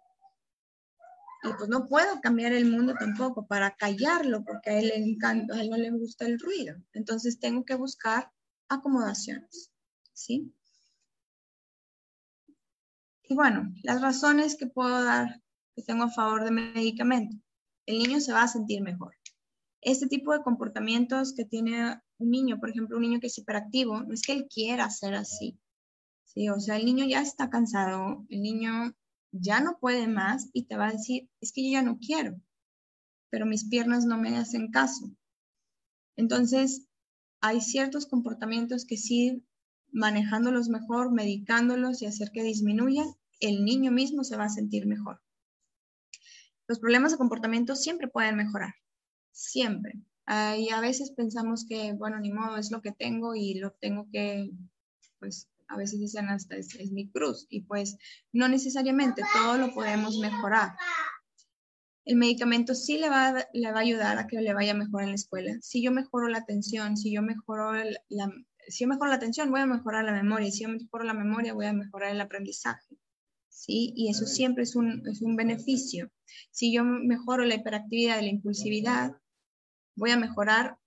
y 1.42 1.52
pues 1.56 1.68
no 1.68 1.86
puedo 1.86 2.20
cambiar 2.20 2.52
el 2.52 2.70
mundo 2.70 2.94
tampoco 2.98 3.46
para 3.46 3.76
callarlo, 3.76 4.44
porque 4.44 4.70
a 4.70 4.78
él 4.78 4.88
le 4.88 4.96
encanta, 4.96 5.54
a 5.54 5.60
él 5.60 5.70
no 5.70 5.76
le 5.76 5.90
gusta 5.90 6.26
el 6.26 6.38
ruido. 6.38 6.76
Entonces, 6.92 7.38
tengo 7.38 7.64
que 7.64 7.76
buscar 7.76 8.30
acomodaciones, 8.68 9.70
¿sí? 10.12 10.52
Y 13.22 13.34
bueno, 13.34 13.72
las 13.82 14.00
razones 14.00 14.56
que 14.56 14.66
puedo 14.66 15.04
dar 15.04 15.42
que 15.76 15.82
tengo 15.82 16.04
a 16.04 16.10
favor 16.10 16.44
de 16.44 16.50
medicamento, 16.50 17.36
el 17.86 17.98
niño 17.98 18.20
se 18.20 18.32
va 18.32 18.42
a 18.42 18.48
sentir 18.48 18.82
mejor. 18.82 19.14
Este 19.80 20.08
tipo 20.08 20.32
de 20.32 20.42
comportamientos 20.42 21.34
que 21.34 21.44
tiene 21.44 22.00
un 22.18 22.30
niño, 22.30 22.58
por 22.58 22.70
ejemplo, 22.70 22.96
un 22.96 23.02
niño 23.02 23.20
que 23.20 23.28
es 23.28 23.38
hiperactivo, 23.38 24.02
no 24.02 24.12
es 24.12 24.22
que 24.22 24.32
él 24.32 24.48
quiera 24.52 24.90
ser 24.90 25.14
así. 25.14 25.56
¿sí? 26.24 26.48
O 26.48 26.58
sea, 26.58 26.76
el 26.76 26.84
niño 26.84 27.04
ya 27.04 27.20
está 27.20 27.48
cansado, 27.48 28.26
el 28.28 28.42
niño 28.42 28.92
ya 29.32 29.60
no 29.60 29.78
puede 29.78 30.08
más 30.08 30.48
y 30.52 30.64
te 30.64 30.76
va 30.76 30.88
a 30.88 30.92
decir, 30.92 31.28
es 31.40 31.52
que 31.52 31.64
yo 31.64 31.72
ya 31.72 31.82
no 31.82 31.98
quiero, 31.98 32.40
pero 33.30 33.46
mis 33.46 33.68
piernas 33.68 34.04
no 34.04 34.18
me 34.18 34.36
hacen 34.36 34.70
caso. 34.70 35.10
Entonces, 36.16 36.86
hay 37.40 37.60
ciertos 37.60 38.06
comportamientos 38.06 38.84
que 38.84 38.96
sí, 38.96 39.44
manejándolos 39.92 40.68
mejor, 40.68 41.12
medicándolos 41.12 42.02
y 42.02 42.06
hacer 42.06 42.30
que 42.32 42.42
disminuyan, 42.42 43.06
el 43.40 43.64
niño 43.64 43.92
mismo 43.92 44.24
se 44.24 44.36
va 44.36 44.44
a 44.44 44.50
sentir 44.50 44.86
mejor. 44.86 45.20
Los 46.66 46.80
problemas 46.80 47.12
de 47.12 47.18
comportamiento 47.18 47.76
siempre 47.76 48.08
pueden 48.08 48.36
mejorar, 48.36 48.74
siempre. 49.32 49.94
y 50.58 50.68
a 50.70 50.80
veces 50.80 51.12
pensamos 51.12 51.64
que, 51.66 51.94
bueno, 51.94 52.18
ni 52.20 52.30
modo, 52.30 52.56
es 52.56 52.70
lo 52.70 52.82
que 52.82 52.92
tengo 52.92 53.34
y 53.34 53.54
lo 53.54 53.70
tengo 53.72 54.08
que, 54.12 54.50
pues 55.18 55.48
a 55.68 55.76
veces 55.76 56.00
dicen 56.00 56.28
hasta 56.28 56.56
es, 56.56 56.90
mi 56.90 57.08
cruz 57.10 57.46
y 57.48 57.62
pues 57.62 57.96
no 58.32 58.48
necesariamente, 58.48 59.22
todo 59.32 59.58
lo 59.58 59.72
podemos 59.72 60.18
mejorar. 60.18 60.72
El 62.04 62.16
medicamento 62.16 62.74
sí 62.74 62.98
le 62.98 63.10
va, 63.10 63.46
le 63.52 63.70
va 63.70 63.78
a 63.78 63.82
ayudar 63.82 64.18
a 64.18 64.26
que 64.26 64.40
le 64.40 64.54
vaya 64.54 64.72
mejor 64.72 65.02
en 65.02 65.10
la 65.10 65.14
escuela. 65.14 65.58
Si 65.60 65.82
yo 65.82 65.92
mejoro 65.92 66.28
la 66.28 66.38
atención, 66.38 66.96
si 66.96 67.12
yo 67.12 67.20
mejoro 67.20 67.72
la, 68.08 68.32
si 68.66 68.84
yo 68.84 68.88
mejoro 68.88 69.10
la 69.10 69.16
atención, 69.16 69.50
voy 69.50 69.60
a 69.60 69.66
mejorar 69.66 70.04
la 70.04 70.12
memoria. 70.12 70.50
Si 70.50 70.62
yo 70.62 70.70
mejoro 70.70 71.04
la 71.04 71.12
memoria, 71.12 71.52
voy 71.52 71.66
a 71.66 71.72
mejorar 71.74 72.12
el 72.12 72.20
aprendizaje. 72.20 72.96
¿sí? 73.50 73.92
Y 73.94 74.08
eso 74.08 74.26
siempre 74.26 74.62
es 74.62 74.74
un, 74.74 75.06
es 75.06 75.20
un 75.20 75.36
beneficio. 75.36 76.10
Si 76.50 76.72
yo 76.72 76.82
mejoro 76.84 77.44
la 77.44 77.56
hiperactividad 77.56 78.20
y 78.20 78.24
la 78.24 78.30
impulsividad, 78.30 79.12
voy 79.96 80.10
a 80.12 80.16
mejorar 80.16 80.78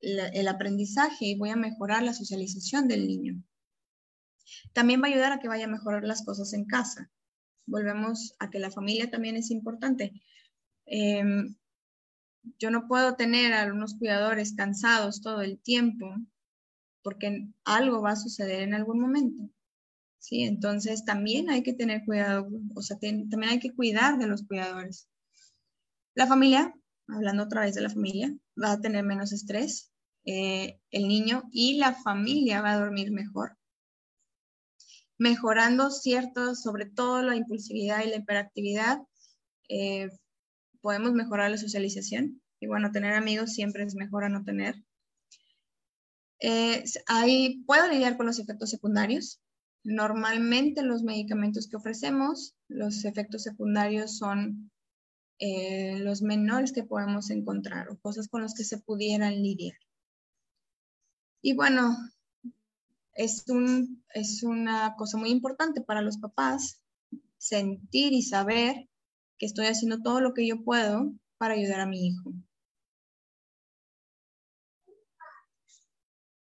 el 0.00 0.48
aprendizaje 0.48 1.26
y 1.26 1.36
voy 1.36 1.50
a 1.50 1.56
mejorar 1.56 2.02
la 2.02 2.14
socialización 2.14 2.88
del 2.88 3.06
niño. 3.06 3.42
También 4.72 5.02
va 5.02 5.06
a 5.06 5.10
ayudar 5.10 5.32
a 5.32 5.38
que 5.38 5.48
vaya 5.48 5.64
a 5.64 5.68
mejorar 5.68 6.04
las 6.04 6.24
cosas 6.24 6.52
en 6.52 6.64
casa. 6.64 7.10
Volvemos 7.66 8.34
a 8.38 8.50
que 8.50 8.58
la 8.58 8.70
familia 8.70 9.10
también 9.10 9.36
es 9.36 9.50
importante. 9.50 10.12
Em, 10.86 11.56
yo 12.58 12.70
no 12.70 12.86
puedo 12.88 13.16
tener 13.16 13.54
a 13.54 13.72
unos 13.72 13.94
cuidadores 13.94 14.54
cansados 14.54 15.22
todo 15.22 15.40
el 15.42 15.58
tiempo 15.58 16.14
porque 17.02 17.48
algo 17.64 18.02
va 18.02 18.12
a 18.12 18.16
suceder 18.16 18.62
en 18.62 18.74
algún 18.74 19.00
momento. 19.00 19.50
¿sí? 20.18 20.42
Entonces 20.42 21.04
también 21.04 21.50
hay 21.50 21.62
que 21.62 21.74
tener 21.74 22.04
cuidado, 22.04 22.48
o 22.74 22.82
sea, 22.82 22.98
también 22.98 23.44
hay 23.44 23.60
que 23.60 23.74
cuidar 23.74 24.18
de 24.18 24.26
los 24.26 24.42
cuidadores. 24.42 25.08
La 26.14 26.26
familia, 26.26 26.74
hablando 27.08 27.44
otra 27.44 27.62
vez 27.62 27.74
de 27.74 27.82
la 27.82 27.90
familia, 27.90 28.34
va 28.60 28.72
a 28.72 28.80
tener 28.80 29.04
menos 29.04 29.32
estrés, 29.32 29.92
eh, 30.24 30.80
el 30.90 31.08
niño 31.08 31.44
y 31.52 31.76
la 31.76 31.94
familia 31.94 32.62
va 32.62 32.72
a 32.72 32.78
dormir 32.78 33.12
mejor. 33.12 33.58
Mejorando 35.18 35.90
cierto, 35.90 36.54
sobre 36.54 36.86
todo 36.86 37.22
la 37.22 37.36
impulsividad 37.36 38.04
y 38.04 38.10
la 38.10 38.16
hiperactividad, 38.16 38.98
eh, 39.68 40.08
podemos 40.80 41.12
mejorar 41.12 41.50
la 41.50 41.58
socialización. 41.58 42.42
Y 42.60 42.66
bueno, 42.66 42.92
tener 42.92 43.14
amigos 43.14 43.52
siempre 43.52 43.84
es 43.84 43.94
mejor 43.94 44.24
a 44.24 44.28
no 44.28 44.44
tener. 44.44 44.76
Eh, 46.40 46.84
puedo 47.66 47.88
lidiar 47.88 48.16
con 48.16 48.26
los 48.26 48.38
efectos 48.38 48.70
secundarios, 48.70 49.40
Normalmente 49.84 50.82
los 50.82 51.02
medicamentos 51.02 51.68
que 51.68 51.76
ofrecemos, 51.76 52.54
los 52.68 53.04
efectos 53.04 53.42
secundarios 53.42 54.16
son 54.16 54.70
eh, 55.38 55.98
los 55.98 56.22
menores 56.22 56.72
que 56.72 56.84
podemos 56.84 57.28
encontrar 57.28 57.90
o 57.90 57.98
cosas 57.98 58.28
con 58.28 58.40
las 58.40 58.54
que 58.54 58.64
se 58.64 58.78
pudieran 58.78 59.42
lidiar. 59.42 59.76
Y 61.42 61.52
bueno, 61.52 61.94
es, 63.14 63.44
un, 63.48 64.04
es 64.14 64.42
una 64.42 64.94
cosa 64.96 65.18
muy 65.18 65.30
importante 65.30 65.80
para 65.80 66.02
los 66.02 66.18
papás 66.18 66.82
sentir 67.38 68.12
y 68.12 68.22
saber 68.22 68.88
que 69.38 69.46
estoy 69.46 69.66
haciendo 69.66 70.02
todo 70.02 70.20
lo 70.20 70.34
que 70.34 70.46
yo 70.46 70.64
puedo 70.64 71.12
para 71.38 71.54
ayudar 71.54 71.80
a 71.80 71.86
mi 71.86 72.06
hijo. 72.08 72.32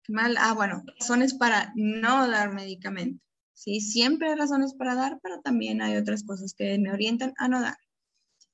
mal. 0.07 0.35
Ah, 0.39 0.53
bueno, 0.53 0.83
razones 0.99 1.33
para 1.33 1.71
no 1.75 2.27
dar 2.27 2.53
medicamento. 2.53 3.23
Sí, 3.53 3.79
siempre 3.79 4.29
hay 4.29 4.35
razones 4.35 4.73
para 4.73 4.95
dar, 4.95 5.19
pero 5.23 5.39
también 5.41 5.81
hay 5.81 5.95
otras 5.97 6.23
cosas 6.23 6.53
que 6.53 6.77
me 6.77 6.91
orientan 6.91 7.33
a 7.37 7.47
no 7.47 7.61
dar. 7.61 7.77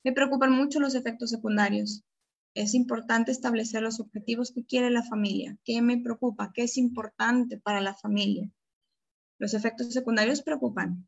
Me 0.03 0.13
preocupan 0.13 0.51
mucho 0.51 0.79
los 0.79 0.95
efectos 0.95 1.31
secundarios. 1.31 2.03
Es 2.53 2.73
importante 2.73 3.31
establecer 3.31 3.81
los 3.81 3.99
objetivos 3.99 4.51
que 4.51 4.65
quiere 4.65 4.89
la 4.89 5.03
familia. 5.03 5.57
¿Qué 5.63 5.81
me 5.81 5.97
preocupa? 5.97 6.51
¿Qué 6.53 6.63
es 6.63 6.77
importante 6.77 7.57
para 7.57 7.79
la 7.79 7.95
familia? 7.95 8.49
Los 9.37 9.53
efectos 9.53 9.93
secundarios 9.93 10.41
preocupan. 10.41 11.07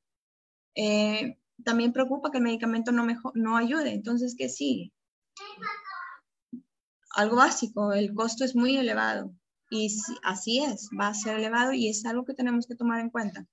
Eh, 0.76 1.38
también 1.64 1.94
preocupa 1.94 2.32
que 2.32 2.38
el 2.38 2.44
medicamento 2.44 2.91
no, 2.91 3.06
no 3.36 3.58
ayude. 3.58 3.94
Entonces, 3.94 4.36
¿qué 4.38 4.50
sigue? 4.50 4.94
Algo 7.16 7.36
básico, 7.36 7.94
el 7.94 8.14
costo 8.14 8.44
es 8.46 8.56
muy 8.56 8.78
elevado. 8.78 9.36
Y 9.70 9.96
así 10.24 10.64
es, 10.64 10.89
va 11.00 11.08
a 11.08 11.14
ser 11.14 11.39
elevado 11.39 11.74
y 11.74 11.89
es 11.89 12.06
algo 12.06 12.26
que 12.26 12.34
tenemos 12.34 12.68
que 12.68 12.76
tomar 12.76 13.00
en 13.00 13.10
cuenta. 13.10 13.46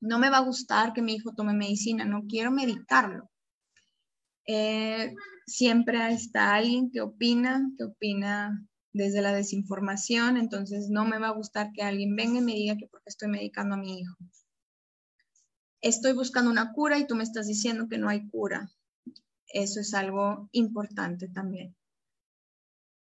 No 0.00 0.18
me 0.18 0.30
va 0.30 0.38
a 0.38 0.44
gustar 0.44 0.92
que 0.92 1.02
mi 1.02 1.14
hijo 1.14 1.32
tome 1.34 1.54
medicina, 1.54 2.04
no 2.04 2.24
quiero 2.28 2.50
medicarlo. 2.50 3.30
Eh, 4.46 5.14
siempre 5.46 6.12
está 6.12 6.54
alguien 6.54 6.90
que 6.90 7.00
opina, 7.00 7.70
que 7.76 7.84
opina 7.84 8.66
desde 8.92 9.22
la 9.22 9.32
desinformación, 9.32 10.36
entonces 10.36 10.88
no 10.90 11.04
me 11.04 11.18
va 11.18 11.28
a 11.28 11.36
gustar 11.36 11.72
que 11.72 11.82
alguien 11.82 12.14
venga 12.14 12.38
y 12.38 12.42
me 12.42 12.52
diga 12.52 12.76
que 12.76 12.88
porque 12.88 13.08
estoy 13.08 13.28
medicando 13.28 13.74
a 13.74 13.78
mi 13.78 14.00
hijo. 14.00 14.16
Estoy 15.80 16.12
buscando 16.12 16.50
una 16.50 16.72
cura 16.72 16.98
y 16.98 17.06
tú 17.06 17.16
me 17.16 17.24
estás 17.24 17.46
diciendo 17.46 17.88
que 17.88 17.98
no 17.98 18.08
hay 18.08 18.28
cura. 18.28 18.70
Eso 19.46 19.80
es 19.80 19.94
algo 19.94 20.48
importante 20.52 21.28
también. 21.28 21.74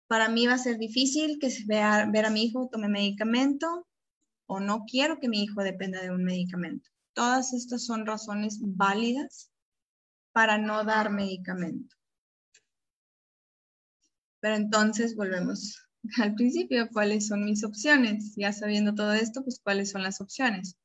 Para 0.06 0.28
mí 0.28 0.46
va 0.46 0.54
a 0.54 0.58
ser 0.58 0.78
difícil 0.78 1.38
que 1.40 1.48
vea, 1.66 2.08
ver 2.10 2.26
a 2.26 2.30
mi 2.30 2.44
hijo 2.44 2.68
tome 2.70 2.88
medicamento 2.88 3.86
o 4.46 4.60
no 4.60 4.84
quiero 4.84 5.18
que 5.18 5.28
mi 5.28 5.42
hijo 5.42 5.62
dependa 5.62 6.02
de 6.02 6.10
un 6.10 6.24
medicamento. 6.24 6.88
Todas 7.14 7.52
estas 7.52 7.84
son 7.84 8.06
razones 8.06 8.58
válidas 8.60 9.50
para 10.32 10.58
no 10.58 10.84
dar 10.84 11.10
medicamento. 11.10 11.96
Pero 14.44 14.56
entonces 14.56 15.16
volvemos 15.16 15.80
al 16.22 16.34
principio, 16.34 16.86
¿cuáles 16.92 17.28
son 17.28 17.46
mis 17.46 17.64
opciones? 17.64 18.34
Ya 18.36 18.52
sabiendo 18.52 18.94
todo 18.94 19.14
esto, 19.14 19.42
pues 19.42 19.58
¿cuáles 19.58 19.90
son 19.90 20.02
las 20.02 20.20
opciones? 20.20 20.76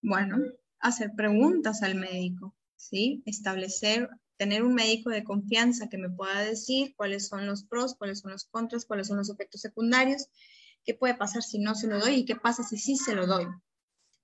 Bueno, 0.00 0.38
hacer 0.80 1.12
preguntas 1.14 1.82
al 1.82 1.96
médico, 1.96 2.56
¿sí? 2.74 3.22
Establecer, 3.26 4.08
tener 4.38 4.62
un 4.62 4.72
médico 4.72 5.10
de 5.10 5.24
confianza 5.24 5.90
que 5.90 5.98
me 5.98 6.08
pueda 6.08 6.40
decir 6.40 6.94
cuáles 6.96 7.28
son 7.28 7.44
los 7.44 7.64
pros, 7.64 7.96
cuáles 7.96 8.20
son 8.20 8.30
los 8.30 8.46
contras, 8.46 8.86
cuáles 8.86 9.08
son 9.08 9.18
los 9.18 9.28
efectos 9.28 9.60
secundarios, 9.60 10.28
qué 10.82 10.94
puede 10.94 11.16
pasar 11.16 11.42
si 11.42 11.58
no 11.58 11.74
se 11.74 11.88
lo 11.88 12.00
doy 12.00 12.14
y 12.14 12.24
qué 12.24 12.36
pasa 12.36 12.62
si 12.62 12.78
sí 12.78 12.96
se 12.96 13.14
lo 13.14 13.26
doy. 13.26 13.44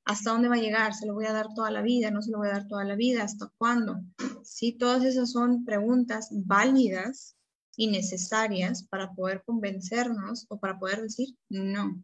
¿Hasta 0.06 0.30
dónde 0.30 0.48
va 0.48 0.54
a 0.54 0.60
llegar? 0.60 0.94
¿Se 0.94 1.04
lo 1.04 1.12
voy 1.12 1.26
a 1.26 1.34
dar 1.34 1.48
toda 1.54 1.70
la 1.70 1.82
vida? 1.82 2.10
¿No 2.10 2.22
se 2.22 2.30
lo 2.30 2.38
voy 2.38 2.48
a 2.48 2.52
dar 2.52 2.68
toda 2.68 2.84
la 2.84 2.96
vida? 2.96 3.22
¿Hasta 3.22 3.52
cuándo? 3.58 4.00
Sí, 4.42 4.72
todas 4.72 5.04
esas 5.04 5.30
son 5.30 5.66
preguntas 5.66 6.30
válidas 6.30 7.36
y 7.76 7.88
necesarias 7.88 8.84
para 8.84 9.12
poder 9.14 9.42
convencernos 9.44 10.46
o 10.48 10.58
para 10.58 10.78
poder 10.78 11.02
decir 11.02 11.36
no. 11.48 12.02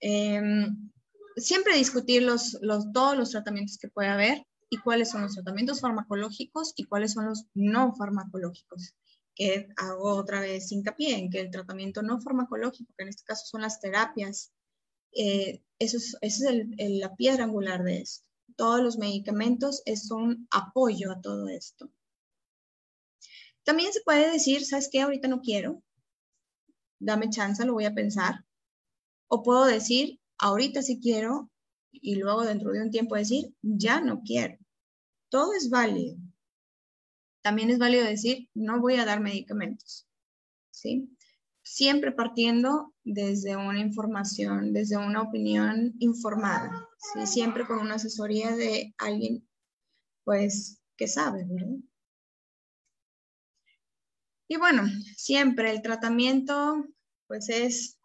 Em, 0.00 0.90
siempre 1.36 1.76
discutir 1.76 2.22
los, 2.22 2.58
los, 2.60 2.92
todos 2.92 3.16
los 3.16 3.30
tratamientos 3.30 3.78
que 3.78 3.88
puede 3.88 4.08
haber 4.08 4.46
y 4.70 4.78
cuáles 4.78 5.10
son 5.10 5.22
los 5.22 5.34
tratamientos 5.34 5.80
farmacológicos 5.80 6.72
y 6.76 6.84
cuáles 6.84 7.12
son 7.12 7.26
los 7.26 7.46
no 7.54 7.94
farmacológicos. 7.94 8.94
Que 9.34 9.68
hago 9.76 10.14
otra 10.14 10.40
vez 10.40 10.70
hincapié 10.70 11.16
en 11.16 11.30
que 11.30 11.40
el 11.40 11.50
tratamiento 11.50 12.02
no 12.02 12.20
farmacológico, 12.20 12.92
que 12.96 13.02
en 13.02 13.08
este 13.08 13.24
caso 13.24 13.46
son 13.46 13.62
las 13.62 13.80
terapias, 13.80 14.52
eh, 15.12 15.62
eso 15.78 15.96
es, 15.96 16.16
esa 16.20 16.50
es 16.50 16.98
la 17.00 17.14
piedra 17.16 17.44
angular 17.44 17.82
de 17.82 17.98
esto. 17.98 18.26
Todos 18.56 18.80
los 18.80 18.98
medicamentos 18.98 19.82
es 19.86 20.10
un 20.10 20.46
apoyo 20.50 21.10
a 21.10 21.20
todo 21.20 21.48
esto. 21.48 21.90
También 23.64 23.92
se 23.92 24.02
puede 24.02 24.30
decir, 24.30 24.64
¿sabes 24.64 24.88
qué? 24.90 25.00
Ahorita 25.00 25.26
no 25.26 25.40
quiero. 25.40 25.82
Dame 26.98 27.30
chance, 27.30 27.64
lo 27.64 27.72
voy 27.72 27.86
a 27.86 27.94
pensar. 27.94 28.44
O 29.28 29.42
puedo 29.42 29.64
decir, 29.64 30.20
ahorita 30.38 30.82
sí 30.82 31.00
quiero 31.00 31.50
y 31.90 32.16
luego 32.16 32.42
dentro 32.44 32.72
de 32.72 32.82
un 32.82 32.90
tiempo 32.90 33.14
decir, 33.14 33.54
ya 33.62 34.00
no 34.00 34.22
quiero. 34.22 34.58
Todo 35.30 35.54
es 35.54 35.70
válido. 35.70 36.16
También 37.42 37.70
es 37.70 37.78
válido 37.78 38.04
decir, 38.04 38.48
no 38.54 38.80
voy 38.80 38.96
a 38.96 39.04
dar 39.04 39.20
medicamentos. 39.20 40.06
¿Sí? 40.70 41.10
Siempre 41.62 42.12
partiendo 42.12 42.94
desde 43.04 43.56
una 43.56 43.80
información, 43.80 44.72
desde 44.72 44.96
una 44.96 45.22
opinión 45.22 45.94
informada. 45.98 46.88
¿sí? 46.98 47.26
Siempre 47.26 47.66
con 47.66 47.78
una 47.78 47.94
asesoría 47.94 48.54
de 48.54 48.94
alguien, 48.98 49.48
pues, 50.24 50.80
que 50.96 51.08
sabe, 51.08 51.44
¿verdad? 51.48 51.76
Y 54.54 54.56
bueno, 54.56 54.84
siempre 55.16 55.72
el 55.72 55.82
tratamiento 55.82 56.86
pues 57.26 57.48
es, 57.48 57.98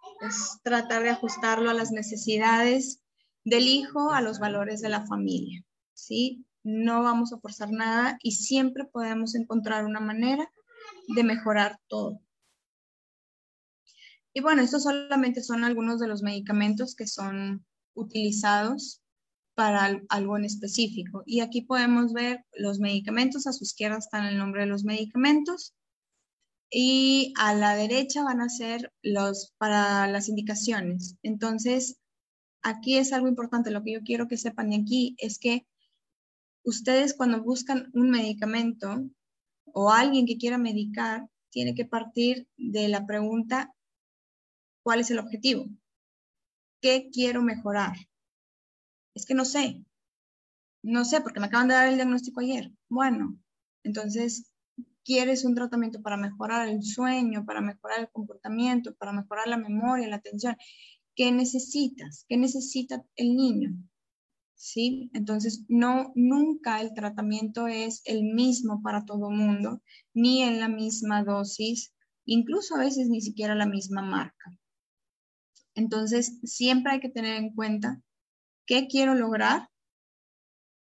tratar 0.63 1.03
de 1.03 1.11
ajustarlo 1.11 1.69
a 1.69 1.75
las 1.75 1.91
necesidades 1.91 3.03
del 3.43 3.67
hijo, 3.67 4.11
a 4.11 4.21
los 4.21 4.39
valores 4.39 4.81
de 4.81 4.89
la 4.89 5.05
familia, 5.05 5.63
¿sí? 5.93 6.43
No 6.63 7.03
vamos 7.03 7.33
a 7.33 7.39
forzar 7.39 7.69
nada 7.69 8.17
y 8.23 8.31
siempre 8.31 8.85
podemos 8.85 9.35
encontrar 9.35 9.85
una 9.85 9.99
manera 9.99 10.51
de 11.09 11.23
mejorar 11.23 11.79
todo. 11.87 12.19
Y 14.33 14.41
bueno, 14.41 14.63
estos 14.63 14.81
solamente 14.81 15.43
son 15.43 15.63
algunos 15.63 15.99
de 15.99 16.07
los 16.07 16.23
medicamentos 16.23 16.95
que 16.95 17.05
son 17.05 17.63
utilizados 17.93 19.03
para 19.53 20.01
algo 20.09 20.35
en 20.35 20.45
específico. 20.45 21.21
Y 21.27 21.41
aquí 21.41 21.61
podemos 21.61 22.11
ver 22.11 22.43
los 22.53 22.79
medicamentos, 22.79 23.45
a 23.45 23.53
su 23.53 23.65
izquierda 23.65 23.99
están 23.99 24.25
el 24.25 24.39
nombre 24.39 24.61
de 24.61 24.67
los 24.67 24.83
medicamentos 24.83 25.75
y 26.69 27.33
a 27.37 27.53
la 27.53 27.75
derecha 27.75 28.23
van 28.23 28.41
a 28.41 28.49
ser 28.49 28.93
los 29.01 29.53
para 29.57 30.07
las 30.07 30.29
indicaciones. 30.29 31.17
Entonces, 31.23 31.97
aquí 32.61 32.97
es 32.97 33.13
algo 33.13 33.27
importante, 33.27 33.71
lo 33.71 33.83
que 33.83 33.93
yo 33.93 34.03
quiero 34.03 34.27
que 34.27 34.37
sepan 34.37 34.73
aquí 34.73 35.15
es 35.17 35.39
que 35.39 35.65
ustedes 36.63 37.15
cuando 37.15 37.41
buscan 37.41 37.89
un 37.93 38.09
medicamento 38.09 39.09
o 39.65 39.91
alguien 39.91 40.25
que 40.25 40.37
quiera 40.37 40.57
medicar, 40.57 41.29
tiene 41.51 41.73
que 41.73 41.85
partir 41.85 42.47
de 42.57 42.87
la 42.89 43.05
pregunta, 43.05 43.73
¿cuál 44.83 44.99
es 44.99 45.09
el 45.11 45.19
objetivo? 45.19 45.65
¿Qué 46.81 47.09
quiero 47.11 47.41
mejorar? 47.41 47.95
Es 49.15 49.25
que 49.25 49.33
no 49.33 49.45
sé. 49.45 49.83
No 50.81 51.03
sé, 51.03 51.21
porque 51.21 51.39
me 51.39 51.47
acaban 51.47 51.67
de 51.67 51.73
dar 51.73 51.89
el 51.89 51.95
diagnóstico 51.95 52.39
ayer. 52.39 52.71
Bueno, 52.87 53.37
entonces 53.83 54.48
quieres 55.03 55.45
un 55.45 55.55
tratamiento 55.55 56.01
para 56.01 56.17
mejorar 56.17 56.67
el 56.67 56.83
sueño, 56.83 57.45
para 57.45 57.61
mejorar 57.61 57.99
el 57.99 58.09
comportamiento, 58.11 58.95
para 58.95 59.13
mejorar 59.13 59.47
la 59.47 59.57
memoria, 59.57 60.07
la 60.07 60.17
atención, 60.17 60.55
¿qué 61.15 61.31
necesitas? 61.31 62.25
¿Qué 62.27 62.37
necesita 62.37 63.03
el 63.15 63.35
niño? 63.35 63.71
¿Sí? 64.55 65.09
Entonces, 65.13 65.65
no, 65.67 66.11
nunca 66.15 66.81
el 66.81 66.93
tratamiento 66.93 67.67
es 67.67 68.01
el 68.05 68.23
mismo 68.23 68.81
para 68.81 69.05
todo 69.05 69.29
mundo, 69.29 69.81
ni 70.13 70.43
en 70.43 70.59
la 70.59 70.67
misma 70.67 71.23
dosis, 71.23 71.93
incluso 72.25 72.75
a 72.75 72.79
veces 72.79 73.09
ni 73.09 73.21
siquiera 73.21 73.55
la 73.55 73.65
misma 73.65 74.01
marca. 74.01 74.57
Entonces, 75.75 76.39
siempre 76.43 76.93
hay 76.93 76.99
que 76.99 77.09
tener 77.09 77.37
en 77.37 77.55
cuenta 77.55 78.01
qué 78.65 78.87
quiero 78.87 79.15
lograr 79.15 79.69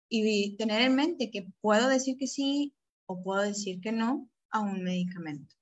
y 0.10 0.58
tener 0.58 0.82
en 0.82 0.96
mente 0.96 1.32
que 1.32 1.48
puedo 1.62 1.88
decir 1.88 2.18
que 2.18 2.28
sí 2.28 2.74
o 3.12 3.24
puedo 3.24 3.42
decir 3.42 3.82
que 3.82 3.92
no 3.92 4.30
a 4.50 4.62
un 4.62 4.84
medicamento. 4.84 5.56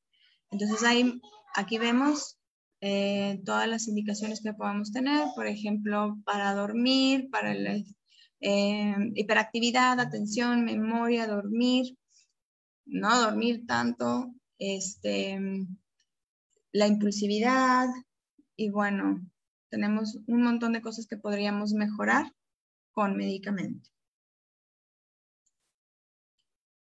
Entonces 0.52 0.84
ahí, 0.84 1.22
aquí 1.56 1.78
vemos 1.78 2.38
eh, 2.82 3.42
todas 3.46 3.68
las 3.68 3.88
indicaciones 3.88 4.42
que 4.42 4.54
podemos 4.54 4.92
tener, 4.92 5.28
por 5.36 5.48
ejemplo, 5.48 6.18
para 6.26 6.54
dormir, 6.54 7.30
para 7.30 7.54
la 7.54 7.78
eh, 8.42 8.96
hiperactividad, 9.16 10.00
atención, 10.00 10.64
memoria, 10.64 11.28
dormir, 11.28 11.98
no 12.86 13.20
dormir 13.20 13.66
tanto, 13.68 14.34
este, 14.58 15.40
la 16.72 16.88
impulsividad 16.88 17.88
y 18.56 18.70
bueno, 18.70 19.22
tenemos 19.70 20.18
un 20.28 20.44
montón 20.44 20.74
de 20.74 20.82
cosas 20.82 21.08
que 21.08 21.18
podríamos 21.18 21.74
mejorar 21.74 22.34
con 22.92 23.16
medicamento. 23.16 23.90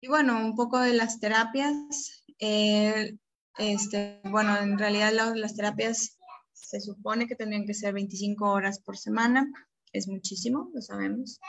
Y 0.02 0.08
bueno, 0.08 0.38
un 0.46 0.56
poco 0.56 0.80
de 0.80 0.94
las 0.94 1.20
terapias. 1.20 2.24
Eh, 2.40 3.18
este, 3.58 4.22
bueno, 4.24 4.58
en 4.58 4.78
realidad 4.78 5.12
las 5.36 5.56
terapias 5.56 6.18
se 6.54 6.80
supone 6.80 7.28
que 7.28 7.36
tendrían 7.36 7.66
que 7.66 7.74
ser 7.74 7.94
25 7.94 8.50
horas 8.50 8.80
por 8.80 8.98
semana. 8.98 9.52
Es 9.92 10.08
muchísimo, 10.08 10.70
lo 10.74 10.82
sabemos. 10.82 11.40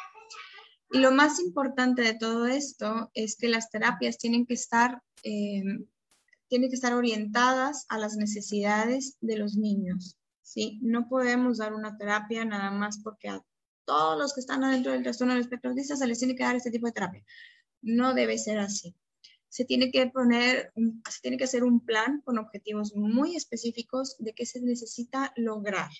Y 0.92 0.98
lo 0.98 1.12
más 1.12 1.38
importante 1.38 2.02
de 2.02 2.14
todo 2.14 2.46
esto 2.46 3.10
es 3.14 3.36
que 3.36 3.48
las 3.48 3.70
terapias 3.70 4.18
tienen 4.18 4.44
que 4.46 4.54
estar, 4.54 5.00
eh, 5.22 5.62
tienen 6.48 6.68
que 6.68 6.74
estar 6.74 6.94
orientadas 6.94 7.86
a 7.88 7.98
las 7.98 8.16
necesidades 8.16 9.16
de 9.20 9.36
los 9.36 9.54
niños. 9.54 10.16
¿sí? 10.42 10.80
No 10.82 11.08
podemos 11.08 11.58
dar 11.58 11.74
una 11.74 11.96
terapia 11.96 12.44
nada 12.44 12.72
más 12.72 13.00
porque 13.04 13.28
a 13.28 13.40
todos 13.84 14.18
los 14.18 14.34
que 14.34 14.40
están 14.40 14.64
adentro 14.64 14.90
del 14.90 15.04
trastorno 15.04 15.34
del 15.34 15.42
espectro 15.42 15.70
autista 15.70 15.94
se 15.94 16.06
les 16.08 16.18
tiene 16.18 16.34
que 16.34 16.42
dar 16.42 16.56
este 16.56 16.72
tipo 16.72 16.86
de 16.86 16.92
terapia. 16.92 17.24
No 17.82 18.14
debe 18.14 18.38
ser 18.38 18.58
así. 18.58 18.94
Se 19.48 19.64
tiene 19.64 19.90
que 19.90 20.06
poner, 20.06 20.72
se 20.76 21.20
tiene 21.22 21.36
que 21.36 21.44
hacer 21.44 21.64
un 21.64 21.84
plan 21.84 22.20
con 22.24 22.38
objetivos 22.38 22.94
muy 22.94 23.36
específicos 23.36 24.16
de 24.18 24.32
qué 24.32 24.46
se 24.46 24.60
necesita 24.60 25.32
lograr. 25.36 25.90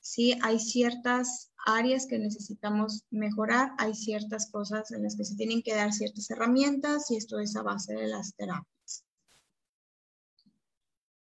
Sí, 0.00 0.36
hay 0.42 0.58
ciertas 0.58 1.52
áreas 1.64 2.06
que 2.06 2.18
necesitamos 2.18 3.04
mejorar, 3.10 3.72
hay 3.78 3.94
ciertas 3.94 4.50
cosas 4.50 4.90
en 4.92 5.02
las 5.02 5.16
que 5.16 5.24
se 5.24 5.36
tienen 5.36 5.62
que 5.62 5.74
dar 5.74 5.92
ciertas 5.92 6.30
herramientas 6.30 7.10
y 7.10 7.16
esto 7.16 7.38
es 7.38 7.56
a 7.56 7.62
base 7.62 7.94
de 7.94 8.08
las 8.08 8.34
terapias. 8.34 9.04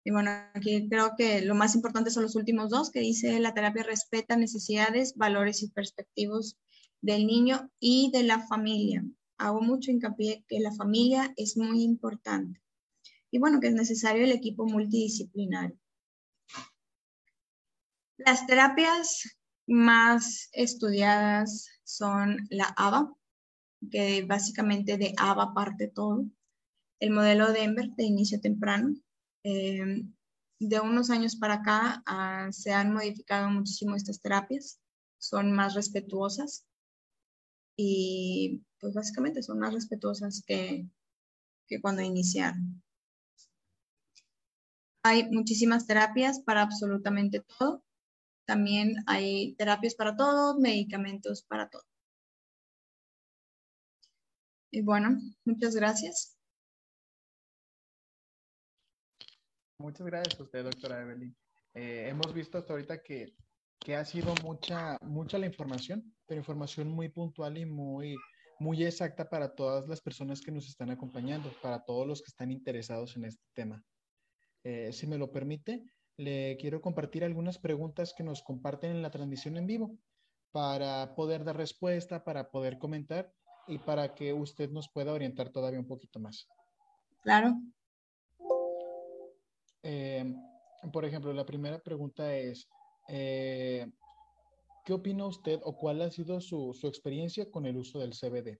Y 0.02 0.10
bueno, 0.10 0.30
aquí 0.54 0.88
creo 0.88 1.12
que 1.16 1.40
lo 1.40 1.54
más 1.54 1.74
importante 1.74 2.10
son 2.10 2.24
los 2.24 2.36
últimos 2.36 2.68
dos, 2.68 2.90
que 2.90 3.00
dice 3.00 3.40
la 3.40 3.54
terapia 3.54 3.84
respeta 3.84 4.36
necesidades, 4.36 5.14
valores 5.16 5.62
y 5.62 5.70
perspectivos 5.70 6.58
del 7.00 7.26
niño 7.26 7.70
y 7.80 8.10
de 8.12 8.22
la 8.24 8.46
familia. 8.46 9.04
Hago 9.38 9.60
mucho 9.60 9.90
hincapié 9.90 10.44
que 10.48 10.60
la 10.60 10.72
familia 10.72 11.32
es 11.36 11.56
muy 11.56 11.82
importante 11.82 12.64
y 13.34 13.38
bueno, 13.38 13.58
que 13.58 13.66
es 13.66 13.74
necesario 13.74 14.22
el 14.22 14.30
equipo 14.30 14.64
multidisciplinario. 14.64 15.76
Las 18.16 18.46
terapias 18.46 19.36
más 19.66 20.50
estudiadas 20.52 21.68
son 21.82 22.46
la 22.48 22.72
ABA, 22.76 23.12
que 23.90 24.22
básicamente 24.22 24.96
de 24.98 25.14
ABA 25.16 25.52
parte 25.52 25.88
todo, 25.88 26.24
el 27.00 27.10
modelo 27.10 27.52
Denver 27.52 27.90
de 27.96 28.04
inicio 28.04 28.40
temprano. 28.40 28.94
Eh, 29.42 30.04
de 30.60 30.80
unos 30.80 31.10
años 31.10 31.34
para 31.34 31.54
acá 31.54 32.04
ah, 32.06 32.48
se 32.52 32.72
han 32.72 32.94
modificado 32.94 33.50
muchísimo 33.50 33.96
estas 33.96 34.20
terapias, 34.20 34.78
son 35.18 35.50
más 35.50 35.74
respetuosas 35.74 36.64
y 37.76 38.62
pues 38.80 38.94
básicamente 38.94 39.42
son 39.42 39.58
más 39.58 39.72
respetuosas 39.72 40.42
que, 40.46 40.86
que 41.66 41.80
cuando 41.80 42.02
iniciaron. 42.02 42.82
Hay 45.02 45.30
muchísimas 45.30 45.86
terapias 45.86 46.40
para 46.40 46.62
absolutamente 46.62 47.44
todo. 47.58 47.84
También 48.46 48.96
hay 49.06 49.54
terapias 49.56 49.94
para 49.94 50.16
todo, 50.16 50.58
medicamentos 50.58 51.42
para 51.42 51.68
todo. 51.68 51.84
Y 54.70 54.82
bueno, 54.82 55.18
muchas 55.44 55.74
gracias. 55.76 56.36
Muchas 59.78 60.06
gracias 60.06 60.40
a 60.40 60.42
usted, 60.42 60.64
doctora 60.64 61.02
Evelyn. 61.02 61.36
Eh, 61.74 62.08
hemos 62.08 62.32
visto 62.32 62.58
hasta 62.58 62.72
ahorita 62.72 63.02
que, 63.02 63.36
que, 63.84 63.94
ha 63.96 64.04
sido 64.04 64.34
mucha, 64.42 64.98
mucha 65.02 65.38
la 65.38 65.46
información, 65.46 66.14
pero 66.26 66.40
información 66.40 66.88
muy 66.88 67.08
puntual 67.10 67.58
y 67.58 67.66
muy, 67.66 68.16
muy 68.58 68.84
exacta 68.84 69.28
para 69.28 69.54
todas 69.54 69.86
las 69.86 70.00
personas 70.00 70.40
que 70.40 70.50
nos 70.50 70.66
están 70.66 70.90
acompañando, 70.90 71.52
para 71.62 71.84
todos 71.84 72.06
los 72.06 72.20
que 72.20 72.28
están 72.28 72.50
interesados 72.50 73.16
en 73.16 73.26
este 73.26 73.44
tema. 73.52 73.84
Eh, 74.64 74.92
si 74.92 75.06
me 75.06 75.18
lo 75.18 75.30
permite, 75.30 75.84
le 76.16 76.56
quiero 76.58 76.80
compartir 76.80 77.24
algunas 77.24 77.58
preguntas 77.58 78.14
que 78.16 78.24
nos 78.24 78.42
comparten 78.42 78.90
en 78.90 79.02
la 79.02 79.10
transmisión 79.10 79.56
en 79.56 79.66
vivo 79.66 79.96
para 80.50 81.14
poder 81.14 81.44
dar 81.44 81.56
respuesta, 81.56 82.24
para 82.24 82.50
poder 82.50 82.78
comentar 82.78 83.32
y 83.66 83.78
para 83.78 84.14
que 84.14 84.32
usted 84.32 84.70
nos 84.70 84.88
pueda 84.88 85.12
orientar 85.12 85.50
todavía 85.50 85.80
un 85.80 85.86
poquito 85.86 86.20
más. 86.20 86.48
Claro. 87.22 87.54
Eh, 89.82 90.34
por 90.92 91.04
ejemplo, 91.04 91.32
la 91.32 91.44
primera 91.44 91.78
pregunta 91.78 92.34
es, 92.34 92.68
eh, 93.08 93.86
¿qué 94.84 94.92
opina 94.92 95.26
usted 95.26 95.60
o 95.64 95.76
cuál 95.76 96.02
ha 96.02 96.10
sido 96.10 96.40
su, 96.40 96.76
experiencia 96.84 97.50
con 97.50 97.66
el 97.66 97.76
uso 97.76 97.98
del 97.98 98.12
CBD? 98.12 98.58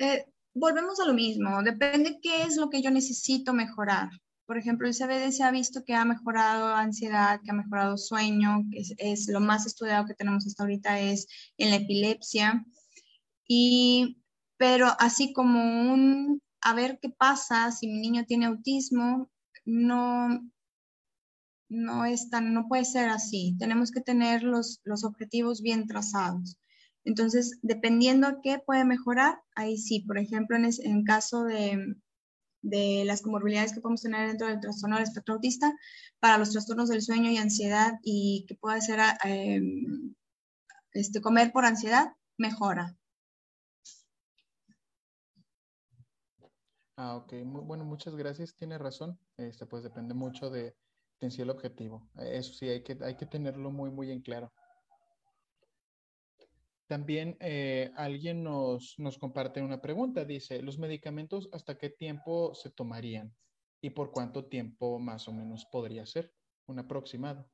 Eh, 0.00 0.26
volvemos 0.54 1.00
a 1.00 1.06
lo 1.06 1.14
mismo, 1.14 1.62
depende 1.62 2.18
qué 2.22 2.42
es 2.42 2.56
lo 2.56 2.70
que 2.70 2.82
yo 2.82 2.90
necesito 2.90 3.52
mejorar. 3.52 4.08
Por 4.46 4.56
ejemplo, 4.56 4.88
el 4.88 4.94
CBD 4.94 5.30
se 5.30 5.42
ha 5.42 5.50
visto 5.50 5.84
que 5.84 5.94
ha 5.94 6.04
mejorado 6.04 6.74
ansiedad, 6.74 7.40
que 7.44 7.50
ha 7.50 7.54
mejorado 7.54 7.98
sueño, 7.98 8.64
que 8.70 8.78
es, 8.78 8.94
es 8.96 9.28
lo 9.28 9.40
más 9.40 9.66
estudiado 9.66 10.06
que 10.06 10.14
tenemos 10.14 10.46
hasta 10.46 10.62
ahorita 10.62 11.00
es 11.00 11.26
en 11.58 11.70
la 11.70 11.76
epilepsia. 11.76 12.64
Y, 13.46 14.22
pero 14.56 14.86
así 14.98 15.32
como 15.32 15.60
un 15.92 16.40
a 16.60 16.74
ver 16.74 16.98
qué 17.00 17.10
pasa 17.10 17.70
si 17.72 17.86
mi 17.86 18.00
niño 18.00 18.24
tiene 18.26 18.46
autismo, 18.46 19.30
no, 19.64 20.28
no, 21.68 22.04
es 22.04 22.30
tan, 22.30 22.54
no 22.54 22.66
puede 22.68 22.84
ser 22.84 23.08
así. 23.08 23.56
Tenemos 23.58 23.90
que 23.90 24.00
tener 24.00 24.42
los, 24.42 24.80
los 24.84 25.04
objetivos 25.04 25.60
bien 25.62 25.86
trazados. 25.86 26.56
Entonces, 27.04 27.58
dependiendo 27.62 28.26
a 28.26 28.40
qué 28.42 28.58
puede 28.58 28.84
mejorar, 28.84 29.40
ahí 29.54 29.78
sí, 29.78 30.00
por 30.00 30.18
ejemplo, 30.18 30.56
en, 30.56 30.64
el 30.64 31.04
caso 31.04 31.44
de, 31.44 31.96
de, 32.62 33.04
las 33.06 33.22
comorbilidades 33.22 33.72
que 33.72 33.80
podemos 33.80 34.02
tener 34.02 34.28
dentro 34.28 34.46
del 34.48 34.60
trastorno 34.60 34.96
del 34.96 35.04
espectro 35.04 35.34
autista, 35.34 35.72
para 36.20 36.38
los 36.38 36.50
trastornos 36.50 36.88
del 36.88 37.02
sueño 37.02 37.30
y 37.30 37.36
ansiedad 37.36 37.94
y 38.02 38.44
que 38.48 38.54
puede 38.56 38.80
ser 38.80 39.00
eh, 39.24 39.60
este, 40.92 41.20
comer 41.20 41.52
por 41.52 41.64
ansiedad, 41.64 42.12
mejora. 42.36 42.96
Ah, 46.96 47.14
ok. 47.14 47.32
bueno, 47.44 47.84
muchas 47.84 48.16
gracias. 48.16 48.54
Tiene 48.56 48.76
razón. 48.76 49.18
Este, 49.36 49.66
pues 49.66 49.84
depende 49.84 50.14
mucho 50.14 50.50
de, 50.50 50.76
el 51.20 51.50
objetivo. 51.50 52.08
Eso 52.16 52.52
sí, 52.52 52.68
hay 52.68 52.82
que, 52.82 52.96
hay 53.02 53.16
que 53.16 53.26
tenerlo 53.26 53.70
muy, 53.70 53.90
muy 53.90 54.10
en 54.10 54.20
claro. 54.20 54.52
También 56.86 57.36
eh, 57.40 57.90
alguien 57.96 58.42
nos, 58.42 58.94
nos 58.98 59.18
comparte 59.18 59.60
una 59.60 59.80
pregunta. 59.80 60.24
Dice, 60.24 60.62
¿los 60.62 60.78
medicamentos 60.78 61.48
hasta 61.52 61.76
qué 61.76 61.90
tiempo 61.90 62.54
se 62.54 62.70
tomarían? 62.70 63.34
¿Y 63.82 63.90
por 63.90 64.10
cuánto 64.10 64.46
tiempo 64.46 64.98
más 64.98 65.28
o 65.28 65.32
menos 65.32 65.66
podría 65.66 66.06
ser? 66.06 66.32
Un 66.66 66.78
aproximado. 66.78 67.48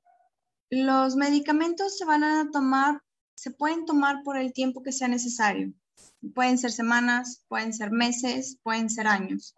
Los 0.70 1.16
medicamentos 1.16 1.98
se 1.98 2.04
van 2.04 2.24
a 2.24 2.50
tomar, 2.52 3.00
se 3.34 3.50
pueden 3.50 3.84
tomar 3.86 4.22
por 4.24 4.36
el 4.36 4.52
tiempo 4.52 4.82
que 4.82 4.92
sea 4.92 5.08
necesario. 5.08 5.72
Pueden 6.34 6.58
ser 6.58 6.70
semanas, 6.70 7.44
pueden 7.48 7.72
ser 7.72 7.90
meses, 7.90 8.58
pueden 8.62 8.88
ser 8.88 9.06
años. 9.06 9.54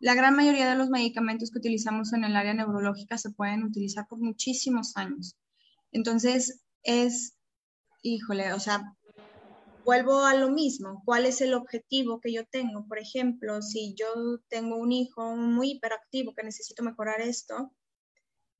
La 0.00 0.14
gran 0.14 0.34
mayoría 0.34 0.68
de 0.68 0.76
los 0.76 0.88
medicamentos 0.88 1.50
que 1.50 1.58
utilizamos 1.58 2.14
en 2.14 2.24
el 2.24 2.34
área 2.34 2.54
neurológica 2.54 3.18
se 3.18 3.30
pueden 3.30 3.64
utilizar 3.64 4.06
por 4.08 4.18
muchísimos 4.18 4.96
años. 4.96 5.36
Entonces, 5.92 6.62
es, 6.82 7.36
híjole, 8.02 8.54
o 8.54 8.60
sea, 8.60 8.96
vuelvo 9.84 10.24
a 10.24 10.34
lo 10.34 10.50
mismo. 10.50 11.02
¿Cuál 11.04 11.26
es 11.26 11.42
el 11.42 11.52
objetivo 11.52 12.18
que 12.18 12.32
yo 12.32 12.46
tengo? 12.46 12.86
Por 12.88 12.98
ejemplo, 12.98 13.60
si 13.60 13.94
yo 13.94 14.38
tengo 14.48 14.76
un 14.76 14.90
hijo 14.90 15.36
muy 15.36 15.72
hiperactivo 15.72 16.34
que 16.34 16.44
necesito 16.44 16.82
mejorar 16.82 17.20
esto, 17.20 17.70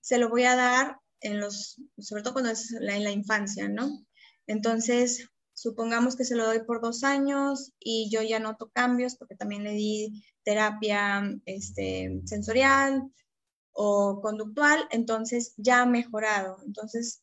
se 0.01 0.19
lo 0.19 0.29
voy 0.29 0.45
a 0.45 0.57
dar 0.57 0.99
en 1.21 1.41
los, 1.41 1.81
sobre 1.99 2.23
todo 2.23 2.35
cuando 2.35 2.51
es 2.51 2.71
en 2.73 3.05
la 3.05 3.13
infancia, 3.13 3.67
¿no? 3.67 4.05
Entonces, 4.47 5.31
Supongamos 5.61 6.17
que 6.17 6.25
se 6.25 6.37
lo 6.37 6.47
doy 6.47 6.61
por 6.61 6.81
dos 6.81 7.05
años 7.05 7.75
y 7.79 8.09
yo 8.11 8.23
ya 8.23 8.39
noto 8.39 8.71
cambios 8.73 9.17
porque 9.17 9.37
también 9.37 9.63
le 9.63 9.73
di 9.73 10.25
terapia 10.43 11.23
este, 11.45 12.23
sensorial 12.25 13.13
o 13.73 14.23
conductual, 14.23 14.81
entonces 14.91 15.53
ya 15.59 15.83
ha 15.83 15.87
mejorado. 15.87 16.57
Entonces 16.65 17.23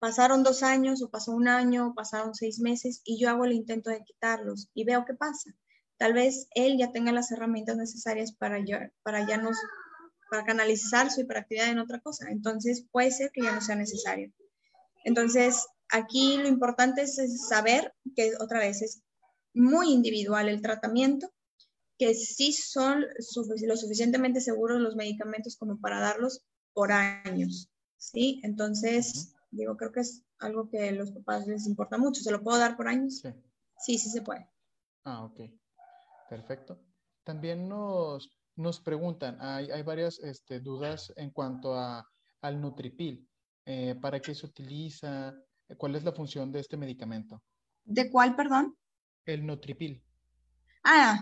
pasaron 0.00 0.42
dos 0.42 0.64
años 0.64 1.00
o 1.00 1.10
pasó 1.10 1.30
un 1.30 1.46
año, 1.46 1.90
o 1.90 1.94
pasaron 1.94 2.34
seis 2.34 2.58
meses 2.58 3.02
y 3.04 3.20
yo 3.20 3.30
hago 3.30 3.44
el 3.44 3.52
intento 3.52 3.90
de 3.90 4.02
quitarlos 4.02 4.68
y 4.74 4.82
veo 4.82 5.04
qué 5.04 5.14
pasa. 5.14 5.54
Tal 5.96 6.12
vez 6.12 6.48
él 6.56 6.78
ya 6.78 6.90
tenga 6.90 7.12
las 7.12 7.30
herramientas 7.30 7.76
necesarias 7.76 8.32
para, 8.32 8.58
ya, 8.64 8.90
para 9.04 9.24
ya 9.28 9.36
no, 9.36 9.50
para 10.28 10.44
canalizar 10.44 11.12
su 11.12 11.20
hiperactividad 11.20 11.68
en 11.68 11.78
otra 11.78 12.00
cosa. 12.00 12.32
Entonces 12.32 12.84
puede 12.90 13.12
ser 13.12 13.30
que 13.30 13.42
ya 13.42 13.52
no 13.52 13.60
sea 13.60 13.76
necesario. 13.76 14.32
Entonces, 15.04 15.68
aquí 15.90 16.36
lo 16.36 16.48
importante 16.48 17.02
es 17.02 17.46
saber 17.48 17.94
que 18.14 18.32
otra 18.40 18.60
vez 18.60 18.82
es 18.82 19.02
muy 19.54 19.92
individual 19.92 20.48
el 20.48 20.62
tratamiento, 20.62 21.32
que 21.98 22.14
sí 22.14 22.52
son 22.52 23.04
lo 23.66 23.76
suficientemente 23.76 24.40
seguros 24.40 24.80
los 24.80 24.96
medicamentos 24.96 25.56
como 25.56 25.80
para 25.80 26.00
darlos 26.00 26.42
por 26.74 26.92
años, 26.92 27.70
¿sí? 27.96 28.40
Entonces, 28.44 29.34
digo, 29.50 29.76
creo 29.76 29.92
que 29.92 30.00
es 30.00 30.22
algo 30.38 30.68
que 30.68 30.90
a 30.90 30.92
los 30.92 31.10
papás 31.10 31.46
les 31.46 31.66
importa 31.66 31.96
mucho. 31.96 32.22
¿Se 32.22 32.30
lo 32.30 32.42
puedo 32.42 32.58
dar 32.58 32.76
por 32.76 32.88
años? 32.88 33.20
Sí, 33.20 33.30
sí, 33.78 33.98
sí 33.98 34.10
se 34.10 34.20
puede. 34.20 34.50
Ah, 35.04 35.24
ok. 35.24 35.40
Perfecto. 36.28 36.78
También 37.24 37.68
nos, 37.68 38.30
nos 38.56 38.80
preguntan, 38.80 39.38
hay, 39.40 39.70
hay 39.70 39.82
varias 39.82 40.18
este, 40.18 40.60
dudas 40.60 41.12
en 41.16 41.30
cuanto 41.30 41.74
a, 41.74 42.06
al 42.42 42.60
Nutripil. 42.60 43.26
Eh, 43.64 43.96
¿Para 44.00 44.20
qué 44.20 44.34
se 44.34 44.46
utiliza? 44.46 45.34
¿Cuál 45.76 45.96
es 45.96 46.04
la 46.04 46.12
función 46.12 46.52
de 46.52 46.60
este 46.60 46.76
medicamento? 46.76 47.42
¿De 47.84 48.10
cuál, 48.10 48.36
perdón? 48.36 48.76
El 49.24 49.44
Notripil. 49.46 50.02
Ah, 50.84 51.20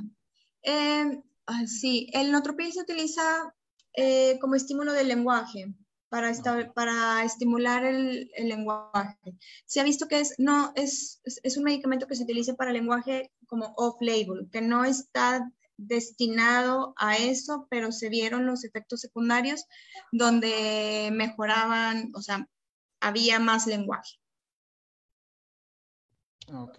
em, 0.62 1.22
ah 1.47 1.66
sí, 1.66 2.09
el 2.12 2.30
Notripil 2.30 2.72
se 2.72 2.82
utiliza 2.82 3.55
eh, 3.95 4.38
como 4.40 4.55
estímulo 4.55 4.92
del 4.92 5.09
lenguaje 5.09 5.74
para, 6.09 6.32
para 6.74 7.24
estimular 7.24 7.84
el, 7.84 8.30
lenguaje. 8.38 9.36
Se 9.64 9.80
ha 9.80 9.84
visto 9.84 10.07
que 10.07 10.20
es, 10.20 10.34
no, 10.38 10.72
es, 10.76 11.20
es 11.24 11.57
un 11.57 11.64
medicamento 11.64 12.07
que 12.07 12.14
se 12.14 12.24
utiliza 12.24 12.55
para 12.55 12.70
el 12.70 12.76
lenguaje 12.76 13.32
como 13.47 13.74
off-label, 13.76 14.49
que 14.53 14.61
no 14.61 14.84
está 14.84 15.51
destinado 15.76 16.95
a 16.97 17.16
eso, 17.16 17.66
pero 17.70 17.90
se 17.90 18.09
vieron 18.09 18.47
los 18.47 18.64
efectos 18.64 19.01
secundarios 19.01 19.64
donde 20.12 21.11
mejoraban, 21.12 22.12
o 22.14 22.22
sea, 22.22 22.47
había 23.01 23.38
más 23.40 23.66
lenguaje. 23.66 24.18
Ok. 26.53 26.78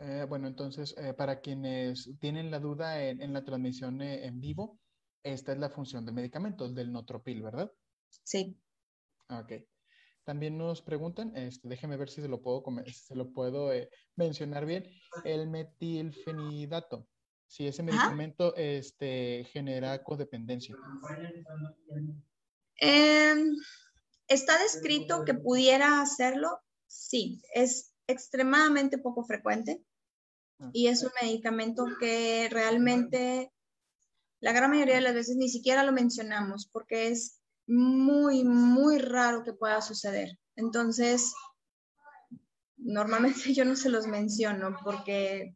Eh, 0.00 0.24
bueno, 0.28 0.46
entonces, 0.46 0.94
eh, 0.96 1.12
para 1.12 1.40
quienes 1.40 2.08
tienen 2.20 2.50
la 2.50 2.60
duda 2.60 3.02
en, 3.02 3.32
la 3.32 3.44
transmisión 3.44 4.00
eh, 4.00 4.26
en 4.26 4.40
vivo, 4.40 4.78
esta 5.24 5.52
es 5.52 5.58
la 5.58 5.70
función 5.70 6.04
del 6.04 6.14
medicamento, 6.14 6.68
del 6.68 6.92
Notropil, 6.92 7.42
¿verdad? 7.42 7.72
Sí. 8.08 8.56
Ok. 9.28 9.52
también 10.24 10.56
nos 10.56 10.82
preguntan, 10.82 11.36
este, 11.36 11.68
déjeme 11.68 11.96
ver 11.96 12.10
si 12.10 12.22
se 12.22 12.28
lo 12.28 12.40
puedo, 12.40 12.62
se 12.92 13.14
lo 13.14 13.32
puedo 13.32 13.70
mencionar 14.14 14.66
bien, 14.66 14.86
el 15.24 15.48
metilfenidato. 15.48 17.08
Si 17.46 17.66
ese 17.66 17.82
medicamento 17.82 18.54
este, 18.56 19.44
genera 19.52 20.04
codependencia. 20.04 20.76
Em, 22.76 23.56
está 24.28 24.58
descrito 24.58 25.24
que 25.24 25.34
pudiera 25.34 26.02
hacerlo, 26.02 26.60
sí, 26.86 27.42
es 27.54 27.87
extremadamente 28.08 28.98
poco 28.98 29.22
frecuente 29.22 29.84
ah. 30.58 30.70
y 30.72 30.88
es 30.88 31.04
un 31.04 31.12
medicamento 31.22 31.84
que 32.00 32.48
realmente 32.50 33.52
la 34.40 34.52
gran 34.52 34.70
mayoría 34.70 34.96
de 34.96 35.00
las 35.02 35.14
veces 35.14 35.36
ni 35.36 35.48
siquiera 35.48 35.84
lo 35.84 35.92
mencionamos 35.92 36.68
porque 36.72 37.08
es 37.08 37.40
muy, 37.66 38.44
muy 38.44 38.98
raro 38.98 39.44
que 39.44 39.52
pueda 39.52 39.80
suceder. 39.82 40.38
Entonces, 40.56 41.34
normalmente 42.76 43.52
yo 43.54 43.64
no 43.64 43.76
se 43.76 43.90
los 43.90 44.06
menciono 44.06 44.76
porque, 44.82 45.54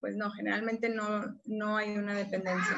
pues 0.00 0.16
no, 0.16 0.30
generalmente 0.30 0.88
no, 0.88 1.40
no 1.44 1.76
hay 1.76 1.96
una 1.96 2.14
dependencia. 2.14 2.76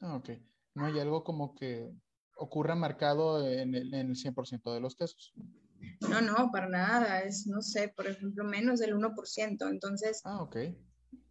Ah, 0.00 0.16
ok. 0.16 0.30
No 0.74 0.86
hay 0.86 0.98
algo 0.98 1.24
como 1.24 1.54
que 1.54 1.90
ocurra 2.36 2.74
marcado 2.74 3.46
en 3.46 3.74
el, 3.74 3.94
en 3.94 4.10
el 4.10 4.16
100% 4.16 4.74
de 4.74 4.80
los 4.80 4.94
casos. 4.94 5.32
No, 6.08 6.20
no, 6.20 6.50
para 6.52 6.68
nada. 6.68 7.20
Es, 7.20 7.46
no 7.46 7.62
sé, 7.62 7.88
por 7.88 8.06
ejemplo, 8.06 8.44
menos 8.44 8.80
del 8.80 8.94
1%. 8.94 9.70
Entonces, 9.70 10.20
ah, 10.24 10.42
ok. 10.42 10.56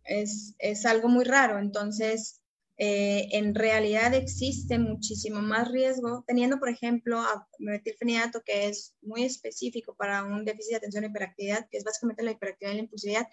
es, 0.04 0.56
es 0.60 0.86
algo 0.86 1.08
muy 1.08 1.24
raro. 1.24 1.60
Entonces, 1.60 2.42
eh, 2.78 3.30
en 3.32 3.56
realidad 3.56 4.14
existe 4.14 4.78
muchísimo 4.78 5.42
más 5.42 5.72
riesgo, 5.72 6.26
teniendo, 6.28 6.60
por 6.60 6.70
ejemplo, 6.70 7.20
a 7.22 7.48
metilfenidato, 7.58 8.42
que 8.44 8.68
es 8.68 8.94
muy 9.02 9.24
específico 9.24 9.96
para 9.96 10.24
un 10.24 10.44
déficit 10.44 10.72
de 10.72 10.78
atención 10.78 11.04
e 11.06 11.08
hiperactividad, 11.08 11.70
que 11.70 11.78
es 11.78 11.86
básicamente 11.86 12.24
la 12.24 12.32
hiperactividad 12.32 12.74
y 12.74 12.76
la 12.76 12.84
impulsividad, 12.84 13.28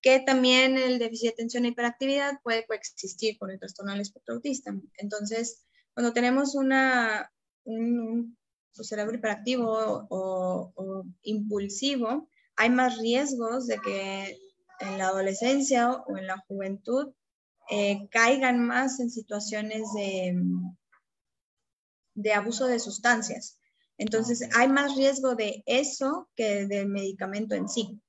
que 0.00 0.20
también 0.20 0.78
el 0.78 0.98
déficit 0.98 1.28
de 1.28 1.32
atención 1.34 1.64
e 1.66 1.68
hiperactividad 1.68 2.40
puede 2.42 2.66
coexistir 2.66 3.38
con 3.38 3.50
el 3.50 3.58
trastorno 3.58 3.92
del 3.92 4.00
espectro 4.00 4.36
autista. 4.36 4.74
Entonces, 4.96 5.66
cuando 5.92 6.14
tenemos 6.14 6.54
una, 6.54 7.30
un, 7.64 8.38
cerebro 8.72 9.16
hiperactivo 9.16 10.06
o, 10.08 10.72
o 10.74 11.04
impulsivo, 11.22 12.28
hay 12.56 12.70
más 12.70 12.98
riesgos 12.98 13.66
de 13.66 13.78
que 13.78 14.38
en 14.80 14.98
la 14.98 15.08
adolescencia 15.08 15.90
o 15.92 16.16
en 16.16 16.26
la 16.26 16.38
juventud 16.48 17.12
eh, 17.70 18.08
caigan 18.10 18.66
más 18.66 19.00
en 19.00 19.10
situaciones 19.10 19.92
de, 19.94 20.34
de 22.14 22.32
abuso 22.32 22.66
de 22.66 22.78
sustancias. 22.78 23.58
Entonces, 23.98 24.48
hay 24.56 24.68
más 24.68 24.96
riesgo 24.96 25.34
de 25.34 25.62
eso 25.66 26.28
que 26.34 26.66
del 26.66 26.88
medicamento 26.88 27.54
en 27.54 27.68
sí. 27.68 28.00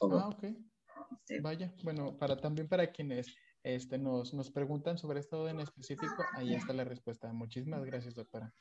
ah, 0.00 0.28
ok. 0.28 0.44
Vaya, 1.42 1.72
bueno, 1.82 2.16
para 2.16 2.36
también 2.36 2.68
para 2.68 2.90
quienes 2.90 3.26
este, 3.62 3.98
nos, 3.98 4.34
nos 4.34 4.50
preguntan 4.50 4.98
sobre 4.98 5.20
esto 5.20 5.48
en 5.48 5.60
específico, 5.60 6.24
ahí 6.34 6.54
está 6.54 6.72
la 6.72 6.84
respuesta. 6.84 7.32
Muchísimas 7.32 7.84
gracias, 7.84 8.14
doctora. 8.14 8.52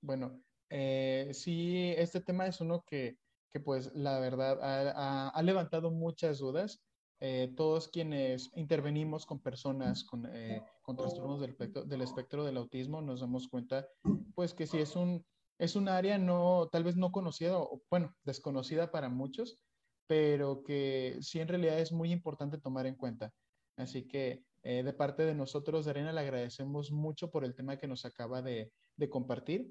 Bueno, 0.00 0.42
eh, 0.68 1.30
sí, 1.32 1.92
este 1.96 2.20
tema 2.20 2.46
es 2.46 2.60
uno 2.60 2.82
que 2.86 3.18
que 3.50 3.60
pues 3.60 3.94
la 3.94 4.18
verdad 4.18 4.58
ha, 4.62 5.42
levantado 5.42 5.90
muchas 5.90 6.38
dudas. 6.38 6.82
Eh, 7.22 7.52
todos 7.54 7.88
quienes 7.88 8.50
intervenimos 8.54 9.26
con 9.26 9.40
personas 9.40 10.04
con, 10.04 10.24
eh, 10.34 10.62
con 10.80 10.96
trastornos 10.96 11.38
del 11.40 11.50
espectro, 11.50 11.84
del 11.84 12.00
espectro 12.00 12.44
del 12.44 12.56
autismo 12.56 13.02
nos 13.02 13.20
damos 13.20 13.46
cuenta 13.46 13.86
pues 14.34 14.54
que 14.54 14.66
si 14.66 14.78
es 14.78 14.96
un, 14.96 15.22
es 15.58 15.76
un 15.76 15.90
área 15.90 16.16
no, 16.16 16.70
tal 16.72 16.82
vez 16.82 16.96
no 16.96 17.12
conocida 17.12 17.58
o 17.58 17.82
bueno, 17.90 18.16
desconocida 18.24 18.90
para 18.90 19.10
muchos, 19.10 19.58
pero 20.06 20.62
que 20.62 21.18
sí 21.20 21.40
en 21.40 21.48
realidad 21.48 21.78
es 21.78 21.92
muy 21.92 22.10
importante 22.10 22.56
tomar 22.56 22.86
en 22.86 22.94
cuenta. 22.94 23.30
Así 23.76 24.08
que 24.08 24.42
eh, 24.62 24.82
de 24.82 24.92
parte 24.94 25.26
de 25.26 25.34
nosotros, 25.34 25.86
Arena, 25.88 26.12
le 26.12 26.20
agradecemos 26.20 26.90
mucho 26.90 27.30
por 27.30 27.44
el 27.44 27.54
tema 27.54 27.76
que 27.76 27.86
nos 27.86 28.06
acaba 28.06 28.40
de, 28.40 28.72
de 28.96 29.10
compartir. 29.10 29.70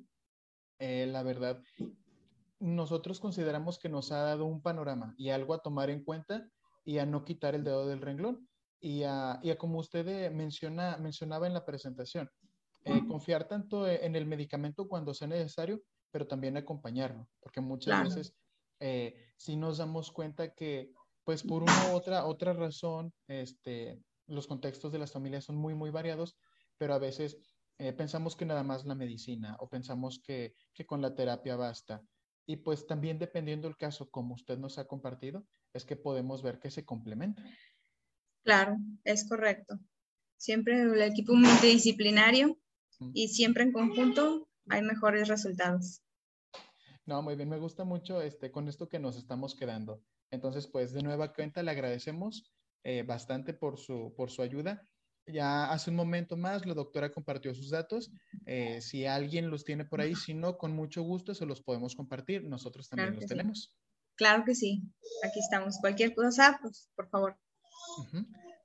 La 0.80 1.23
verdad, 1.23 1.61
nosotros 2.59 3.19
consideramos 3.19 3.80
que 3.80 3.89
nos 3.89 4.11
ha 4.11 4.17
dado 4.17 4.45
un 4.45 4.61
panorama 4.61 5.13
y 5.17 5.30
algo 5.30 5.53
a 5.53 5.61
tomar 5.61 5.89
en 5.89 6.03
cuenta 6.03 6.49
y 6.86 6.97
a 6.97 7.05
no 7.05 7.23
quitar 7.23 7.55
el 7.55 7.63
dedo 7.63 7.88
del 7.88 8.01
renglón. 8.01 8.47
Y 8.82 9.03
a, 9.03 9.39
y 9.43 9.49
a 9.49 9.57
como 9.57 9.80
usted 9.80 10.07
eh, 10.07 10.30
menciona, 10.30 10.97
mencionaba 10.97 11.47
en 11.47 11.53
la 11.53 11.65
presentación, 11.65 12.30
eh, 12.86 13.05
confiar 13.07 13.45
tanto 13.45 13.86
e, 13.86 14.05
en 14.05 14.15
el 14.15 14.25
medicamento 14.25 14.88
cuando 14.88 15.13
sea 15.13 15.27
necesario, 15.27 15.82
pero 16.11 16.27
también 16.27 16.55
acompañarlo, 16.55 17.27
porque 17.41 17.59
muchas 17.59 18.03
veces 18.03 18.34
eh, 18.80 19.15
sí 19.36 19.57
nos 19.57 19.80
damos 19.80 20.11
cuenta 20.11 20.53
que, 20.53 20.93
pues 21.25 21.43
por 21.43 21.63
una 21.63 21.91
u 21.91 21.95
otra, 21.95 22.25
otra 22.25 22.53
razón, 22.53 23.13
este, 23.27 24.01
los 24.27 24.47
contextos 24.47 24.93
de 24.93 24.99
las 24.99 25.11
familias 25.11 25.43
son 25.43 25.57
muy, 25.57 25.75
muy 25.75 25.89
variados, 25.89 26.38
pero 26.77 26.93
a 26.93 26.99
veces 26.99 27.38
pensamos 27.97 28.36
que 28.36 28.45
nada 28.45 28.63
más 28.63 28.86
la 28.86 28.95
medicina 28.95 29.55
o 29.59 29.69
pensamos 29.69 30.19
que, 30.19 30.53
que 30.73 30.86
con 30.86 31.01
la 31.01 31.15
terapia 31.15 31.55
basta. 31.55 32.03
Y 32.45 32.57
pues 32.57 32.88
también 32.88 33.19
dependiendo 33.19 33.67
del 33.67 33.77
caso, 33.77 34.09
como 34.09 34.34
usted 34.34 34.57
nos 34.57 34.77
ha 34.80 34.86
compartido, 34.86 35.45
es 35.73 35.86
que 35.86 35.95
podemos 35.95 36.41
ver 36.41 36.59
que 36.59 36.71
se 36.71 36.84
complementa. 36.84 37.43
Claro, 38.43 38.75
es 39.03 39.27
correcto. 39.27 39.80
Siempre 40.38 40.82
el 40.82 41.01
equipo 41.01 41.34
multidisciplinario 41.34 42.57
y 43.13 43.27
siempre 43.30 43.63
en 43.63 43.71
conjunto 43.71 44.49
hay 44.67 44.82
mejores 44.82 45.27
resultados. 45.27 46.01
No, 47.05 47.21
muy 47.21 47.36
bien, 47.36 47.49
me 47.49 47.59
gusta 47.59 47.86
mucho 47.86 48.21
este, 48.21 48.51
con 48.51 48.67
esto 48.67 48.89
que 48.89 48.99
nos 48.99 49.17
estamos 49.17 49.55
quedando. 49.55 50.01
Entonces, 50.32 50.67
pues 50.67 50.93
de 50.93 51.01
nueva 51.01 51.34
cuenta 51.34 51.63
le 51.63 51.71
agradecemos 51.71 52.51
eh, 52.84 53.03
bastante 53.03 53.53
por 53.53 53.77
su, 53.77 54.13
por 54.15 54.32
su 54.32 54.41
ayuda 54.41 54.82
ya 55.32 55.71
hace 55.71 55.89
un 55.89 55.95
momento 55.95 56.38
más 56.38 56.65
la 56.65 56.73
doctora 56.73 57.11
compartió 57.11 57.53
sus 57.53 57.69
datos. 57.69 58.11
Eh, 58.45 58.82
si 58.82 59.05
alguien 59.05 59.49
los 59.49 59.63
tiene 59.63 59.86
por 59.86 60.01
ahí, 60.01 60.15
si 60.15 60.34
no, 60.34 60.57
con 60.57 60.73
mucho 60.73 61.03
gusto 61.03 61.34
se 61.34 61.45
los 61.45 61.61
podemos 61.61 61.95
compartir. 61.95 62.43
Nosotros 62.43 62.89
también 62.89 63.15
los 63.15 63.25
tenemos. 63.25 63.73
Claro 64.15 64.43
que 64.45 64.55
sí. 64.55 64.84
Aquí 65.23 65.39
estamos. 65.39 65.77
Cualquier 65.80 66.13
cosa, 66.13 66.59
pues 66.61 66.89
por 66.95 67.09
favor. 67.09 67.38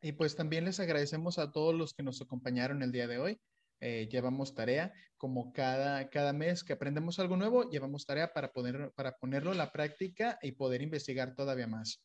Y 0.02 0.12
pues 0.12 0.36
también 0.36 0.64
les 0.64 0.80
agradecemos 0.80 1.38
a 1.38 1.52
todos 1.52 1.74
los 1.74 1.94
que 1.94 2.02
nos 2.02 2.20
acompañaron 2.20 2.82
el 2.82 2.92
día 2.92 3.06
de 3.06 3.18
hoy. 3.18 3.40
Eh, 3.80 4.08
llevamos 4.10 4.54
tarea, 4.54 4.92
como 5.16 5.52
cada, 5.52 6.08
cada 6.08 6.32
mes 6.32 6.64
que 6.64 6.72
aprendemos 6.72 7.18
algo 7.18 7.36
nuevo, 7.36 7.68
llevamos 7.70 8.06
tarea 8.06 8.32
para, 8.32 8.52
poder, 8.52 8.92
para 8.96 9.16
ponerlo 9.16 9.52
en 9.52 9.58
la 9.58 9.72
práctica 9.72 10.38
y 10.42 10.52
poder 10.52 10.82
investigar 10.82 11.34
todavía 11.34 11.66
más. 11.66 12.02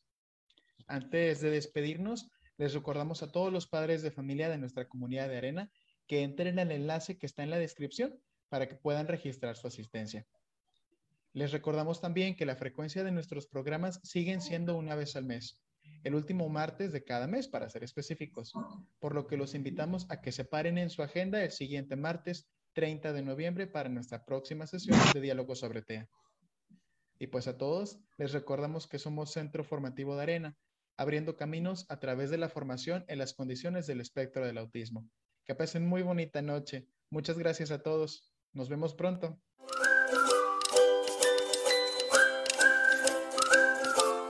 Antes 0.86 1.40
de 1.40 1.50
despedirnos, 1.50 2.30
les 2.60 2.74
recordamos 2.74 3.22
a 3.22 3.32
todos 3.32 3.50
los 3.50 3.66
padres 3.66 4.02
de 4.02 4.10
familia 4.10 4.50
de 4.50 4.58
nuestra 4.58 4.86
comunidad 4.86 5.30
de 5.30 5.38
Arena 5.38 5.72
que 6.06 6.22
entren 6.22 6.58
al 6.58 6.70
enlace 6.70 7.16
que 7.16 7.24
está 7.24 7.42
en 7.42 7.48
la 7.48 7.56
descripción 7.56 8.20
para 8.50 8.68
que 8.68 8.74
puedan 8.74 9.08
registrar 9.08 9.56
su 9.56 9.66
asistencia. 9.66 10.26
Les 11.32 11.52
recordamos 11.52 12.02
también 12.02 12.36
que 12.36 12.44
la 12.44 12.56
frecuencia 12.56 13.02
de 13.02 13.12
nuestros 13.12 13.46
programas 13.46 13.98
siguen 14.02 14.42
siendo 14.42 14.76
una 14.76 14.94
vez 14.94 15.16
al 15.16 15.24
mes, 15.24 15.58
el 16.04 16.14
último 16.14 16.50
martes 16.50 16.92
de 16.92 17.02
cada 17.02 17.26
mes 17.26 17.48
para 17.48 17.70
ser 17.70 17.82
específicos, 17.82 18.52
por 18.98 19.14
lo 19.14 19.26
que 19.26 19.38
los 19.38 19.54
invitamos 19.54 20.04
a 20.10 20.20
que 20.20 20.30
separen 20.30 20.76
en 20.76 20.90
su 20.90 21.02
agenda 21.02 21.42
el 21.42 21.52
siguiente 21.52 21.96
martes 21.96 22.46
30 22.74 23.14
de 23.14 23.22
noviembre 23.22 23.68
para 23.68 23.88
nuestra 23.88 24.26
próxima 24.26 24.66
sesión 24.66 24.98
de 25.14 25.20
diálogo 25.22 25.54
sobre 25.54 25.80
TEA. 25.80 26.10
Y 27.18 27.28
pues 27.28 27.48
a 27.48 27.56
todos 27.56 28.00
les 28.18 28.32
recordamos 28.32 28.86
que 28.86 28.98
somos 28.98 29.32
Centro 29.32 29.64
Formativo 29.64 30.14
de 30.14 30.22
Arena, 30.24 30.58
abriendo 31.00 31.34
caminos 31.34 31.86
a 31.88 31.98
través 31.98 32.28
de 32.28 32.36
la 32.36 32.50
formación 32.50 33.06
en 33.08 33.16
las 33.16 33.32
condiciones 33.32 33.86
del 33.86 34.02
espectro 34.02 34.44
del 34.44 34.58
autismo. 34.58 35.08
Que 35.46 35.54
pasen 35.54 35.86
muy 35.86 36.02
bonita 36.02 36.42
noche. 36.42 36.88
Muchas 37.08 37.38
gracias 37.38 37.70
a 37.70 37.82
todos. 37.82 38.30
Nos 38.52 38.68
vemos 38.68 38.92
pronto. 38.92 39.40